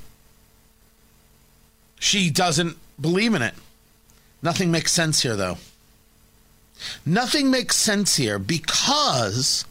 She 1.99 2.31
doesn't 2.31 2.79
believe 2.99 3.35
in 3.35 3.43
it. 3.43 3.55
Nothing 4.43 4.71
makes 4.71 4.93
sense 4.93 5.23
here 5.23 5.37
though. 5.37 5.59
Nothing 7.05 7.51
makes 7.51 7.77
sense 7.77 8.17
here 8.17 8.39
because 8.39 9.67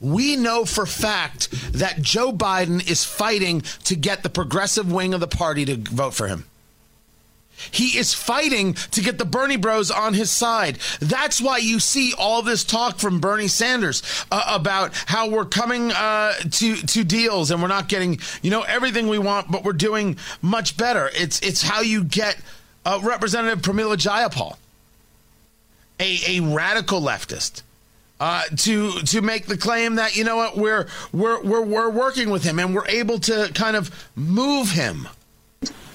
we 0.00 0.36
know 0.36 0.64
for 0.64 0.86
fact 0.86 1.50
that 1.72 2.00
Joe 2.00 2.32
Biden 2.32 2.88
is 2.88 3.04
fighting 3.04 3.62
to 3.84 3.96
get 3.96 4.22
the 4.22 4.30
progressive 4.30 4.90
wing 4.90 5.14
of 5.14 5.20
the 5.20 5.26
party 5.26 5.64
to 5.64 5.76
vote 5.76 6.14
for 6.14 6.28
him. 6.28 6.44
He 7.70 7.98
is 7.98 8.14
fighting 8.14 8.74
to 8.74 9.00
get 9.00 9.18
the 9.18 9.24
Bernie 9.24 9.56
bros 9.56 9.90
on 9.90 10.14
his 10.14 10.30
side. 10.30 10.78
That's 11.00 11.40
why 11.40 11.58
you 11.58 11.80
see 11.80 12.14
all 12.16 12.42
this 12.42 12.62
talk 12.62 12.98
from 12.98 13.20
Bernie 13.20 13.48
Sanders 13.48 14.02
uh, 14.30 14.44
about 14.46 14.94
how 15.06 15.28
we're 15.28 15.44
coming 15.44 15.90
uh, 15.90 16.34
to 16.34 16.76
to 16.76 17.02
deals 17.02 17.50
and 17.50 17.60
we're 17.60 17.68
not 17.68 17.88
getting 17.88 18.20
you 18.42 18.50
know 18.52 18.62
everything 18.62 19.08
we 19.08 19.18
want, 19.18 19.50
but 19.50 19.64
we're 19.64 19.72
doing 19.72 20.18
much 20.40 20.76
better. 20.76 21.10
It's 21.14 21.40
it's 21.40 21.62
how 21.62 21.80
you 21.80 22.04
get 22.04 22.38
uh, 22.86 23.00
Representative 23.02 23.60
Pramila 23.60 23.96
Jayapal, 23.96 24.56
a 25.98 26.38
a 26.38 26.54
radical 26.54 27.00
leftist 27.00 27.62
uh, 28.20 28.42
to 28.56 28.92
to 29.02 29.20
make 29.20 29.46
the 29.46 29.56
claim 29.56 29.96
that 29.96 30.16
you 30.16 30.24
know 30.24 30.36
what 30.36 30.56
we're 30.56 30.86
we're 31.12 31.42
we're 31.42 31.62
we're 31.62 31.90
working 31.90 32.30
with 32.30 32.44
him 32.44 32.58
and 32.58 32.74
we're 32.74 32.88
able 32.88 33.18
to 33.20 33.50
kind 33.54 33.76
of 33.76 33.90
move 34.16 34.70
him. 34.70 35.08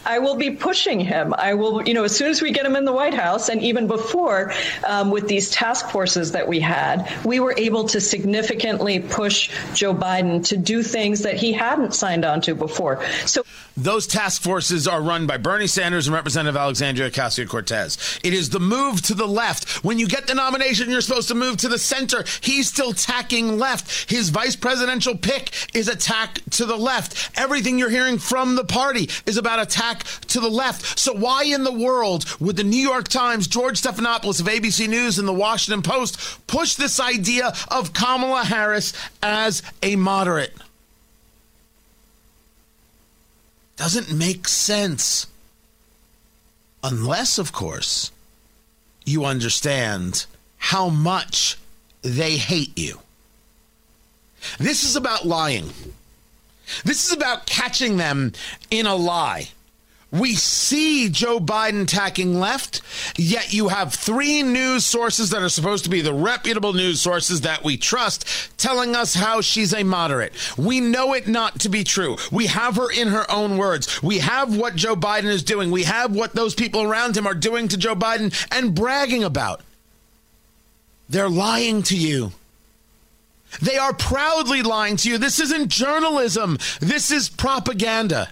I 0.06 0.20
will 0.20 0.36
be 0.36 0.52
pushing 0.52 1.00
him. 1.00 1.34
I 1.34 1.54
will, 1.54 1.88
you 1.88 1.94
know, 1.94 2.04
as 2.04 2.16
soon 2.16 2.30
as 2.30 2.42
we 2.42 2.52
get 2.52 2.66
him 2.66 2.76
in 2.76 2.86
the 2.86 2.92
White 2.92 3.14
House, 3.14 3.50
and 3.50 3.62
even 3.62 3.88
before 3.88 4.52
um, 4.86 5.12
with 5.12 5.28
these 5.28 5.50
task 5.50 5.90
forces 5.90 6.34
that 6.34 6.48
we 6.48 6.60
had, 6.60 7.10
we 7.24 7.40
were 7.40 7.54
able 7.56 7.86
to 7.90 8.02
significantly 8.02 9.00
push 9.00 9.50
Joe 9.74 9.94
Biden 9.94 10.46
to 10.48 10.58
do 10.58 10.84
things 10.84 11.22
that 11.22 11.36
he 11.36 11.54
hadn't 11.54 11.94
signed 11.94 12.26
on 12.26 12.42
to 12.42 12.56
before. 12.56 13.06
So 13.26 13.44
those 13.76 14.06
task 14.06 14.42
forces 14.42 14.88
are 14.88 15.02
run 15.02 15.26
by 15.26 15.38
Bernie 15.38 15.68
Sanders 15.68 16.08
and 16.08 16.14
Representative 16.14 16.56
Alexandria 16.56 17.10
Ocasio 17.10 17.48
Cortez. 17.48 18.20
It 18.24 18.34
is 18.34 18.50
the 18.50 18.60
move 18.60 19.02
to 19.04 19.16
the 19.16 19.28
left. 19.28 19.84
When 19.84 19.98
you 19.98 20.08
get 20.08 20.28
the 20.28 20.36
nomination, 20.36 20.90
you're 20.90 21.02
supposed 21.02 21.28
to 21.30 21.36
move 21.36 21.58
to 21.58 21.68
the 21.68 21.80
center. 21.80 22.24
He's 22.42 22.68
still 22.68 22.94
tacking 22.94 23.58
left. 23.58 24.10
His 24.10 24.30
vice 24.30 24.56
presidential 24.56 25.18
pick 25.18 25.52
is 25.74 25.88
attack 25.88 26.40
to 26.52 26.66
the 26.66 26.78
left. 26.78 27.32
Everything 27.38 27.80
you're 27.80 27.90
hearing 27.90 28.20
from 28.20 28.56
the 28.56 28.64
party 28.64 29.10
is 29.26 29.38
about 29.38 29.62
attack 29.62 30.04
to 30.28 30.40
the 30.40 30.50
left. 30.50 31.00
So 31.00 31.14
why 31.14 31.44
in 31.44 31.64
the 31.64 31.74
world 31.74 32.26
would 32.40 32.58
the 32.58 32.64
New 32.64 32.78
York 32.78 33.08
Times, 33.08 33.48
George 33.48 33.82
Stephanopoulos 33.82 34.40
of 34.40 34.48
ABC 34.48 34.88
News, 34.88 35.18
and 35.18 35.28
the 35.28 35.34
Washington 35.34 35.82
Post 35.82 36.46
push 36.48 36.76
this 36.76 37.00
idea 37.00 37.54
of 37.70 37.94
Kamala 37.94 38.44
Harris 38.44 38.94
as 39.22 39.64
a 39.82 39.96
moderate? 39.96 40.54
Doesn't 43.76 44.12
make 44.12 44.48
sense. 44.48 45.28
Unless, 46.84 47.38
of 47.38 47.52
course, 47.52 48.12
you 49.06 49.26
understand 49.26 50.26
how 50.58 50.90
much 50.90 51.58
they 52.02 52.38
hate 52.38 52.78
you. 52.78 53.00
This 54.60 54.84
is 54.84 54.96
about 54.96 55.26
lying. 55.26 55.70
This 56.84 57.06
is 57.06 57.14
about 57.14 57.46
catching 57.46 57.98
them 57.98 58.34
in 58.70 58.86
a 58.86 58.96
lie. 58.96 59.50
We 60.14 60.36
see 60.36 61.10
Joe 61.10 61.40
Biden 61.40 61.88
tacking 61.88 62.40
left, 62.40 62.82
yet 63.18 63.52
you 63.52 63.70
have 63.70 63.96
three 63.96 64.44
news 64.44 64.86
sources 64.86 65.32
that 65.32 65.42
are 65.42 65.50
supposed 65.50 65.86
to 65.86 65.90
be 65.90 66.02
the 66.02 66.14
reputable 66.14 66.74
news 66.74 67.02
sources 67.02 67.42
that 67.42 67.64
we 67.64 67.78
trust 67.78 68.28
telling 68.60 68.96
us 68.96 69.16
how 69.16 69.42
she's 69.42 69.74
a 69.74 69.84
moderate. 69.84 70.34
We 70.56 70.80
know 70.82 71.14
it 71.16 71.28
not 71.28 71.60
to 71.62 71.70
be 71.70 71.84
true. 71.84 72.18
We 72.32 72.46
have 72.46 72.76
her 72.76 72.92
in 72.92 73.08
her 73.08 73.30
own 73.32 73.58
words. 73.58 74.04
We 74.04 74.20
have 74.20 74.56
what 74.56 74.76
Joe 74.76 74.96
Biden 74.96 75.26
is 75.26 75.42
doing. 75.42 75.72
We 75.72 75.86
have 75.86 76.16
what 76.16 76.36
those 76.36 76.54
people 76.54 76.84
around 76.84 77.18
him 77.18 77.26
are 77.26 77.34
doing 77.34 77.68
to 77.70 77.78
Joe 77.78 77.96
Biden 77.96 78.32
and 78.56 78.76
bragging 78.76 79.24
about. 79.24 79.62
They're 81.10 81.28
lying 81.28 81.82
to 81.84 81.98
you. 81.98 82.34
They 83.64 83.78
are 83.78 83.94
proudly 83.94 84.62
lying 84.62 84.98
to 84.98 85.10
you. 85.10 85.18
This 85.18 85.40
isn't 85.40 85.70
journalism. 85.70 86.60
This 86.80 87.10
is 87.10 87.30
propaganda. 87.30 88.30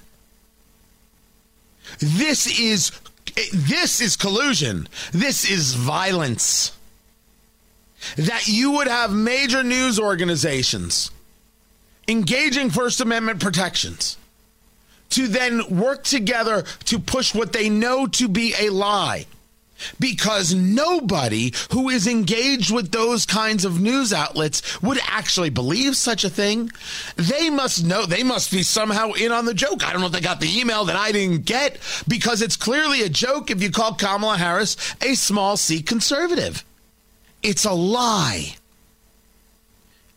This 1.99 2.59
is 2.59 2.91
this 3.53 4.01
is 4.01 4.15
collusion. 4.15 4.87
This 5.11 5.49
is 5.49 5.73
violence. 5.73 6.77
That 8.17 8.47
you 8.47 8.71
would 8.71 8.87
have 8.87 9.11
major 9.13 9.63
news 9.63 9.99
organizations 9.99 11.11
engaging 12.07 12.69
First 12.69 12.99
Amendment 12.99 13.39
protections 13.39 14.17
to 15.11 15.27
then 15.27 15.77
work 15.79 16.03
together 16.03 16.63
to 16.85 16.99
push 16.99 17.35
what 17.35 17.53
they 17.53 17.69
know 17.69 18.07
to 18.07 18.27
be 18.27 18.53
a 18.59 18.69
lie 18.69 19.27
because 19.99 20.53
nobody 20.53 21.53
who 21.71 21.89
is 21.89 22.07
engaged 22.07 22.73
with 22.73 22.91
those 22.91 23.25
kinds 23.25 23.65
of 23.65 23.81
news 23.81 24.13
outlets 24.13 24.81
would 24.81 24.99
actually 25.07 25.49
believe 25.49 25.95
such 25.95 26.23
a 26.23 26.29
thing. 26.29 26.71
They 27.15 27.49
must 27.49 27.83
know, 27.83 28.05
they 28.05 28.23
must 28.23 28.51
be 28.51 28.63
somehow 28.63 29.11
in 29.11 29.31
on 29.31 29.45
the 29.45 29.53
joke. 29.53 29.85
I 29.85 29.91
don't 29.91 30.01
know 30.01 30.07
if 30.07 30.13
they 30.13 30.21
got 30.21 30.39
the 30.39 30.59
email 30.59 30.85
that 30.85 30.95
I 30.95 31.11
didn't 31.11 31.45
get 31.45 31.77
because 32.07 32.41
it's 32.41 32.55
clearly 32.57 33.01
a 33.01 33.09
joke 33.09 33.51
if 33.51 33.61
you 33.61 33.71
call 33.71 33.93
Kamala 33.93 34.37
Harris 34.37 34.75
a 35.01 35.15
small 35.15 35.57
c 35.57 35.81
conservative. 35.81 36.63
It's 37.43 37.65
a 37.65 37.73
lie. 37.73 38.55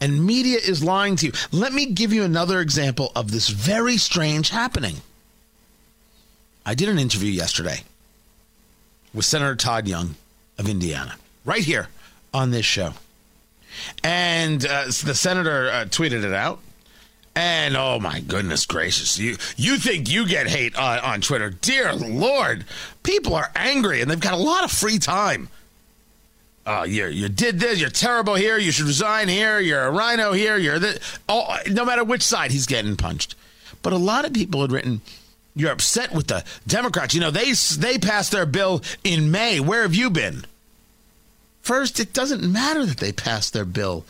And 0.00 0.26
media 0.26 0.58
is 0.58 0.84
lying 0.84 1.16
to 1.16 1.26
you. 1.26 1.32
Let 1.50 1.72
me 1.72 1.86
give 1.86 2.12
you 2.12 2.24
another 2.24 2.60
example 2.60 3.10
of 3.16 3.30
this 3.30 3.48
very 3.48 3.96
strange 3.96 4.50
happening. 4.50 4.96
I 6.66 6.74
did 6.74 6.88
an 6.88 6.98
interview 6.98 7.30
yesterday 7.30 7.84
with 9.14 9.24
Senator 9.24 9.54
Todd 9.54 9.86
Young 9.86 10.16
of 10.58 10.68
Indiana, 10.68 11.16
right 11.44 11.62
here 11.62 11.88
on 12.32 12.50
this 12.50 12.66
show. 12.66 12.94
And 14.02 14.64
uh, 14.66 14.84
the 14.86 15.14
senator 15.14 15.68
uh, 15.68 15.84
tweeted 15.86 16.24
it 16.24 16.32
out. 16.32 16.60
And 17.36 17.76
oh 17.76 17.98
my 17.98 18.20
goodness 18.20 18.64
gracious, 18.64 19.18
you 19.18 19.36
you 19.56 19.76
think 19.76 20.08
you 20.08 20.24
get 20.24 20.46
hate 20.46 20.76
on, 20.76 21.00
on 21.00 21.20
Twitter? 21.20 21.50
Dear 21.50 21.92
Lord, 21.92 22.64
people 23.02 23.34
are 23.34 23.50
angry 23.56 24.00
and 24.00 24.08
they've 24.08 24.20
got 24.20 24.34
a 24.34 24.36
lot 24.36 24.62
of 24.62 24.70
free 24.70 25.00
time. 25.00 25.48
Oh, 26.64 26.84
you 26.84 27.06
you 27.06 27.28
did 27.28 27.58
this. 27.58 27.80
You're 27.80 27.90
terrible 27.90 28.36
here. 28.36 28.56
You 28.56 28.70
should 28.70 28.86
resign 28.86 29.26
here. 29.26 29.58
You're 29.58 29.82
a 29.82 29.90
rhino 29.90 30.32
here. 30.32 30.56
You're 30.56 30.78
the. 30.78 31.00
Oh, 31.28 31.56
no 31.68 31.84
matter 31.84 32.04
which 32.04 32.22
side 32.22 32.52
he's 32.52 32.66
getting 32.66 32.96
punched. 32.96 33.34
But 33.82 33.92
a 33.92 33.98
lot 33.98 34.24
of 34.24 34.32
people 34.32 34.62
had 34.62 34.72
written, 34.72 35.02
you're 35.54 35.72
upset 35.72 36.12
with 36.12 36.26
the 36.26 36.44
Democrats. 36.66 37.14
You 37.14 37.20
know, 37.20 37.30
they 37.30 37.52
they 37.52 37.98
passed 37.98 38.32
their 38.32 38.46
bill 38.46 38.82
in 39.02 39.30
May. 39.30 39.60
Where 39.60 39.82
have 39.82 39.94
you 39.94 40.10
been? 40.10 40.44
First, 41.62 41.98
it 41.98 42.12
doesn't 42.12 42.42
matter 42.42 42.84
that 42.84 42.98
they 42.98 43.12
passed 43.12 43.52
their 43.52 43.64
bill 43.64 44.04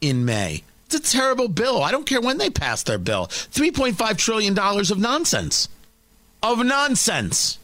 in 0.00 0.24
May. 0.24 0.62
It's 0.86 0.94
a 0.94 1.00
terrible 1.00 1.48
bill. 1.48 1.82
I 1.82 1.90
don't 1.90 2.06
care 2.06 2.20
when 2.20 2.38
they 2.38 2.48
passed 2.48 2.86
their 2.86 2.98
bill. 2.98 3.26
$3.5 3.26 4.16
trillion 4.16 4.58
of 4.58 4.98
nonsense. 4.98 5.68
Of 6.42 6.64
nonsense. 6.64 7.58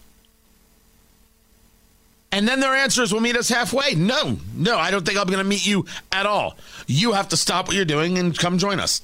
And 2.33 2.49
then 2.49 2.61
their 2.61 2.75
answer 2.75 3.03
is, 3.03 3.13
we'll 3.13 3.21
meet 3.21 3.37
us 3.37 3.49
halfway. 3.49 3.95
No, 3.95 4.39
no, 4.55 4.77
I 4.77 4.91
don't 4.91 5.07
think 5.07 5.19
I'm 5.19 5.27
going 5.27 5.39
to 5.39 5.45
meet 5.45 5.67
you 5.67 5.87
at 6.11 6.27
all. 6.27 6.57
You 6.87 7.13
have 7.13 7.29
to 7.29 7.37
stop 7.37 7.69
what 7.69 7.77
you're 7.77 7.85
doing 7.85 8.19
and 8.19 8.37
come 8.37 8.59
join 8.59 8.81
us. 8.81 9.03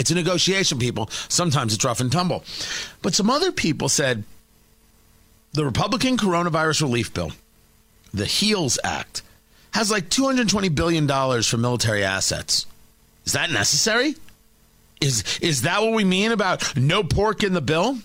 It's 0.00 0.10
a 0.10 0.14
negotiation, 0.14 0.78
people. 0.78 1.08
Sometimes 1.28 1.74
it's 1.74 1.84
rough 1.84 2.00
and 2.00 2.10
tumble. 2.10 2.44
But 3.02 3.14
some 3.14 3.30
other 3.30 3.52
people 3.52 3.88
said 3.88 4.24
the 5.52 5.64
Republican 5.64 6.16
coronavirus 6.16 6.82
relief 6.82 7.14
bill, 7.14 7.32
the 8.12 8.26
HEALS 8.26 8.78
Act, 8.82 9.22
has 9.72 9.90
like 9.90 10.08
$220 10.08 10.74
billion 10.74 11.42
for 11.42 11.56
military 11.56 12.04
assets. 12.04 12.66
Is 13.24 13.32
that 13.32 13.50
necessary? 13.50 14.16
Is, 15.00 15.38
is 15.40 15.62
that 15.62 15.82
what 15.82 15.92
we 15.92 16.04
mean 16.04 16.32
about 16.32 16.76
no 16.76 17.02
pork 17.02 17.42
in 17.42 17.52
the 17.52 17.60
bill? 17.60 17.98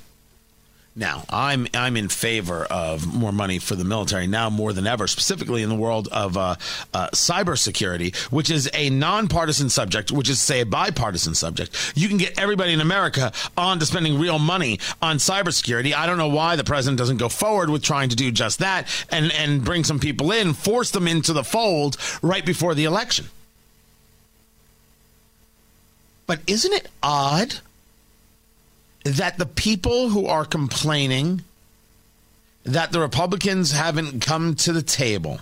Now, 0.99 1.23
I'm 1.29 1.65
I'm 1.73 1.95
in 1.95 2.09
favor 2.09 2.65
of 2.65 3.07
more 3.07 3.31
money 3.31 3.57
for 3.57 3.75
the 3.75 3.85
military 3.85 4.27
now 4.27 4.49
more 4.49 4.73
than 4.73 4.85
ever, 4.85 5.07
specifically 5.07 5.63
in 5.63 5.69
the 5.69 5.75
world 5.75 6.09
of 6.11 6.35
uh, 6.35 6.55
uh, 6.93 7.07
cybersecurity, 7.13 8.13
which 8.33 8.51
is 8.51 8.69
a 8.73 8.89
nonpartisan 8.89 9.69
subject, 9.69 10.11
which 10.11 10.27
is 10.27 10.41
say 10.41 10.59
a 10.59 10.65
bipartisan 10.65 11.35
subject. 11.35 11.93
You 11.95 12.09
can 12.09 12.17
get 12.17 12.37
everybody 12.37 12.73
in 12.73 12.81
America 12.81 13.31
on 13.55 13.79
to 13.79 13.85
spending 13.85 14.19
real 14.19 14.39
money 14.39 14.81
on 15.01 15.19
cybersecurity. 15.19 15.93
I 15.93 16.05
don't 16.05 16.17
know 16.17 16.27
why 16.27 16.57
the 16.57 16.65
president 16.65 16.97
doesn't 16.97 17.15
go 17.15 17.29
forward 17.29 17.69
with 17.69 17.81
trying 17.81 18.09
to 18.09 18.17
do 18.17 18.29
just 18.29 18.59
that 18.59 18.85
and 19.09 19.31
and 19.31 19.63
bring 19.63 19.85
some 19.85 19.99
people 19.99 20.33
in, 20.33 20.53
force 20.53 20.91
them 20.91 21.07
into 21.07 21.31
the 21.31 21.45
fold 21.45 21.95
right 22.21 22.45
before 22.45 22.75
the 22.75 22.83
election. 22.83 23.27
But 26.27 26.41
isn't 26.45 26.73
it 26.73 26.89
odd? 27.01 27.55
That 29.17 29.37
the 29.37 29.45
people 29.45 30.09
who 30.09 30.25
are 30.25 30.45
complaining 30.45 31.43
that 32.63 32.91
the 32.91 32.99
Republicans 32.99 33.71
haven't 33.71 34.21
come 34.21 34.55
to 34.55 34.73
the 34.73 34.81
table 34.81 35.39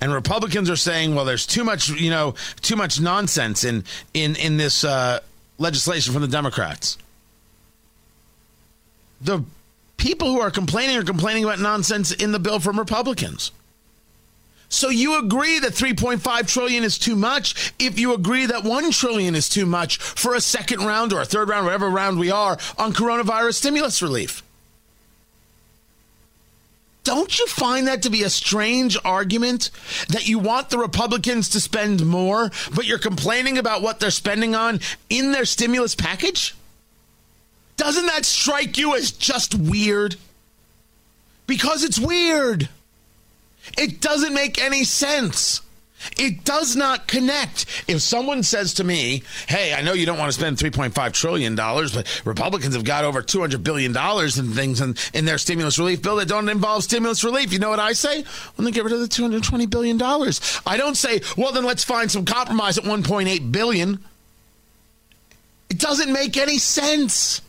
and 0.00 0.12
Republicans 0.12 0.70
are 0.70 0.76
saying, 0.76 1.14
well, 1.14 1.24
there's 1.24 1.46
too 1.46 1.64
much, 1.64 1.88
you 1.88 2.10
know, 2.10 2.34
too 2.60 2.76
much 2.76 3.00
nonsense 3.00 3.64
in 3.64 3.84
in 4.14 4.36
in 4.36 4.56
this 4.56 4.84
uh, 4.84 5.20
legislation 5.58 6.12
from 6.12 6.22
the 6.22 6.28
Democrats. 6.28 6.98
The 9.20 9.44
people 9.96 10.32
who 10.32 10.40
are 10.40 10.50
complaining 10.50 10.96
are 10.96 11.04
complaining 11.04 11.44
about 11.44 11.60
nonsense 11.60 12.12
in 12.12 12.32
the 12.32 12.38
bill 12.38 12.60
from 12.60 12.78
Republicans. 12.78 13.52
So 14.72 14.88
you 14.88 15.18
agree 15.18 15.58
that 15.58 15.74
3.5 15.74 16.48
trillion 16.48 16.82
is 16.82 16.98
too 16.98 17.14
much 17.14 17.74
if 17.78 17.98
you 17.98 18.14
agree 18.14 18.46
that 18.46 18.64
1 18.64 18.90
trillion 18.90 19.34
is 19.34 19.50
too 19.50 19.66
much 19.66 19.98
for 19.98 20.34
a 20.34 20.40
second 20.40 20.80
round 20.80 21.12
or 21.12 21.20
a 21.20 21.26
third 21.26 21.50
round, 21.50 21.66
whatever 21.66 21.90
round 21.90 22.18
we 22.18 22.30
are 22.30 22.56
on 22.78 22.94
coronavirus 22.94 23.54
stimulus 23.56 24.00
relief. 24.00 24.42
Don't 27.04 27.38
you 27.38 27.46
find 27.48 27.86
that 27.86 28.02
to 28.02 28.10
be 28.10 28.22
a 28.22 28.30
strange 28.30 28.96
argument 29.04 29.70
that 30.08 30.26
you 30.26 30.38
want 30.38 30.70
the 30.70 30.78
Republicans 30.78 31.50
to 31.50 31.60
spend 31.60 32.06
more, 32.06 32.50
but 32.74 32.86
you're 32.86 32.98
complaining 32.98 33.58
about 33.58 33.82
what 33.82 34.00
they're 34.00 34.10
spending 34.10 34.54
on 34.54 34.80
in 35.10 35.32
their 35.32 35.44
stimulus 35.44 35.94
package? 35.94 36.54
Doesn't 37.76 38.06
that 38.06 38.24
strike 38.24 38.78
you 38.78 38.96
as 38.96 39.10
just 39.10 39.54
weird? 39.54 40.16
Because 41.46 41.84
it's 41.84 41.98
weird. 41.98 42.70
It 43.78 44.00
doesn't 44.00 44.34
make 44.34 44.60
any 44.60 44.84
sense. 44.84 45.62
It 46.18 46.44
does 46.44 46.74
not 46.74 47.06
connect. 47.06 47.66
If 47.86 48.02
someone 48.02 48.42
says 48.42 48.74
to 48.74 48.84
me, 48.84 49.22
"Hey, 49.46 49.72
I 49.72 49.82
know 49.82 49.92
you 49.92 50.06
don't 50.06 50.18
want 50.18 50.32
to 50.32 50.38
spend 50.38 50.58
3.5 50.58 51.12
trillion 51.12 51.54
dollars, 51.54 51.92
but 51.92 52.06
Republicans 52.24 52.74
have 52.74 52.84
got 52.84 53.04
over 53.04 53.22
200 53.22 53.62
billion 53.62 53.92
dollars 53.92 54.38
in 54.38 54.52
things 54.52 54.80
in, 54.80 54.96
in 55.14 55.24
their 55.24 55.38
stimulus 55.38 55.78
relief 55.78 56.02
bill 56.02 56.16
that 56.16 56.28
don't 56.28 56.48
involve 56.48 56.84
stimulus 56.84 57.22
relief." 57.22 57.52
You 57.52 57.60
know 57.60 57.70
what 57.70 57.78
I 57.78 57.92
say? 57.92 58.22
Well, 58.56 58.64
then 58.64 58.72
get 58.72 58.84
rid 58.84 58.92
of 58.92 59.00
the 59.00 59.08
220 59.08 59.66
billion 59.66 59.96
dollars. 59.96 60.40
I 60.66 60.76
don't 60.76 60.96
say, 60.96 61.20
"Well, 61.36 61.52
then 61.52 61.64
let's 61.64 61.84
find 61.84 62.10
some 62.10 62.24
compromise 62.24 62.78
at 62.78 62.84
1.8 62.84 63.52
billion." 63.52 64.02
It 65.70 65.78
doesn't 65.78 66.12
make 66.12 66.36
any 66.36 66.58
sense 66.58 67.40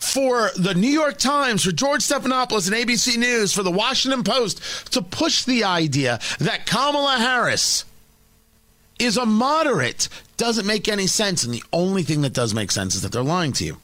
for 0.00 0.50
the 0.56 0.74
New 0.74 0.88
York 0.88 1.18
Times, 1.18 1.64
for 1.64 1.72
George 1.72 2.00
Stephanopoulos 2.00 2.66
and 2.66 2.76
ABC 2.76 3.16
News, 3.16 3.52
for 3.52 3.62
the 3.62 3.70
Washington 3.70 4.24
Post 4.24 4.92
to 4.92 5.02
push 5.02 5.44
the 5.44 5.64
idea 5.64 6.18
that 6.40 6.66
Kamala 6.66 7.18
Harris 7.18 7.84
is 8.98 9.16
a 9.16 9.26
moderate 9.26 10.08
doesn't 10.36 10.66
make 10.66 10.88
any 10.88 11.06
sense. 11.06 11.44
And 11.44 11.54
the 11.54 11.64
only 11.72 12.02
thing 12.02 12.22
that 12.22 12.32
does 12.32 12.54
make 12.54 12.70
sense 12.70 12.94
is 12.94 13.02
that 13.02 13.12
they're 13.12 13.22
lying 13.22 13.52
to 13.54 13.64
you. 13.64 13.76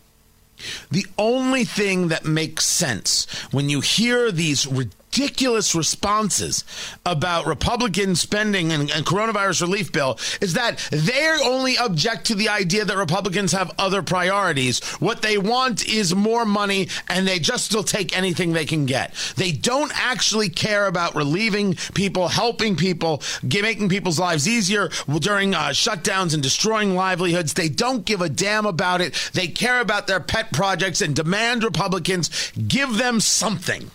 The 0.91 1.07
only 1.19 1.65
thing 1.65 2.09
that 2.09 2.25
makes 2.25 2.65
sense 2.65 3.27
when 3.53 3.69
you 3.69 3.81
hear 3.81 4.33
these 4.33 4.67
ridiculous 4.67 4.96
ridiculous 5.17 5.75
responses 5.75 6.65
about 7.07 7.47
Republican 7.47 8.15
spending 8.15 8.71
and, 8.71 8.91
and, 8.91 9.07
coronavirus 9.07 9.63
relief 9.63 9.91
bill 9.91 10.19
is 10.41 10.55
that 10.55 10.77
they 10.91 11.39
only 11.43 11.77
object 11.79 12.27
to 12.27 12.35
the 12.35 12.49
idea 12.49 12.85
that 12.85 12.97
Republicans 12.97 13.53
have 13.53 13.73
other 13.79 14.03
priorities. 14.03 14.85
What 14.97 15.23
they 15.23 15.39
want 15.39 15.89
is 15.89 16.15
more 16.15 16.45
money, 16.45 16.89
and 17.09 17.27
they 17.27 17.39
just 17.39 17.75
will 17.75 17.83
take 17.83 18.17
anything 18.17 18.53
they 18.53 18.67
can 18.67 18.85
get. 18.85 19.15
They 19.37 19.53
don't 19.53 19.93
actually 19.95 20.51
care 20.51 20.87
about 20.87 21.15
relieving 21.15 21.77
people, 21.95 22.29
helping 22.29 22.77
people, 22.77 23.23
making 23.43 23.89
people's 23.89 24.19
lives 24.19 24.47
easier 24.47 24.91
during 25.19 25.55
uh, 25.55 25.69
shutdowns 25.69 26.35
and 26.35 26.43
destroying 26.43 26.95
livelihoods. 26.95 27.55
They 27.55 27.69
don't 27.69 28.05
give 28.05 28.21
a 28.21 28.29
damn 28.29 28.67
about 28.67 29.01
it. 29.01 29.31
They 29.33 29.49
care 29.49 29.81
about 29.81 30.07
their 30.07 30.21
pet 30.21 30.53
projects 30.53 31.01
and 31.01 31.17
demand 31.17 31.65
Republicans 31.65 32.53
give 32.69 32.99
them 32.99 33.21
something. 33.21 33.91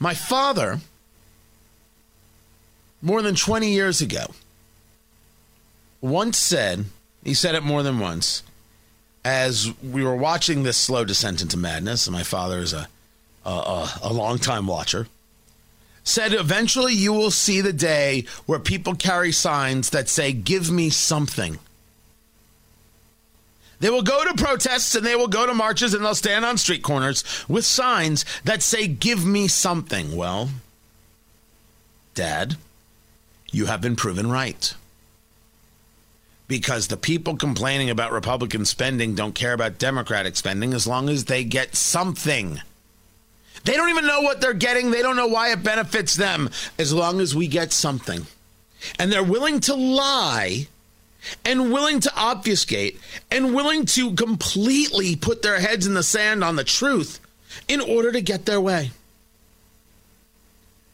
My 0.00 0.14
father, 0.14 0.80
more 3.02 3.20
than 3.20 3.34
20 3.34 3.70
years 3.70 4.00
ago, 4.00 4.24
once 6.00 6.38
said, 6.38 6.86
he 7.22 7.34
said 7.34 7.54
it 7.54 7.62
more 7.62 7.82
than 7.82 7.98
once, 7.98 8.42
as 9.26 9.70
we 9.82 10.02
were 10.02 10.16
watching 10.16 10.62
this 10.62 10.78
slow 10.78 11.04
descent 11.04 11.42
into 11.42 11.58
madness, 11.58 12.06
and 12.06 12.16
my 12.16 12.22
father 12.22 12.60
is 12.60 12.72
a, 12.72 12.88
a, 13.44 13.90
a, 14.02 14.12
long-time 14.12 14.66
watcher, 14.66 15.06
said 16.02 16.32
eventually 16.32 16.94
you 16.94 17.12
will 17.12 17.30
see 17.30 17.60
the 17.60 17.74
day 17.74 18.24
where 18.46 18.58
people 18.58 18.94
carry 18.94 19.32
signs 19.32 19.90
that 19.90 20.08
say, 20.08 20.32
Give 20.32 20.70
me 20.70 20.88
something. 20.88 21.58
They 23.80 23.90
will 23.90 24.02
go 24.02 24.24
to 24.24 24.34
protests 24.34 24.94
and 24.94 25.04
they 25.04 25.16
will 25.16 25.28
go 25.28 25.46
to 25.46 25.54
marches 25.54 25.94
and 25.94 26.04
they'll 26.04 26.14
stand 26.14 26.44
on 26.44 26.58
street 26.58 26.82
corners 26.82 27.24
with 27.48 27.64
signs 27.64 28.24
that 28.44 28.62
say, 28.62 28.86
Give 28.86 29.24
me 29.24 29.48
something. 29.48 30.14
Well, 30.14 30.50
Dad, 32.14 32.56
you 33.50 33.66
have 33.66 33.80
been 33.80 33.96
proven 33.96 34.30
right. 34.30 34.74
Because 36.46 36.88
the 36.88 36.96
people 36.96 37.36
complaining 37.36 37.88
about 37.88 38.12
Republican 38.12 38.64
spending 38.64 39.14
don't 39.14 39.34
care 39.34 39.52
about 39.52 39.78
Democratic 39.78 40.36
spending 40.36 40.74
as 40.74 40.86
long 40.86 41.08
as 41.08 41.24
they 41.24 41.44
get 41.44 41.74
something. 41.74 42.60
They 43.64 43.74
don't 43.74 43.90
even 43.90 44.06
know 44.06 44.20
what 44.20 44.40
they're 44.40 44.52
getting. 44.52 44.90
They 44.90 45.02
don't 45.02 45.16
know 45.16 45.28
why 45.28 45.52
it 45.52 45.62
benefits 45.62 46.16
them 46.16 46.50
as 46.78 46.92
long 46.92 47.20
as 47.20 47.34
we 47.34 47.46
get 47.46 47.72
something. 47.72 48.26
And 48.98 49.12
they're 49.12 49.22
willing 49.22 49.60
to 49.60 49.74
lie 49.74 50.66
and 51.44 51.72
willing 51.72 52.00
to 52.00 52.12
obfuscate 52.16 53.00
and 53.30 53.54
willing 53.54 53.86
to 53.86 54.14
completely 54.14 55.16
put 55.16 55.42
their 55.42 55.60
heads 55.60 55.86
in 55.86 55.94
the 55.94 56.02
sand 56.02 56.42
on 56.42 56.56
the 56.56 56.64
truth 56.64 57.20
in 57.68 57.80
order 57.80 58.12
to 58.12 58.20
get 58.20 58.46
their 58.46 58.60
way. 58.60 58.90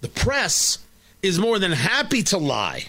The 0.01 0.09
press 0.09 0.79
is 1.23 1.39
more 1.39 1.59
than 1.59 1.73
happy 1.73 2.23
to 2.25 2.39
lie 2.39 2.87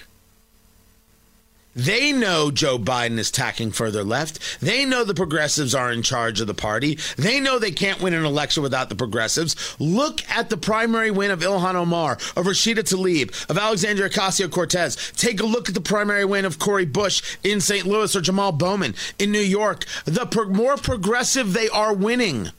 they 1.78 2.11
know 2.11 2.49
Joe 2.49 2.80
Biden 2.80 3.19
is 3.19 3.30
tacking 3.30 3.71
further 3.71 4.03
left. 4.03 4.59
They 4.59 4.84
know 4.84 5.03
the 5.03 5.13
progressives 5.13 5.75
are 5.75 5.91
in 5.91 6.01
charge 6.01 6.41
of 6.41 6.47
the 6.47 6.55
party. 6.55 6.97
They 7.17 7.39
know 7.39 7.59
they 7.59 7.69
can't 7.69 8.01
win 8.01 8.15
an 8.15 8.25
election 8.25 8.63
without 8.63 8.89
the 8.89 8.95
progressives. 8.95 9.55
Look 9.80 10.28
at 10.28 10.49
the 10.49 10.57
primary 10.57 11.11
win 11.11 11.30
of 11.30 11.41
Ilhan 11.41 11.75
Omar, 11.75 12.13
of 12.13 12.45
Rashida 12.45 12.80
Tlaib, 12.80 13.47
of 13.47 13.59
Alexandria 13.59 14.09
Ocasio 14.09 14.49
Cortez. 14.49 15.11
Take 15.15 15.39
a 15.39 15.45
look 15.45 15.69
at 15.69 15.75
the 15.75 15.82
primary 15.82 16.25
win 16.25 16.45
of 16.45 16.57
Cori 16.57 16.86
Bush 16.86 17.38
in 17.43 17.61
St. 17.61 17.86
Louis 17.86 18.15
or 18.15 18.21
Jamal 18.21 18.53
Bowman 18.53 18.95
in 19.19 19.32
New 19.32 19.39
York. 19.39 19.86
The 20.05 20.25
pro- 20.25 20.49
more 20.49 20.78
progressive 20.78 21.53
they 21.53 21.69
are 21.69 21.93
winning 21.93 22.49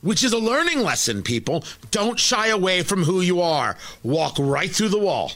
which 0.00 0.22
is 0.22 0.32
a 0.32 0.38
learning 0.38 0.78
lesson, 0.80 1.24
people. 1.24 1.64
Don't 1.90 2.20
shy 2.20 2.46
away 2.46 2.84
from 2.84 3.02
who 3.02 3.20
you 3.20 3.40
are. 3.40 3.76
Walk 4.04 4.36
right 4.38 4.70
through 4.70 4.90
the 4.90 4.98
wall. 5.00 5.32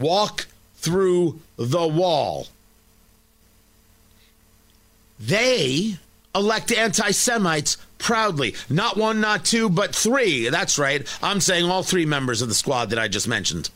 Walk 0.00 0.46
through 0.86 1.40
the 1.56 1.86
wall. 1.86 2.46
They 5.18 5.96
elect 6.32 6.70
anti 6.70 7.10
Semites 7.10 7.76
proudly. 7.98 8.54
Not 8.70 8.96
one, 8.96 9.20
not 9.20 9.44
two, 9.44 9.68
but 9.68 9.94
three. 9.94 10.48
That's 10.48 10.78
right. 10.78 11.06
I'm 11.20 11.40
saying 11.40 11.68
all 11.68 11.82
three 11.82 12.06
members 12.06 12.40
of 12.40 12.48
the 12.48 12.54
squad 12.54 12.90
that 12.90 13.00
I 13.00 13.08
just 13.08 13.26
mentioned. 13.26 13.70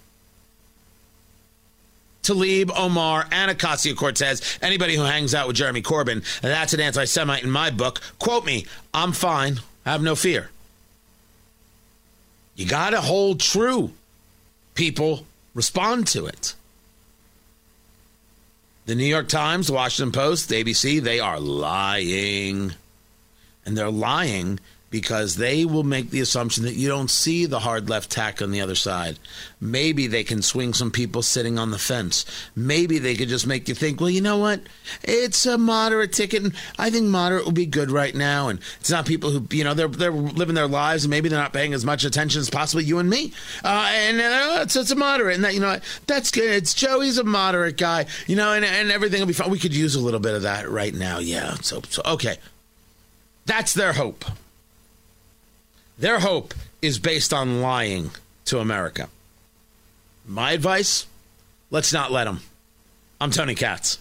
Tlaib, 2.23 2.71
Omar, 2.77 3.27
and 3.33 3.51
Ocasio 3.51 3.97
Cortez, 3.97 4.59
anybody 4.63 4.95
who 4.95 5.03
hangs 5.03 5.35
out 5.35 5.49
with 5.49 5.57
Jeremy 5.57 5.83
Corbyn, 5.83 6.23
that's 6.43 6.75
an 6.75 6.81
anti 6.81 7.07
Semite 7.07 7.43
in 7.43 7.51
my 7.51 7.71
book. 7.71 8.01
Quote 8.21 8.45
me, 8.45 8.67
I'm 8.95 9.13
fine. 9.13 9.61
Have 9.85 10.03
no 10.03 10.15
fear. 10.15 10.51
You 12.55 12.67
got 12.67 12.91
to 12.91 13.01
hold 13.01 13.41
true. 13.41 13.91
People 14.75 15.27
respond 15.55 16.07
to 16.09 16.27
it. 16.27 16.55
The 18.91 18.97
New 18.97 19.05
York 19.05 19.29
Times, 19.29 19.69
the 19.69 19.75
Washington 19.75 20.11
Post, 20.11 20.49
the 20.49 20.65
ABC, 20.65 21.01
they 21.01 21.21
are 21.21 21.39
lying. 21.39 22.75
And 23.65 23.79
they're 23.79 23.89
lying 23.89 24.59
because 24.91 25.37
they 25.37 25.65
will 25.65 25.85
make 25.85 26.11
the 26.11 26.21
assumption 26.21 26.65
that 26.65 26.75
you 26.75 26.89
don't 26.89 27.11
see 27.11 27.47
the 27.47 27.61
hard 27.61 27.89
left 27.89 28.11
tack 28.11 28.43
on 28.43 28.51
the 28.51 28.61
other 28.61 28.75
side. 28.75 29.19
Maybe 29.61 30.09
they 30.09 30.25
can 30.25 30.43
swing 30.43 30.75
some 30.75 30.91
people 30.91 31.23
sitting 31.23 31.59
on 31.59 31.71
the 31.71 31.79
fence. 31.79 32.25
Maybe 32.57 32.99
they 32.99 33.15
could 33.15 33.29
just 33.29 33.47
make 33.47 33.69
you 33.69 33.75
think, 33.75 34.01
well, 34.01 34.11
you 34.11 34.21
know 34.21 34.39
what? 34.39 34.61
It's 35.03 35.47
a 35.47 35.57
moderate 35.57 36.13
ticket, 36.13 36.43
and 36.43 36.55
I 36.79 36.91
think 36.91 37.07
moderate 37.07 37.45
will 37.45 37.53
be 37.53 37.67
good 37.67 37.91
right 37.91 38.15
now. 38.15 38.49
And 38.49 38.59
it's 38.81 38.91
not 38.91 39.07
people 39.07 39.31
who, 39.31 39.47
you 39.51 39.63
know, 39.63 39.75
they're 39.75 39.89
they're 39.89 40.11
living 40.11 40.57
their 40.57 40.67
lives, 40.67 41.05
and 41.05 41.11
maybe 41.11 41.29
they're 41.29 41.39
not 41.39 41.53
paying 41.53 41.73
as 41.73 41.85
much 41.85 42.05
attention 42.05 42.41
as 42.41 42.51
possibly 42.51 42.85
you 42.85 42.99
and 42.99 43.09
me. 43.09 43.33
Uh, 43.63 43.89
and 43.93 44.21
uh, 44.21 44.59
it's, 44.63 44.75
it's 44.75 44.91
a 44.91 44.97
moderate, 44.97 45.37
and 45.37 45.45
that 45.45 45.55
you 45.55 45.61
know 45.61 45.79
that's 46.07 46.31
good. 46.31 46.51
It's 46.51 46.75
Joey's 46.75 47.19
a 47.19 47.25
moderate 47.25 47.77
guy, 47.77 48.07
you 48.27 48.35
know, 48.35 48.53
and 48.53 48.65
and 48.65 48.91
everything 48.91 49.21
will 49.21 49.27
be 49.27 49.35
fine. 49.35 49.51
We 49.51 49.59
could 49.59 49.75
use 49.75 49.95
a 49.95 50.01
little 50.01 50.21
bit 50.21 50.35
of 50.35 50.43
that 50.43 50.69
right 50.69 50.95
now, 50.95 51.19
yeah. 51.19 51.55
So 51.63 51.83
so 51.89 52.03
okay, 52.05 52.39
that's 53.47 53.75
their 53.75 53.93
hope. 53.93 54.25
Their 56.01 56.21
hope 56.21 56.55
is 56.81 56.99
based 56.99 57.31
on 57.35 57.61
lying 57.61 58.11
to 58.47 58.59
America. 58.59 59.11
My 60.27 60.53
advice 60.53 61.07
let's 61.71 61.93
not 61.93 62.11
let 62.11 62.25
them. 62.25 62.41
I'm 63.21 63.31
Tony 63.31 63.55
Katz. 63.55 63.99